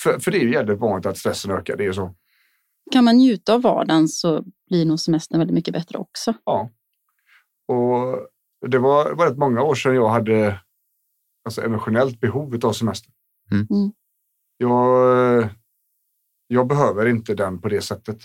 För, 0.03 0.19
för 0.19 0.31
det 0.31 0.37
är 0.37 0.41
ju 0.43 0.53
jävligt 0.53 0.79
vanligt 0.79 1.05
att 1.05 1.17
stressen 1.17 1.51
ökar. 1.51 1.77
Det 1.77 1.83
är 1.83 1.87
ju 1.87 1.93
så. 1.93 2.15
Kan 2.91 3.03
man 3.03 3.17
njuta 3.17 3.53
av 3.53 3.61
vardagen 3.61 4.07
så 4.07 4.43
blir 4.69 4.85
nog 4.85 4.99
semestern 4.99 5.39
väldigt 5.39 5.55
mycket 5.55 5.73
bättre 5.73 5.97
också. 5.97 6.33
Ja. 6.45 6.69
Och 7.67 8.27
det 8.67 8.79
var, 8.79 9.13
var 9.13 9.29
rätt 9.29 9.37
många 9.37 9.61
år 9.61 9.75
sedan 9.75 9.95
jag 9.95 10.09
hade 10.09 10.59
alltså, 11.45 11.61
emotionellt 11.61 12.19
behov 12.19 12.59
av 12.63 12.73
semester. 12.73 13.11
Mm. 13.51 13.67
Mm. 13.69 13.91
Jag, 14.57 15.49
jag 16.47 16.67
behöver 16.67 17.05
inte 17.05 17.33
den 17.35 17.61
på 17.61 17.69
det 17.69 17.81
sättet. 17.81 18.17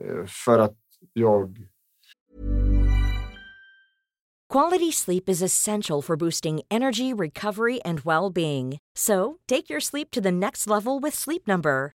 Eh, 0.00 0.26
För 0.26 0.58
att 0.58 0.76
jag 1.12 1.68
Quality 4.52 4.92
sleep 4.92 5.28
is 5.28 5.42
essential 5.42 6.02
for 6.02 6.16
boosting 6.16 6.62
energy, 6.70 7.12
recovery, 7.12 7.80
and 7.84 8.00
well 8.00 8.30
being. 8.30 8.78
So, 8.94 9.40
take 9.48 9.68
your 9.68 9.80
sleep 9.80 10.10
to 10.12 10.20
the 10.20 10.30
next 10.30 10.66
level 10.66 11.00
with 11.00 11.14
Sleep 11.14 11.46
Number. 11.46 11.95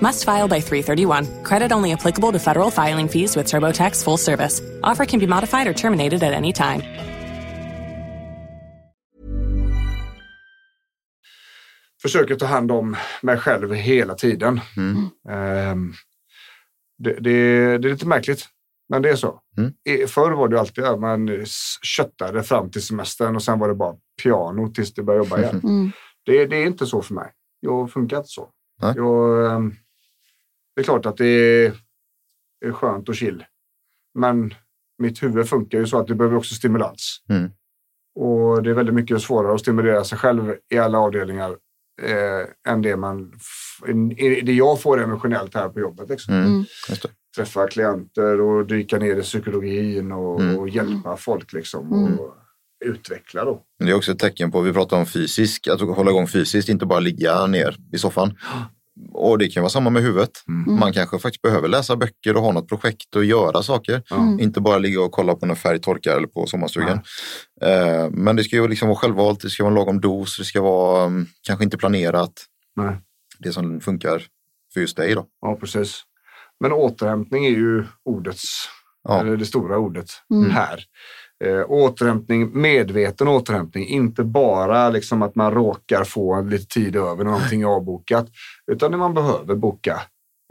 Must 0.00 0.24
file 0.24 0.48
by 0.48 0.60
331. 0.60 1.44
Credit 1.44 1.72
only 1.72 1.92
applicable 1.92 2.32
to 2.32 2.38
federal 2.38 2.70
filing 2.70 3.08
fees 3.08 3.36
with 3.36 3.46
TurboTax 3.46 4.02
full 4.02 4.18
service. 4.18 4.60
Offer 4.82 5.06
can 5.06 5.20
be 5.20 5.26
modified 5.26 5.68
or 5.68 5.72
terminated 5.72 6.22
at 6.22 6.32
any 6.32 6.52
time. 6.52 6.82
försöker 12.02 12.36
ta 12.36 12.46
hand 12.46 12.72
om 12.72 12.96
mig 13.22 13.38
själv 13.38 13.72
hela 13.72 14.14
tiden. 14.14 14.60
Mm. 14.76 15.08
Ehm, 15.28 15.92
det, 16.98 17.12
det, 17.12 17.78
det 17.78 17.88
är 17.88 17.92
lite 17.92 18.06
märkligt, 18.06 18.48
men 18.88 19.02
det 19.02 19.10
är 19.10 19.16
så. 19.16 19.40
Mm. 19.58 20.08
Förr 20.08 20.30
var 20.30 20.48
det 20.48 20.60
alltid 20.60 20.84
att 20.84 21.00
man 21.00 21.46
köttade 21.82 22.42
fram 22.42 22.70
till 22.70 22.82
semestern 22.82 23.36
och 23.36 23.42
sen 23.42 23.58
var 23.58 23.68
det 23.68 23.74
bara 23.74 23.96
piano 24.22 24.68
tills 24.68 24.94
det 24.94 25.02
började 25.02 25.24
jobba 25.24 25.38
igen. 25.38 25.60
Mm. 25.64 25.90
Det, 26.24 26.46
det 26.46 26.56
är 26.56 26.66
inte 26.66 26.86
så 26.86 27.02
för 27.02 27.14
mig. 27.14 27.32
Jag 27.60 27.92
funkar 27.92 28.16
inte 28.16 28.28
så. 28.28 28.48
Jag, 28.80 29.72
det 30.74 30.80
är 30.80 30.84
klart 30.84 31.06
att 31.06 31.16
det 31.16 31.26
är, 31.26 31.72
skönt 32.72 33.08
och 33.08 33.14
chill. 33.14 33.44
Men 34.14 34.54
mitt 34.98 35.22
huvud 35.22 35.48
funkar 35.48 35.78
ju 35.78 35.86
så 35.86 35.98
att 35.98 36.06
det 36.06 36.14
behöver 36.14 36.36
också 36.36 36.54
stimulans. 36.54 37.22
Mm. 37.28 37.50
Och 38.14 38.62
det 38.62 38.70
är 38.70 38.74
väldigt 38.74 38.94
mycket 38.94 39.22
svårare 39.22 39.54
att 39.54 39.60
stimulera 39.60 40.04
sig 40.04 40.18
själv 40.18 40.54
i 40.70 40.78
alla 40.78 40.98
avdelningar 40.98 41.50
eh, 42.02 42.72
än 42.72 42.82
det, 42.82 42.96
man, 42.96 43.32
det 44.42 44.52
jag 44.52 44.80
får 44.82 45.02
emotionellt 45.02 45.54
här 45.54 45.68
på 45.68 45.80
jobbet. 45.80 46.08
Liksom. 46.08 46.34
Mm. 46.34 46.46
Mm. 46.46 46.64
Just 46.88 47.02
det. 47.02 47.08
Träffa 47.36 47.66
klienter 47.68 48.40
och 48.40 48.66
dyka 48.66 48.98
ner 48.98 49.16
i 49.16 49.22
psykologin 49.22 50.12
och, 50.12 50.40
Mm. 50.40 50.58
och 50.58 50.68
hjälpa 50.68 51.16
folk 51.16 51.52
liksom, 51.52 51.92
Mm. 51.92 52.18
och 52.18 52.34
utveckla. 52.84 53.44
Då. 53.44 53.62
Det 53.78 53.90
är 53.90 53.94
också 53.94 54.12
ett 54.12 54.18
tecken 54.18 54.50
på, 54.50 54.60
vi 54.60 54.72
pratar 54.72 54.96
om 54.96 55.06
fysisk, 55.06 55.68
att 55.68 55.80
hålla 55.80 56.10
igång 56.10 56.28
fysiskt, 56.28 56.68
inte 56.68 56.86
bara 56.86 57.00
ligga 57.00 57.46
ner 57.46 57.76
i 57.92 57.98
soffan. 57.98 58.38
Och 59.12 59.38
det 59.38 59.48
kan 59.48 59.62
vara 59.62 59.70
samma 59.70 59.90
med 59.90 60.02
huvudet. 60.02 60.30
Mm. 60.48 60.78
Man 60.80 60.92
kanske 60.92 61.18
faktiskt 61.18 61.42
behöver 61.42 61.68
läsa 61.68 61.96
böcker 61.96 62.36
och 62.36 62.42
ha 62.42 62.52
något 62.52 62.68
projekt 62.68 63.16
och 63.16 63.24
göra 63.24 63.62
saker. 63.62 64.02
Ja. 64.10 64.36
Inte 64.40 64.60
bara 64.60 64.78
ligga 64.78 65.00
och 65.00 65.12
kolla 65.12 65.34
på 65.34 65.46
när 65.46 65.54
färg 65.54 65.80
torkar 65.80 66.16
eller 66.16 66.26
på 66.26 66.46
sommarstugan. 66.46 67.00
Eh, 67.62 68.10
men 68.10 68.36
det 68.36 68.44
ska 68.44 68.56
ju 68.56 68.68
liksom 68.68 68.88
vara 68.88 68.98
självvalt, 68.98 69.40
det 69.40 69.50
ska 69.50 69.62
vara 69.62 69.70
en 69.70 69.78
lagom 69.78 70.00
dos, 70.00 70.36
det 70.38 70.44
ska 70.44 70.60
vara 70.62 71.04
um, 71.06 71.26
kanske 71.46 71.64
inte 71.64 71.76
planerat. 71.78 72.32
Nej. 72.76 72.96
Det 73.38 73.52
som 73.52 73.80
funkar 73.80 74.22
för 74.74 74.80
just 74.80 74.96
dig 74.96 75.14
då. 75.14 75.26
Ja, 75.40 75.56
precis. 75.60 76.02
Men 76.60 76.72
återhämtning 76.72 77.46
är 77.46 77.50
ju 77.50 77.84
ordets, 78.04 78.68
Ja. 79.02 79.20
eller 79.20 79.36
det 79.36 79.46
stora 79.46 79.78
ordet 79.78 80.06
Mm. 80.34 80.50
här. 80.50 80.84
Eh, 81.44 81.64
återhämtning, 81.70 82.50
medveten 82.60 83.28
återhämtning, 83.28 83.86
inte 83.88 84.24
bara 84.24 84.90
liksom 84.90 85.22
att 85.22 85.34
man 85.34 85.54
råkar 85.54 86.04
få 86.04 86.40
lite 86.42 86.66
tid 86.66 86.96
över 86.96 87.24
när 87.24 87.30
någonting 87.30 87.62
är 87.62 87.66
avbokat, 87.66 88.26
utan 88.72 88.90
när 88.90 88.98
man 88.98 89.14
behöver 89.14 89.54
boka, 89.54 90.00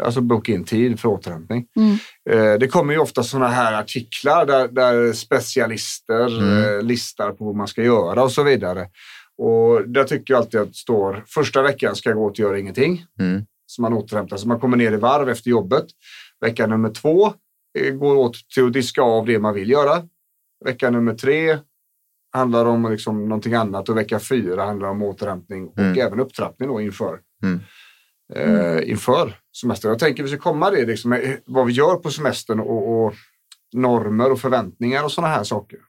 alltså 0.04 0.22
boka 0.22 0.52
in 0.52 0.64
tid 0.64 1.00
för 1.00 1.10
återhämtning. 1.10 1.66
Mm. 1.76 1.98
Eh, 2.30 2.60
det 2.60 2.68
kommer 2.68 2.94
ju 2.94 3.00
ofta 3.00 3.24
sådana 3.24 3.48
här 3.48 3.74
artiklar 3.80 4.46
där, 4.46 4.68
där 4.68 5.14
specialister 5.14 6.40
Mm. 6.42 6.64
eh, 6.78 6.82
listar 6.82 7.32
på 7.32 7.46
vad 7.46 7.56
man 7.56 7.68
ska 7.68 7.84
göra 7.84 8.24
och 8.24 8.32
så 8.32 8.44
vidare. 8.44 8.88
Och 9.38 9.90
där 9.90 10.04
tycker 10.04 10.34
jag 10.34 10.38
alltid 10.40 10.60
att 10.60 10.68
det 10.68 10.74
står 10.76 11.24
första 11.28 11.62
veckan 11.62 11.96
ska 11.96 12.10
jag 12.10 12.18
gå 12.18 12.30
till 12.30 12.44
göra 12.44 12.60
ingenting 12.60 13.06
Mm. 13.20 13.42
så 13.66 13.82
man 13.82 13.94
återhämtar 13.94 14.38
sig. 14.38 14.48
Man 14.48 14.60
kommer 14.60 14.78
ner 14.78 14.92
i 14.92 14.98
varv 14.98 15.30
efter 15.30 15.50
jobbet. 15.50 15.86
Vecka 16.42 16.68
nummer 16.68 16.90
två 16.90 17.34
eh, 17.80 17.94
går 17.94 18.16
åt 18.16 18.36
till 18.56 18.66
att 18.66 18.74
diska 18.74 19.02
av 19.02 19.26
det 19.26 19.40
man 19.40 19.54
vill 19.54 19.70
göra. 19.70 20.04
Vecka 20.66 20.90
nummer 20.90 21.14
tre 21.14 21.58
handlar 22.34 22.66
om 22.66 22.92
liksom 22.92 23.30
någonting 23.30 23.54
annat 23.54 23.90
och 23.90 23.98
vecka 23.98 24.20
fyra 24.20 24.66
handlar 24.66 24.88
om 24.90 25.02
återhämtning 25.04 25.68
och 25.68 25.80
Mm. 25.80 26.00
även 26.08 26.20
upptrappning 26.20 26.70
då 26.70 26.82
inför, 26.82 27.20
Mm. 27.44 27.60
eh, 28.36 28.90
inför 28.90 29.38
semestern. 29.62 29.90
Jag 29.92 30.00
tänker 30.00 30.24
vi 30.24 30.30
ska 30.30 30.38
komma 30.38 30.72
det, 30.72 30.86
liksom, 30.86 31.38
vad 31.46 31.66
vi 31.66 31.74
gör 31.74 31.96
på 31.96 32.12
semestern 32.12 32.60
och, 32.60 33.06
och 33.06 33.14
normer 33.74 34.32
och 34.32 34.40
förväntningar 34.42 35.04
och 35.04 35.12
sådana 35.12 35.34
här 35.34 35.44
saker. 35.44 35.80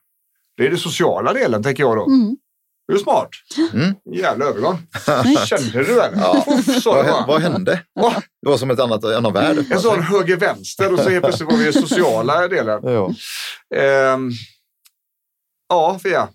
Det 0.57 0.65
är 0.65 0.69
den 0.69 0.77
sociala 0.79 1.33
delen 1.33 1.63
tänker 1.63 1.83
jag 1.83 1.97
då. 1.97 2.05
Mm. 2.05 2.37
Det 2.87 2.93
är 2.93 2.97
smart. 2.97 3.29
Mm. 3.73 3.95
Jävla 4.15 4.45
övergång. 4.45 4.77
Kände 5.45 5.83
du 5.83 5.95
den? 5.95 6.13
Ja. 6.19 6.45
Uff, 6.47 6.85
Vad, 6.85 6.97
det 6.97 7.03
hä- 7.03 7.11
bara. 7.11 7.25
vad 7.27 7.41
hände? 7.41 7.83
Det 8.41 8.49
var 8.49 8.57
som 8.57 8.71
ett 8.71 8.79
annat, 8.79 9.03
en 9.03 9.15
annan 9.15 9.33
värld. 9.33 9.57
En 9.71 9.79
sån 9.79 10.01
höger-vänster 10.01 10.93
och 10.93 10.99
så 10.99 11.09
helt 11.09 11.23
plötsligt 11.25 11.51
var 11.51 11.57
vi 11.57 11.67
i 11.67 11.73
sociala 11.73 12.47
delen. 12.47 12.79
Ja. 12.83 13.13
Ehm, 13.75 14.31
ja, 15.71 15.99
Fia, 16.03 16.29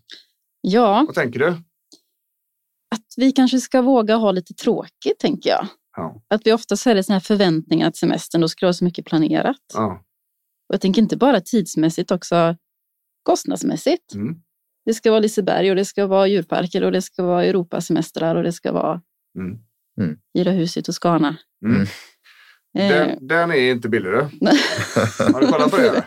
Ja, 0.60 1.04
vad 1.06 1.14
tänker 1.14 1.38
du? 1.38 1.46
att 2.94 3.14
vi 3.16 3.32
kanske 3.32 3.60
ska 3.60 3.82
våga 3.82 4.16
ha 4.16 4.32
lite 4.32 4.54
tråkigt, 4.54 5.18
tänker 5.18 5.50
jag. 5.50 5.66
Ja. 5.96 6.22
Att 6.28 6.46
vi 6.46 6.52
ofta 6.52 6.76
så 6.76 6.90
är 6.90 6.94
det 6.94 7.02
såna 7.02 7.14
här 7.14 7.20
förväntningar 7.20 7.88
att 7.88 7.96
semestern, 7.96 8.40
då 8.40 8.48
ska 8.48 8.60
det 8.60 8.66
vara 8.66 8.72
så 8.72 8.84
mycket 8.84 9.04
planerat. 9.06 9.56
Ja. 9.74 9.92
Och 10.68 10.74
jag 10.74 10.80
tänker 10.80 11.02
inte 11.02 11.16
bara 11.16 11.40
tidsmässigt, 11.40 12.10
också 12.10 12.56
kostnadsmässigt. 13.22 14.14
Mm. 14.14 14.34
Det 14.84 14.94
ska 14.94 15.10
vara 15.10 15.20
Liseberg 15.20 15.70
och 15.70 15.76
det 15.76 15.84
ska 15.84 16.06
vara 16.06 16.26
djurparker 16.26 16.84
och 16.84 16.92
det 16.92 17.02
ska 17.02 17.22
vara 17.22 17.44
Europasemestrar 17.44 18.34
och 18.34 18.42
det 18.42 18.52
ska 18.52 18.72
vara 18.72 19.02
Mm. 19.98 20.18
Girahuset 20.34 20.88
och 20.88 20.94
Skana. 20.94 21.36
Mm. 21.64 21.86
Eh, 22.76 22.88
Den, 22.88 23.26
den 23.28 23.50
är 23.50 23.70
inte 23.70 23.88
billig 23.88 24.12
du. 24.12 24.28
Nej. 24.40 24.58
Har 25.32 25.40
du 25.40 25.46
kollat 25.46 25.70
på 25.70 25.76
det? 25.76 26.04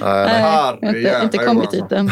Nej, 0.00 0.40
jag 0.42 0.50
har 0.50 0.72
inte, 0.82 1.20
inte 1.22 1.38
kommit 1.38 1.70
dit 1.70 1.92
än. 1.92 2.10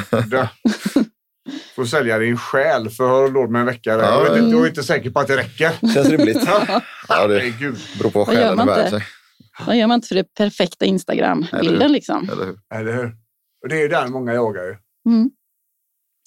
Får 1.76 1.84
sälja 1.84 2.18
din 2.18 2.36
själ 2.36 2.90
för 2.90 3.08
har 3.08 3.22
du 3.22 3.34
råd 3.34 3.50
med 3.50 3.60
en 3.60 3.66
vecka. 3.66 3.96
där. 3.96 4.04
Ja, 4.04 4.10
Jag, 4.12 4.22
vet 4.30 4.32
inte, 4.42 4.50
ja. 4.50 4.56
jag 4.56 4.64
är 4.64 4.68
inte 4.68 4.82
säker 4.82 5.10
på 5.10 5.20
att 5.20 5.26
det 5.28 5.36
räcker. 5.36 5.92
Känns 5.94 6.08
rimligt. 6.08 6.38
Ja, 7.08 7.26
det 7.26 7.52
beror 7.98 8.10
på 8.10 8.18
vad 8.18 8.28
själen 8.28 8.48
är 8.52 8.54
man 8.56 8.66
värd 8.66 8.90
sig. 8.90 9.02
Vad 9.66 9.76
gör 9.78 9.86
man 9.86 9.94
inte 9.94 10.08
för 10.08 10.14
det 10.14 10.34
perfekta 10.34 10.84
Instagram-bilden 10.84 11.92
liksom? 11.92 12.28
Eller 12.32 12.44
hur? 12.46 12.58
Eller 12.74 12.92
hur? 12.92 13.16
Och 13.62 13.68
det 13.68 13.76
är 13.76 13.80
ju 13.80 13.88
den 13.88 14.12
många 14.12 14.34
jagar 14.34 14.62
ju. 14.64 14.76
Mm. 15.12 15.30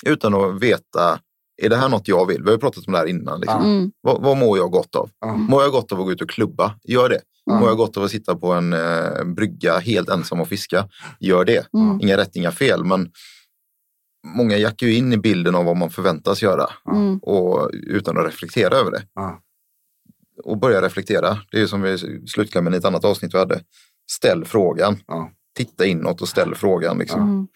Utan 0.05 0.33
att 0.33 0.61
veta, 0.61 1.19
är 1.61 1.69
det 1.69 1.75
här 1.75 1.89
något 1.89 2.07
jag 2.07 2.27
vill? 2.27 2.41
Vi 2.43 2.45
har 2.49 2.51
ju 2.51 2.59
pratat 2.59 2.87
om 2.87 2.93
det 2.93 2.99
här 2.99 3.05
innan. 3.05 3.39
Liksom. 3.39 3.61
Mm. 3.63 3.91
Vad, 4.01 4.21
vad 4.21 4.37
mår 4.37 4.57
jag 4.57 4.71
gott 4.71 4.95
av? 4.95 5.09
Ja. 5.19 5.35
Mår 5.35 5.61
jag 5.61 5.71
gott 5.71 5.91
av 5.91 5.99
att 5.99 6.05
gå 6.05 6.11
ut 6.11 6.21
och 6.21 6.29
klubba? 6.29 6.75
Gör 6.83 7.09
det. 7.09 7.21
Ja. 7.45 7.59
Mår 7.59 7.67
jag 7.67 7.77
gott 7.77 7.97
av 7.97 8.03
att 8.03 8.11
sitta 8.11 8.35
på 8.35 8.53
en 8.53 8.73
eh, 8.73 9.23
brygga 9.25 9.79
helt 9.79 10.09
ensam 10.09 10.41
och 10.41 10.47
fiska? 10.47 10.87
Gör 11.19 11.45
det. 11.45 11.73
Mm. 11.73 12.01
Inga 12.01 12.17
rätt, 12.17 12.35
inga 12.35 12.51
fel. 12.51 12.83
Men 12.83 13.11
många 14.35 14.57
jackar 14.57 14.87
ju 14.87 14.95
in 14.95 15.13
i 15.13 15.17
bilden 15.17 15.55
av 15.55 15.65
vad 15.65 15.77
man 15.77 15.89
förväntas 15.89 16.41
göra 16.41 16.69
Mm. 16.91 17.19
och, 17.19 17.69
utan 17.73 18.17
att 18.17 18.25
reflektera 18.25 18.75
över 18.75 18.91
det. 18.91 19.03
Och 20.43 20.57
börja 20.57 20.81
reflektera. 20.81 21.37
Det 21.51 21.57
är 21.57 21.61
ju 21.61 21.67
som 21.67 21.81
vi 21.81 21.97
slutklämmen 22.27 22.73
i 22.73 22.77
ett 22.77 22.85
annat 22.85 23.05
avsnitt 23.05 23.33
vi 23.33 23.37
hade. 23.37 23.61
Ställ 24.11 24.45
frågan. 24.45 24.97
Titta 25.57 25.85
inåt 25.85 26.21
och 26.21 26.27
ställ 26.27 26.55
frågan. 26.55 26.97
Liksom. 26.97 27.47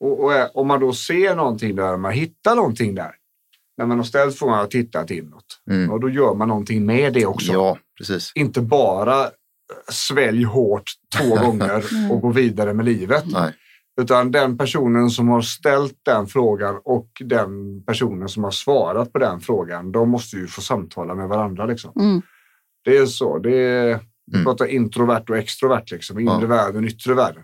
Och, 0.00 0.24
och 0.24 0.34
är- 0.34 0.56
om 0.56 0.66
man 0.66 0.80
då 0.80 0.92
ser 0.92 1.34
någonting 1.36 1.76
där, 1.76 1.96
man 1.96 2.12
hittar 2.12 2.56
någonting 2.56 2.94
där. 2.94 3.14
När 3.78 3.86
man 3.86 3.96
har 3.96 4.04
ställt 4.04 4.38
frågan 4.38 4.64
och 4.64 4.70
tittat 4.70 5.10
inåt. 5.10 5.44
Mm. 5.70 5.90
Och 5.90 6.00
då 6.00 6.08
gör 6.08 6.34
man 6.34 6.48
någonting 6.48 6.86
med 6.86 7.12
det 7.12 7.26
också. 7.26 7.52
Ja, 7.52 7.78
precis. 7.98 8.32
Inte 8.34 8.60
bara 8.60 9.22
eh, 9.24 9.28
svälj 9.92 10.42
hårt 10.44 10.90
två 11.18 11.36
gånger 11.46 11.84
och 12.10 12.20
gå 12.20 12.30
vidare 12.32 12.74
med 12.74 12.84
livet. 12.84 13.24
Nej. 13.26 13.54
Utan 14.00 14.30
den 14.30 14.58
personen 14.58 15.10
som 15.10 15.28
har 15.28 15.42
ställt 15.42 15.98
den 16.02 16.26
frågan 16.26 16.80
och 16.84 17.08
den 17.24 17.82
personen 17.84 18.28
som 18.28 18.44
har 18.44 18.50
svarat 18.50 19.12
på 19.12 19.18
den 19.18 19.40
frågan, 19.40 19.92
de 19.92 20.10
måste 20.10 20.36
ju 20.36 20.46
få 20.46 20.60
samtala 20.60 21.14
med 21.14 21.28
varandra. 21.28 21.66
Liksom. 21.66 21.92
Mm. 22.00 22.22
Det 22.84 22.96
är 22.96 23.06
så. 23.06 23.38
Det 23.38 23.56
är, 23.56 24.00
vi 24.26 24.34
Mm. 24.34 24.44
pratar 24.44 24.66
introvert 24.66 25.24
och 25.28 25.36
extrovert, 25.38 25.84
liksom. 25.90 26.18
inre 26.18 26.38
Ja. 26.40 26.46
världen, 26.46 26.84
yttre 26.84 27.14
världen. 27.14 27.42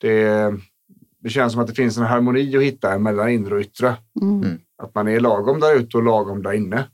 Det, 0.00 0.54
det 1.22 1.30
känns 1.30 1.52
som 1.52 1.62
att 1.62 1.68
det 1.68 1.74
finns 1.74 1.98
en 1.98 2.04
harmoni 2.04 2.56
att 2.56 2.62
hitta 2.62 2.98
mellan 2.98 3.28
inre 3.28 3.54
och 3.54 3.60
yttre. 3.60 3.96
Mm. 4.22 4.42
Mm. 4.42 4.58
Att 4.82 4.94
man 4.94 5.08
är 5.08 5.20
lagom 5.20 5.60
där 5.60 5.76
ute 5.76 5.96
och 5.96 6.02
lagom 6.02 6.42
där 6.42 6.52
inne. 6.52 6.84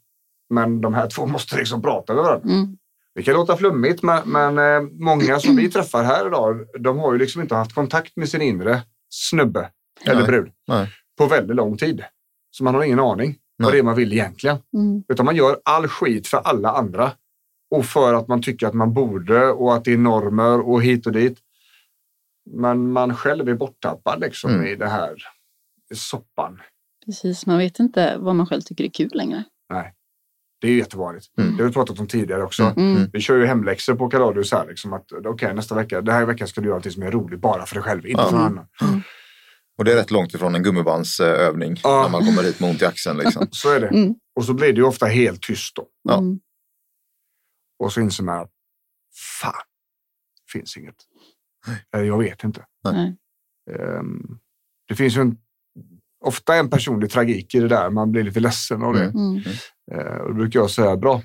Men 0.50 0.80
de 0.80 0.94
här 0.94 1.06
två 1.08 1.26
måste 1.36 1.56
liksom 1.56 1.82
prata 1.82 2.14
med 2.14 2.24
varandra. 2.24 2.48
Mm. 2.48 2.76
Det 3.14 3.22
kan 3.22 3.34
låta 3.34 3.56
flummigt, 3.56 4.02
men, 4.02 4.28
men 4.28 4.58
eh, 4.58 4.90
många 4.92 5.38
som 5.38 5.56
vi 5.56 5.70
träffar 5.70 6.04
här 6.04 6.26
idag, 6.26 6.66
de 6.80 6.98
har 6.98 7.12
ju 7.12 7.18
liksom 7.18 7.42
inte 7.42 7.54
haft 7.54 7.74
kontakt 7.74 8.16
med 8.16 8.28
sin 8.28 8.42
inre 8.42 8.82
snubbe 9.10 9.70
eller 10.04 10.20
Nej. 10.20 10.26
brud 10.26 10.52
Nej. 10.68 10.88
på 11.18 11.26
väldigt 11.26 11.56
lång 11.56 11.76
tid. 11.76 12.04
Så 12.50 12.64
man 12.64 12.74
har 12.74 12.82
ingen 12.82 13.00
aning 13.00 13.36
vad 13.56 13.66
Nej. 13.66 13.72
det 13.72 13.78
är 13.78 13.82
man 13.82 13.94
vill 13.94 14.12
egentligen. 14.12 14.58
Mm. 14.74 15.02
Utan 15.08 15.26
man 15.26 15.36
gör 15.36 15.60
all 15.64 15.88
skit 15.88 16.26
för 16.26 16.38
alla 16.38 16.70
andra. 16.70 17.12
Och 17.70 17.84
för 17.84 18.14
att 18.14 18.28
man 18.28 18.42
tycker 18.42 18.66
att 18.66 18.74
man 18.74 18.94
borde 18.94 19.46
och 19.46 19.74
att 19.74 19.84
det 19.84 19.92
är 19.92 19.98
normer 19.98 20.68
och 20.68 20.82
hit 20.82 21.06
och 21.06 21.12
dit. 21.12 21.38
Men 22.46 22.92
man 22.92 23.16
själv 23.16 23.48
är 23.48 23.54
borttappad 23.54 24.20
liksom 24.20 24.50
Mm. 24.50 24.66
i 24.66 24.76
det 24.76 24.88
här 24.88 25.14
soppan. 25.94 26.62
Precis, 27.06 27.46
man 27.46 27.58
vet 27.58 27.78
inte 27.78 28.16
vad 28.18 28.34
man 28.34 28.46
själv 28.46 28.60
tycker 28.60 28.84
är 28.84 28.88
kul 28.90 29.10
längre. 29.14 29.44
Det 30.60 30.66
är 30.66 30.70
ju 30.72 30.78
jättevanligt. 30.78 31.38
Mm. 31.38 31.56
Det 31.56 31.62
har 31.62 31.68
vi 31.68 31.74
pratat 31.74 32.00
om 32.00 32.06
tidigare 32.06 32.42
också. 32.42 32.62
Mm. 32.62 32.96
Mm. 32.96 33.10
Vi 33.12 33.20
kör 33.20 33.36
ju 33.36 33.46
hemläxor 33.46 33.94
på 33.94 34.08
Kaladius 34.08 34.52
här. 34.52 34.66
Liksom 34.66 34.92
att, 34.92 35.12
okej, 35.26 35.54
nästa 35.54 35.74
vecka, 35.74 36.00
den 36.00 36.14
här 36.14 36.24
veckan 36.26 36.48
ska 36.48 36.60
du 36.60 36.68
göra 36.68 36.78
något 36.78 36.92
som 36.92 37.02
är 37.02 37.10
roligt 37.10 37.40
bara 37.40 37.66
för 37.66 37.74
dig 37.74 37.82
själv, 37.84 38.06
inte 38.06 38.22
för 38.22 38.30
någon 38.32 38.40
annan. 38.40 38.66
Och 39.78 39.84
det 39.84 39.92
är 39.92 39.96
rätt 39.96 40.10
långt 40.10 40.34
ifrån 40.34 40.54
en 40.54 40.62
gummibandsövning 40.62 41.76
Ja. 41.82 42.02
när 42.02 42.08
man 42.10 42.24
kommer 42.26 42.42
dit 42.42 42.60
med 42.60 42.70
ont 42.70 42.82
i 42.82 42.84
axeln. 42.84 43.18
Liksom. 43.18 43.48
Så 43.50 43.70
är 43.72 43.80
det. 43.80 43.88
Mm. 43.88 44.14
Och 44.36 44.44
så 44.44 44.54
blir 44.54 44.66
det 44.72 44.76
ju 44.80 44.82
ofta 44.86 45.06
helt 45.06 45.42
tyst 45.42 45.76
då. 45.76 45.86
Ja. 46.02 46.18
Mm. 46.18 46.38
Och 47.78 47.92
så 47.92 48.00
inser 48.00 48.24
man 48.24 48.38
att 48.42 48.50
fan, 49.42 49.52
finns 50.52 50.76
inget. 50.76 50.94
Eller 51.94 52.04
jag 52.04 52.18
vet 52.18 52.44
inte. 52.44 52.64
Nej. 52.84 53.16
Ehm, 53.70 54.38
det 54.88 54.94
finns 54.94 55.16
ju 55.16 55.20
en, 55.20 55.36
ofta 56.24 56.54
en 56.54 56.70
personlig 56.70 57.10
tragik 57.10 57.54
i 57.54 57.60
det 57.60 57.68
där. 57.68 57.90
Man 57.90 58.12
blir 58.12 58.22
lite 58.22 58.40
ledsen 58.40 58.82
av 58.82 58.94
det. 58.94 59.04
Mm. 59.04 59.16
Mm. 59.16 59.42
Ehm, 59.92 60.20
och 60.20 60.28
då 60.28 60.34
brukar 60.34 60.60
jag 60.60 60.70
säga 60.70 60.96
bra. 60.96 61.22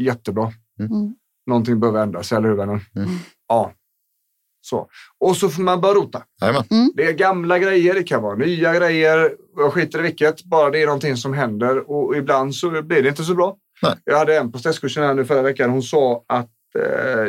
Jättebra. 0.00 0.52
Mm. 0.80 1.14
Någonting 1.46 1.80
behöver 1.80 2.02
ändras, 2.02 2.32
eller 2.32 2.48
hur 2.48 2.56
vännen? 2.56 2.80
Mm. 2.96 3.10
Ja. 3.48 3.72
Så. 4.60 4.88
Och 5.18 5.36
så 5.36 5.48
får 5.48 5.62
man 5.62 5.80
börja 5.80 5.94
rota. 5.94 6.22
Jajamän. 6.40 6.92
Det 6.94 7.04
är 7.04 7.12
gamla 7.12 7.58
grejer, 7.58 7.94
det 7.94 8.02
kan 8.02 8.22
vara 8.22 8.36
nya 8.36 8.74
grejer. 8.74 9.36
Jag 9.56 9.72
skiter 9.72 9.98
i 9.98 10.02
vilket, 10.02 10.44
bara 10.44 10.70
det 10.70 10.82
är 10.82 10.86
någonting 10.86 11.16
som 11.16 11.32
händer. 11.32 11.90
Och 11.90 12.16
ibland 12.16 12.54
så 12.54 12.82
blir 12.82 13.02
det 13.02 13.08
inte 13.08 13.24
så 13.24 13.34
bra. 13.34 13.56
Nej. 13.82 13.96
Jag 14.04 14.18
hade 14.18 14.38
en 14.38 14.52
på 14.52 14.58
stresskursen 14.58 15.02
här 15.02 15.14
nu 15.14 15.24
förra 15.24 15.42
veckan. 15.42 15.70
Hon 15.70 15.82
sa 15.82 16.24
att 16.28 16.50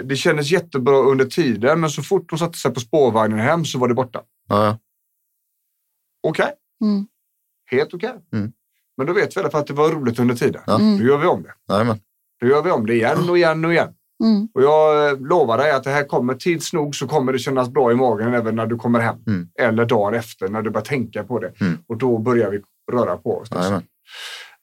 det 0.03 0.15
kändes 0.15 0.51
jättebra 0.51 0.97
under 0.97 1.25
tiden, 1.25 1.79
men 1.79 1.89
så 1.89 2.01
fort 2.03 2.31
hon 2.31 2.39
satte 2.39 2.57
sig 2.57 2.71
på 2.73 2.79
spårvagnen 2.79 3.39
hem 3.39 3.65
så 3.65 3.79
var 3.79 3.87
det 3.87 3.93
borta. 3.93 4.21
Ja. 4.49 4.77
Okej, 6.27 6.51
Mm. 6.81 7.07
helt 7.71 7.93
okej. 7.93 8.13
Mm. 8.33 8.51
Men 8.97 9.07
då 9.07 9.13
vet 9.13 9.35
vi 9.37 9.39
i 9.39 9.41
alla 9.43 9.51
fall 9.51 9.61
att 9.61 9.67
det 9.67 9.73
var 9.73 9.89
roligt 9.91 10.19
under 10.19 10.35
tiden. 10.35 10.61
Ja. 10.67 10.79
Mm. 10.79 10.97
Då 10.99 11.03
gör 11.05 11.17
vi 11.17 11.27
om 11.27 11.43
det. 11.43 11.53
Jajamän. 11.73 11.99
Då 12.41 12.47
gör 12.47 12.61
vi 12.63 12.71
om 12.71 12.85
det 12.85 12.93
igen 12.93 13.29
och 13.29 13.37
igen 13.37 13.65
och 13.65 13.71
igen. 13.73 13.93
Mm. 14.23 14.47
Och 14.53 14.61
jag 14.63 15.09
eh, 15.11 15.19
lovar 15.19 15.57
dig 15.57 15.71
att 15.71 15.83
det 15.83 15.89
här 15.89 16.03
kommer 16.03 16.33
tids 16.35 16.73
nog 16.73 16.95
så 16.95 17.07
kommer 17.07 17.33
det 17.33 17.39
kännas 17.39 17.69
bra 17.69 17.91
i 17.91 17.95
magen 17.95 18.33
även 18.33 18.55
när 18.55 18.65
du 18.67 18.75
kommer 18.75 18.99
hem. 18.99 19.15
Mm. 19.27 19.49
Eller 19.59 19.85
dagen 19.85 20.13
efter 20.13 20.47
när 20.47 20.61
du 20.61 20.69
börjar 20.69 20.85
tänka 20.85 21.23
på 21.23 21.39
det. 21.39 21.53
Mm. 21.61 21.77
Och 21.87 21.97
då 21.97 22.17
börjar 22.17 22.49
vi 22.51 22.61
röra 22.91 23.17
på 23.17 23.37
oss. 23.37 23.51
liksom. 23.51 23.81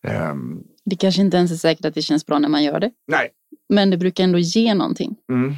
Ehm, 0.06 0.60
Det 0.84 0.96
kanske 0.96 1.20
inte 1.22 1.36
ens 1.36 1.52
är 1.52 1.56
säkert 1.56 1.84
att 1.84 1.94
det 1.94 2.02
känns 2.02 2.26
bra 2.26 2.38
när 2.38 2.48
man 2.48 2.64
gör 2.64 2.80
det. 2.80 2.90
nej, 3.06 3.30
Men 3.68 3.90
det 3.90 3.96
brukar 3.96 4.24
ändå 4.24 4.38
ge 4.38 4.74
någonting. 4.74 5.16
mm. 5.32 5.54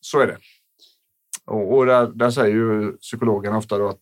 så 0.00 0.20
är 0.20 0.26
det. 0.26 0.38
Och, 1.46 1.76
och 1.76 1.86
där, 1.86 2.06
där 2.06 2.30
säger 2.30 2.54
ju 2.56 2.92
psykologen 2.92 3.54
ofta 3.54 3.78
då 3.78 3.88
att 3.88 4.00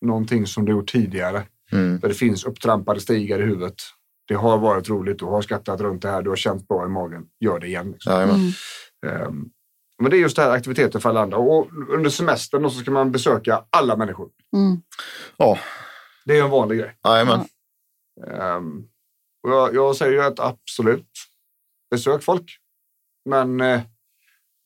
någonting 0.00 0.46
som 0.46 0.64
du 0.64 0.72
gjort 0.72 0.92
tidigare, 0.92 1.42
Mm. 1.72 1.98
där 2.00 2.08
det 2.08 2.14
finns 2.14 2.44
upptrampade 2.44 3.00
stigar 3.00 3.38
i 3.38 3.42
huvudet. 3.42 3.74
Det 4.28 4.34
har 4.34 4.58
varit 4.58 4.88
roligt, 4.88 5.18
du 5.18 5.24
har 5.24 5.42
skrattat 5.42 5.80
runt 5.80 6.02
det 6.02 6.10
här, 6.10 6.22
du 6.22 6.28
har 6.30 6.36
känt 6.36 6.68
bra 6.68 6.84
i 6.84 6.88
magen. 6.88 7.26
Gör 7.40 7.58
det 7.58 7.66
igen. 7.66 7.92
Liksom. 7.92 8.12
Mm. 8.12 8.36
Ehm, 9.06 9.50
men 9.98 10.10
det 10.10 10.16
är 10.16 10.20
just 10.20 10.36
det 10.36 10.42
här 10.42 10.50
aktiviteter 10.50 10.98
för 10.98 11.08
alla 11.08 11.20
andra. 11.20 11.36
Och 11.38 11.68
under 11.88 12.10
semestern 12.10 12.70
så 12.70 12.78
ska 12.80 12.90
man 12.90 13.12
besöka 13.12 13.64
alla 13.70 13.96
människor. 13.96 14.30
Mm. 14.56 14.82
Ja, 15.36 15.58
Det 16.24 16.38
är 16.38 16.44
en 16.44 16.50
vanlig 16.50 16.78
grej. 16.78 16.96
jajamän. 17.04 17.40
Ehm, 18.30 18.84
och 19.42 19.50
jag, 19.50 19.74
jag 19.74 19.96
säger 19.96 20.12
ju 20.12 20.22
att 20.22 20.40
absolut, 20.40 21.08
besök 21.90 22.22
folk. 22.22 22.58
Men 23.24 23.60
eh, 23.60 23.80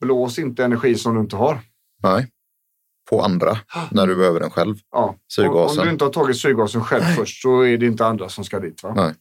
blås 0.01 0.39
inte 0.39 0.65
energi 0.65 0.95
som 0.95 1.15
du 1.15 1.21
inte 1.21 1.37
har. 1.37 1.61
Nej. 2.03 2.27
På 3.11 3.23
andra 3.23 3.59
när 3.91 4.07
du 4.07 4.17
behöver 4.17 4.41
den 4.41 4.51
själv. 4.51 4.77
Ja. 4.91 5.03
Om, 5.03 5.09
om 5.09 5.19
Syrgasen. 5.29 5.85
du 5.85 5.91
inte 5.91 6.05
har 6.05 6.13
tagit 6.13 6.37
syrgasen 6.37 6.85
själv 6.85 7.03
först 7.03 7.43
så 7.43 7.61
är 7.61 7.79
det 7.79 7.87
inte 7.87 8.07
andra 8.07 8.29
som 8.29 8.45
ska 8.45 8.61
dit. 8.61 8.83
Va? 8.83 8.93
Nej. 8.97 9.15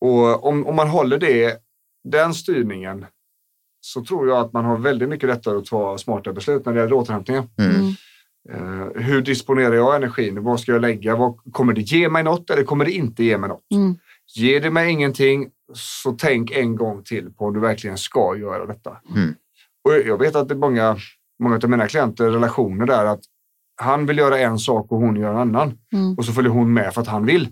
Och 0.00 0.46
om, 0.46 0.66
om 0.66 0.76
man 0.76 0.88
håller 0.88 1.18
det, 1.18 1.58
den 2.04 2.34
styrningen 2.34 3.06
så 3.80 4.04
tror 4.04 4.28
jag 4.28 4.38
att 4.38 4.52
man 4.52 4.64
har 4.64 4.78
väldigt 4.78 5.08
mycket 5.08 5.28
lättare 5.28 5.58
att 5.58 5.64
ta 5.64 5.98
smarta 5.98 6.32
beslut 6.32 6.66
när 6.66 6.72
det 6.72 6.80
gäller 6.80 6.92
återhämtningen. 6.92 7.48
Mm. 7.58 7.94
Eh, 8.50 9.02
hur 9.02 9.22
disponerar 9.22 9.74
jag 9.74 9.96
energin? 9.96 10.42
Vad 10.42 10.60
ska 10.60 10.72
jag 10.72 10.80
lägga? 10.80 11.16
Vad, 11.16 11.52
kommer 11.52 11.72
det 11.72 11.80
ge 11.80 12.08
mig 12.08 12.22
något 12.22 12.50
eller 12.50 12.64
kommer 12.64 12.84
det 12.84 12.92
inte 12.92 13.24
ge 13.24 13.38
mig 13.38 13.48
något? 13.48 13.70
Mm. 13.74 13.98
Ger 14.36 14.60
det 14.60 14.70
mig 14.70 14.90
ingenting 14.90 15.50
så 15.74 16.12
tänk 16.12 16.50
en 16.50 16.76
gång 16.76 17.04
till 17.04 17.32
på 17.32 17.44
om 17.44 17.54
du 17.54 17.60
verkligen 17.60 17.98
ska 17.98 18.36
göra 18.36 18.66
detta. 18.66 18.96
Mm. 19.16 19.34
Och 19.84 19.92
jag 20.06 20.18
vet 20.18 20.36
att 20.36 20.48
det 20.48 20.54
är 20.54 20.58
många, 20.58 20.96
många 21.42 21.56
av 21.56 21.70
mina 21.70 21.88
klienter 21.88 22.30
relationer 22.30 22.86
där 22.86 23.04
att 23.04 23.20
han 23.76 24.06
vill 24.06 24.18
göra 24.18 24.38
en 24.38 24.58
sak 24.58 24.92
och 24.92 24.98
hon 24.98 25.16
gör 25.16 25.30
en 25.30 25.36
annan. 25.36 25.78
Mm. 25.92 26.14
Och 26.18 26.24
så 26.24 26.32
följer 26.32 26.50
hon 26.50 26.72
med 26.72 26.94
för 26.94 27.00
att 27.00 27.08
han 27.08 27.26
vill. 27.26 27.48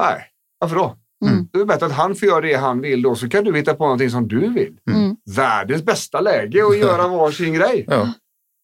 Nej, 0.00 0.24
varför 0.58 0.76
då? 0.76 0.96
Mm. 1.26 1.48
Det 1.52 1.60
är 1.60 1.64
bättre 1.64 1.86
att 1.86 1.92
han 1.92 2.14
får 2.14 2.28
göra 2.28 2.40
det 2.40 2.54
han 2.54 2.80
vill 2.80 3.02
då 3.02 3.14
så 3.14 3.28
kan 3.28 3.44
du 3.44 3.56
hitta 3.56 3.74
på 3.74 3.84
någonting 3.84 4.10
som 4.10 4.28
du 4.28 4.52
vill. 4.52 4.78
Mm. 4.90 5.16
Världens 5.36 5.82
bästa 5.82 6.20
läge 6.20 6.66
att 6.66 6.78
göra 6.78 7.08
varsin 7.08 7.54
grej. 7.54 7.84
Ja. 7.88 8.12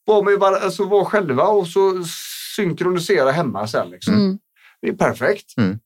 Var, 0.07 0.23
med, 0.23 0.39
var, 0.39 0.53
alltså, 0.53 0.85
var 0.85 1.05
själva 1.05 1.45
och 1.45 1.67
så 1.67 2.05
synkronisera 2.57 3.31
hemma 3.31 3.67
sen. 3.67 3.91
Liksom. 3.91 4.15
Mm. 4.15 4.39
Det 4.83 4.89
är 4.89 4.93
perfekt. 4.93 5.57
Mm. 5.57 5.79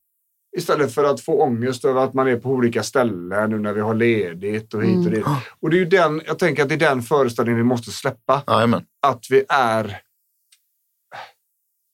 Istället 0.57 0.95
för 0.95 1.05
att 1.05 1.21
få 1.21 1.43
ångest 1.43 1.85
över 1.85 2.01
att 2.05 2.15
man 2.15 2.29
är 2.29 2.37
på 2.37 2.51
olika 2.51 2.83
ställen 2.83 3.51
nu 3.51 3.59
när 3.59 3.73
vi 3.73 3.81
har 3.81 3.95
ledigt 3.95 4.75
och 4.75 4.85
hit 4.85 4.97
och 4.97 5.07
Mm. 5.07 5.15
dit. 5.15 5.25
Och 5.61 5.71
det 5.71 5.77
är 5.77 5.79
ju 5.79 5.85
den, 5.85 6.23
jag 6.27 6.39
tänker 6.39 6.63
att 6.63 6.69
det 6.69 6.75
är 6.75 6.79
den 6.79 7.03
föreställningen 7.03 7.59
vi 7.59 7.65
måste 7.65 7.91
släppa. 7.91 8.43
Jajamän. 8.47 8.85
Att 9.07 9.25
vi 9.31 9.45
är... 9.49 10.01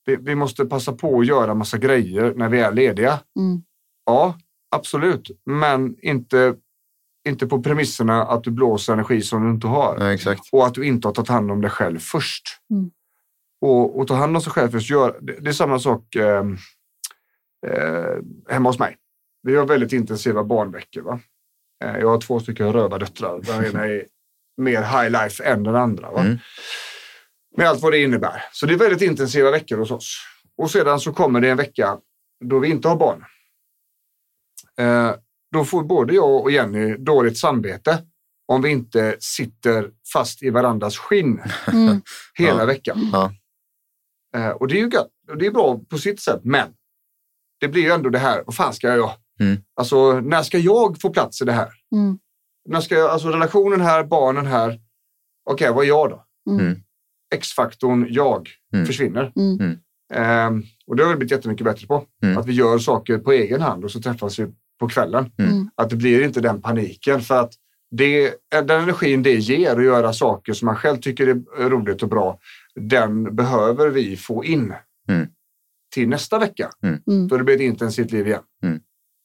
Vi, 0.05 0.17
vi 0.17 0.35
måste 0.35 0.65
passa 0.65 0.93
på 0.93 1.21
att 1.21 1.27
göra 1.27 1.55
massa 1.55 1.79
grejer 1.79 2.35
när 2.37 2.49
vi 2.49 2.61
är 2.61 2.73
lediga. 2.73 3.21
Mm. 3.39 3.63
Ja, 4.07 4.39
absolut. 4.77 5.31
Men 5.47 5.97
inte, 6.03 6.55
inte 7.29 7.47
på 7.47 7.63
premisserna 7.63 8.23
att 8.23 8.45
du 8.45 8.51
blåser 8.51 8.93
energi 8.93 9.23
som 9.23 9.45
du 9.45 9.51
inte 9.51 9.67
har. 9.67 9.97
Ja, 10.01 10.13
exakt. 10.13 10.41
Och 10.53 10.67
att 10.67 10.75
du 10.75 10.87
inte 10.87 11.09
har 11.09 11.13
tagit 11.13 11.29
hand 11.29 11.51
om 11.51 11.61
dig 11.61 11.71
själv 11.71 11.99
först. 11.99 12.43
Mm. 12.71 12.91
Och, 13.61 13.99
och 13.99 14.09
ta 14.09 14.15
hand 14.15 14.37
om 14.37 14.43
sig 14.43 14.53
själv 14.53 14.71
först. 14.71 14.91
Gör, 14.91 15.19
det, 15.23 15.33
det 15.41 15.49
är 15.49 15.53
samma 15.53 15.79
sak 15.79 16.15
eh, 16.15 16.45
eh, 17.67 18.17
hemma 18.49 18.69
hos 18.69 18.79
mig. 18.79 18.97
Vi 19.43 19.57
har 19.57 19.67
väldigt 19.67 19.93
intensiva 19.93 20.45
barnveckor. 20.45 21.03
Va? 21.03 21.21
Eh, 21.85 21.97
jag 21.99 22.09
har 22.09 22.21
två 22.21 22.41
stycken 22.41 22.73
röva 22.73 22.99
döttrar. 22.99 23.41
Den 23.43 23.65
ena 23.65 23.87
är 23.87 24.07
mer 24.57 24.83
high 24.83 25.11
life 25.23 25.45
än 25.45 25.63
den 25.63 25.77
andra. 25.77 26.11
Va? 26.11 26.21
Mm. 26.21 26.39
Med 27.57 27.69
allt 27.69 27.83
vad 27.83 27.93
det 27.93 28.03
innebär. 28.03 28.43
Så 28.53 28.67
det 28.67 28.75
är 28.75 28.79
väldigt 28.79 29.03
intensiva 29.03 29.51
veckor 29.51 29.77
hos 29.79 29.91
oss. 29.91 30.17
Och 30.59 30.71
sedan 30.71 31.01
så 31.01 31.13
kommer 31.13 31.41
det 31.41 31.51
en 31.51 31.57
vecka 31.57 31.99
då 32.45 32.59
vi 32.59 32.69
inte 32.69 32.89
har 32.89 32.97
barn. 32.97 33.25
Eh, 34.79 35.15
då 35.53 35.65
får 35.65 35.83
både 35.85 36.15
jag 36.15 36.43
och 36.43 36.51
Jenny 36.51 36.97
dåligt 36.97 37.39
samvete 37.39 37.99
om 38.47 38.63
vi 38.63 38.71
inte 38.71 39.17
sitter 39.21 39.91
fast 40.13 40.43
i 40.43 40.51
varandras 40.51 40.99
skinn 40.99 41.41
Mm. 41.73 42.03
hela 42.35 42.59
Ja. 42.61 42.65
veckan. 42.65 43.11
Ja. 43.13 43.33
Eh, 44.37 44.49
och 44.51 44.69
det 44.69 44.75
är 44.75 44.79
ju 44.85 44.89
gött. 44.89 45.11
Och 45.31 45.37
Det 45.39 45.47
är 45.47 45.51
bra 45.51 45.81
på 45.91 45.99
sitt 45.99 46.21
sätt, 46.21 46.41
men 46.45 46.69
det 47.61 47.69
blir 47.69 47.83
ju 47.83 47.91
ändå 47.91 48.11
det 48.11 48.19
här, 48.19 48.43
vad 48.47 48.55
fan 48.55 48.73
ska 48.73 48.89
jag 48.89 48.97
göra? 48.97 49.11
Mm. 49.41 49.57
Alltså, 49.77 50.21
när 50.21 50.43
ska 50.43 50.59
jag 50.59 51.01
få 51.01 51.11
plats 51.11 51.43
i 51.43 51.45
det 51.45 51.53
här? 51.53 51.69
Mm. 51.93 52.19
När 52.69 52.81
ska 52.81 52.95
jag, 52.95 53.11
alltså 53.11 53.29
relationen 53.29 53.81
här, 53.81 54.05
barnen 54.05 54.47
här. 54.47 54.81
Okej, 55.51 55.73
vad 55.73 55.85
är 55.85 55.89
jag 55.89 56.11
då? 56.11 56.25
Mm. 56.51 56.67
Mm. 56.67 56.81
X-faktorn 57.35 58.07
jag 58.11 58.49
Mm. 58.75 58.87
försvinner. 58.87 59.33
Mm. 59.37 59.61
Mm. 59.61 59.77
Ehm, 60.15 60.63
och 60.87 60.97
det 60.97 61.03
har 61.03 61.11
vi 61.11 61.17
blivit 61.17 61.33
jättemycket 61.33 61.65
bättre 61.65 61.87
på. 61.87 62.05
Mm. 62.23 62.39
Att 62.39 62.47
vi 62.47 62.53
gör 62.53 62.79
saker 62.79 63.19
på 63.19 63.33
egen 63.33 63.61
hand 63.61 63.85
och 63.85 63.91
så 63.91 64.01
träffas 64.01 64.39
vi 64.39 64.47
på 64.81 64.89
kvällen. 64.89 65.31
Mm. 65.39 65.71
Att 65.75 65.91
det 65.91 65.97
blir 65.97 66.23
inte 66.25 66.41
den 66.41 66.63
paniken 66.63 67.21
för 67.21 67.41
att 67.41 67.53
det, 67.91 68.35
den 68.51 68.71
energin 68.83 69.23
det 69.23 69.35
ger 69.35 69.77
att 69.77 69.85
göra 69.85 70.13
saker 70.13 70.53
som 70.53 70.67
man 70.67 70.77
själv 70.77 70.97
tycker 70.97 71.27
är 71.29 71.71
roligt 71.71 72.03
och 72.03 72.09
bra, 72.09 72.39
den 72.81 73.37
behöver 73.37 73.89
vi 73.89 74.17
få 74.17 74.45
in 74.45 74.75
Mm. 75.09 75.27
Till 75.97 76.09
nästa 76.09 76.39
vecka. 76.39 76.71
Mm. 76.83 77.29
Då 77.29 77.37
det 77.37 77.45
blir 77.45 77.55
ett 77.55 77.61
intensivt 77.61 78.11
liv 78.13 78.27
igen. 78.27 78.43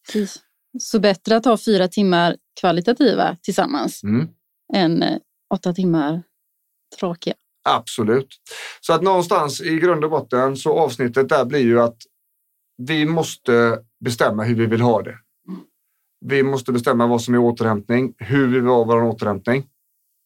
Precis. 0.06 0.40
Så 0.80 1.00
bättre 1.00 1.36
att 1.36 1.46
ha 1.46 1.58
fyra 1.58 1.88
timmar 1.88 2.36
kvalitativa 2.62 3.38
tillsammans 3.42 4.04
Mm. 4.04 4.28
än 4.74 5.04
eh, 5.04 5.18
åtta 5.54 5.74
timmar 5.74 6.24
tråkiga. 7.00 7.34
Absolut. 7.70 8.28
Så 8.82 8.94
att 8.94 9.02
någonstans 9.02 9.62
i 9.62 9.80
grund 9.80 10.04
och 10.04 10.10
botten 10.10 10.58
så 10.58 10.80
avsnittet 10.80 11.30
där 11.30 11.46
blir 11.46 11.60
ju 11.60 11.82
att 11.82 11.98
vi 12.78 13.06
måste 13.06 13.80
bestämma 14.06 14.44
hur 14.44 14.56
vi 14.56 14.66
vill 14.66 14.82
ha 14.82 15.02
det. 15.02 15.18
Vi 16.26 16.44
måste 16.44 16.72
bestämma 16.72 17.08
vad 17.08 17.22
som 17.22 17.34
är 17.34 17.38
återhämtning, 17.38 18.14
hur 18.18 18.48
vi 18.48 18.54
vill 18.60 18.66
ha 18.70 18.84
vår 18.84 19.04
återhämtning 19.04 19.66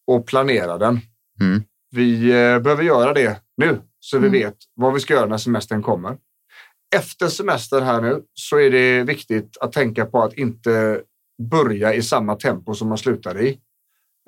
och 0.08 0.28
planera 0.28 0.78
den. 0.78 1.00
Mm. 1.42 1.64
Vi 1.92 2.26
eh, 2.30 2.60
behöver 2.60 2.84
göra 2.84 3.14
det 3.14 3.42
nu 3.58 3.82
så 4.00 4.20
vi 4.20 4.28
Mm. 4.28 4.40
vet 4.42 4.58
vad 4.74 4.94
vi 4.94 5.00
ska 5.00 5.14
göra 5.14 5.26
när 5.30 5.38
semestern 5.38 5.82
kommer. 5.84 6.18
Efter 6.96 7.28
semestern 7.28 7.84
här 7.84 8.02
nu 8.02 8.22
så 8.34 8.58
är 8.60 8.72
det 8.72 9.04
viktigt 9.04 9.58
att 9.62 9.72
tänka 9.72 10.06
på 10.06 10.24
att 10.24 10.34
inte 10.34 11.02
börja 11.52 11.94
i 11.94 12.02
samma 12.02 12.36
tempo 12.36 12.74
som 12.74 12.88
man 12.90 12.98
slutade 12.98 13.48
i. 13.48 13.60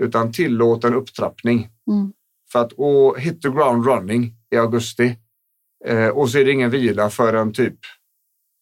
Utan 0.01 0.31
tillåt 0.31 0.83
en 0.83 0.93
upptrappning. 0.93 1.69
Mm. 1.91 2.13
För 2.51 2.59
att 2.61 2.73
och 2.73 3.19
hit 3.19 3.41
the 3.41 3.49
ground 3.49 3.85
running 3.87 4.33
i 4.51 4.57
augusti 4.57 5.15
eh, 5.85 6.07
och 6.07 6.29
så 6.29 6.37
är 6.37 6.45
det 6.45 6.51
ingen 6.51 6.69
vila 6.69 7.09
förrän 7.09 7.53
typ 7.53 7.77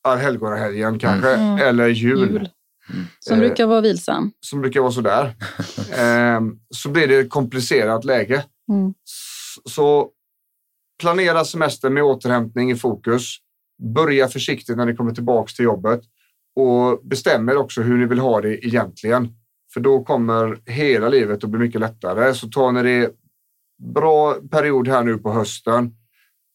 allhelgonahelgen 0.03 0.99
kanske 0.99 1.29
Mm. 1.35 1.57
eller 1.67 1.87
jul, 1.87 2.19
Jul. 2.31 2.49
Som 3.19 3.33
Eh, 3.33 3.39
brukar 3.39 3.65
vara 3.67 3.81
vilsam. 3.81 4.31
som 4.39 4.61
brukar 4.61 4.81
vara 4.81 4.91
sådär. 4.91 5.35
eh, 5.97 6.41
så 6.69 6.89
blir 6.89 7.07
det 7.07 7.17
ett 7.17 7.29
komplicerat 7.29 8.05
läge. 8.05 8.45
Mm. 8.69 8.93
Så 9.69 10.09
planera 11.01 11.45
semestern 11.45 11.93
med 11.93 12.03
återhämtning 12.03 12.71
i 12.71 12.75
fokus. 12.75 13.35
Börja 13.95 14.27
försiktigt 14.27 14.77
när 14.77 14.85
ni 14.85 14.95
kommer 14.95 15.11
tillbaka 15.11 15.51
till 15.55 15.65
jobbet 15.65 16.01
och 16.55 17.07
bestämmer 17.07 17.57
också 17.57 17.81
hur 17.81 17.97
ni 17.97 18.05
vill 18.05 18.19
ha 18.19 18.41
det 18.41 18.65
egentligen. 18.65 19.27
För 19.73 19.79
då 19.79 20.03
kommer 20.03 20.61
hela 20.65 21.09
livet 21.09 21.43
att 21.43 21.49
bli 21.49 21.59
mycket 21.59 21.81
lättare. 21.81 22.33
Så 22.33 22.47
tar 22.47 22.71
ni 22.71 22.83
det 22.83 23.11
bra 23.93 24.33
period 24.33 24.87
här 24.87 25.03
nu 25.03 25.17
på 25.17 25.31
hösten. 25.31 25.95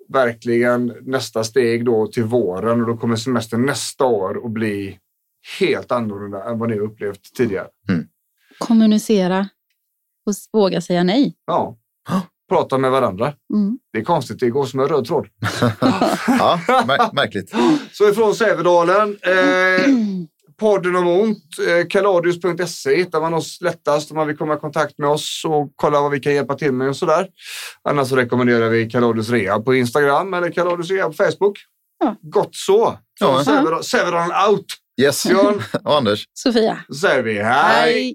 Verkligen 0.09 0.97
nästa 1.01 1.45
steg 1.45 1.85
då 1.85 2.07
till 2.07 2.25
våren 2.25 2.81
och 2.81 2.87
då 2.87 2.97
kommer 2.97 3.16
semestern 3.16 3.66
nästa 3.66 4.05
år 4.05 4.47
att 4.47 4.51
bli 4.51 4.99
helt 5.61 5.93
annorlunda 5.93 6.45
än 6.45 6.59
vad 6.59 6.68
ni 6.68 6.75
har 6.75 6.83
upplevt 6.83 7.35
tidigare. 7.37 7.68
Kommunicera 8.59 9.49
och 10.27 10.33
våga 10.53 10.81
säga 10.81 11.03
nej. 11.03 11.37
Ja. 11.47 11.77
Prata 12.51 12.78
med 12.78 12.90
varandra. 12.90 13.32
Mm. 13.55 13.78
Det 13.92 13.98
är 13.98 14.05
konstigt, 14.05 14.40
det 14.40 14.51
går 14.51 14.64
som 14.66 14.80
en 14.80 14.88
röd 14.88 15.05
tråd. 15.05 15.26
Ja, 16.26 16.61
mär- 16.68 17.11
märkligt. 17.14 17.53
Så 17.92 18.09
ifrån 18.09 18.34
Sävedalen. 18.34 19.18
Eh, 19.22 19.84
podden 20.61 20.96
om 20.96 21.09
ont. 21.09 21.44
Eh, 21.68 21.86
Kaladius.se 21.88 22.96
hittar 22.96 23.20
man 23.20 23.34
oss 23.34 23.59
lättast 23.61 24.11
om 24.11 24.16
man 24.16 24.26
vill 24.26 24.36
komma 24.36 24.55
i 24.55 24.57
kontakt 24.57 24.98
med 24.98 25.09
oss 25.11 25.42
och 25.46 25.72
kolla 25.76 26.01
vad 26.01 26.11
vi 26.11 26.20
kan 26.20 26.34
hjälpa 26.34 26.55
till 26.55 26.72
med 26.72 26.88
och 26.88 26.96
sådär. 26.96 27.26
Annars 27.88 28.09
så 28.09 28.16
rekommenderar 28.16 28.68
vi 28.68 28.90
Kaladius 28.90 29.28
Rehab 29.30 29.64
på 29.64 29.74
Instagram 29.74 30.34
eller 30.34 30.51
Kaladius 30.53 30.90
Rehab 30.90 31.16
på 31.16 31.24
Facebook. 31.24 31.59
Ja. 32.01 32.16
Gott 32.22 32.55
så. 32.55 32.98
så 33.18 33.42
Ja. 33.46 33.82
Severon 33.82 34.30
out. 34.51 34.64
Yes. 35.01 35.26
Björn, 35.26 35.62
och 35.84 35.96
Anders. 35.96 36.24
Sofia. 36.34 36.78
så 36.88 36.94
säger 36.94 37.22
vi 37.22 37.42
hej. 37.42 38.14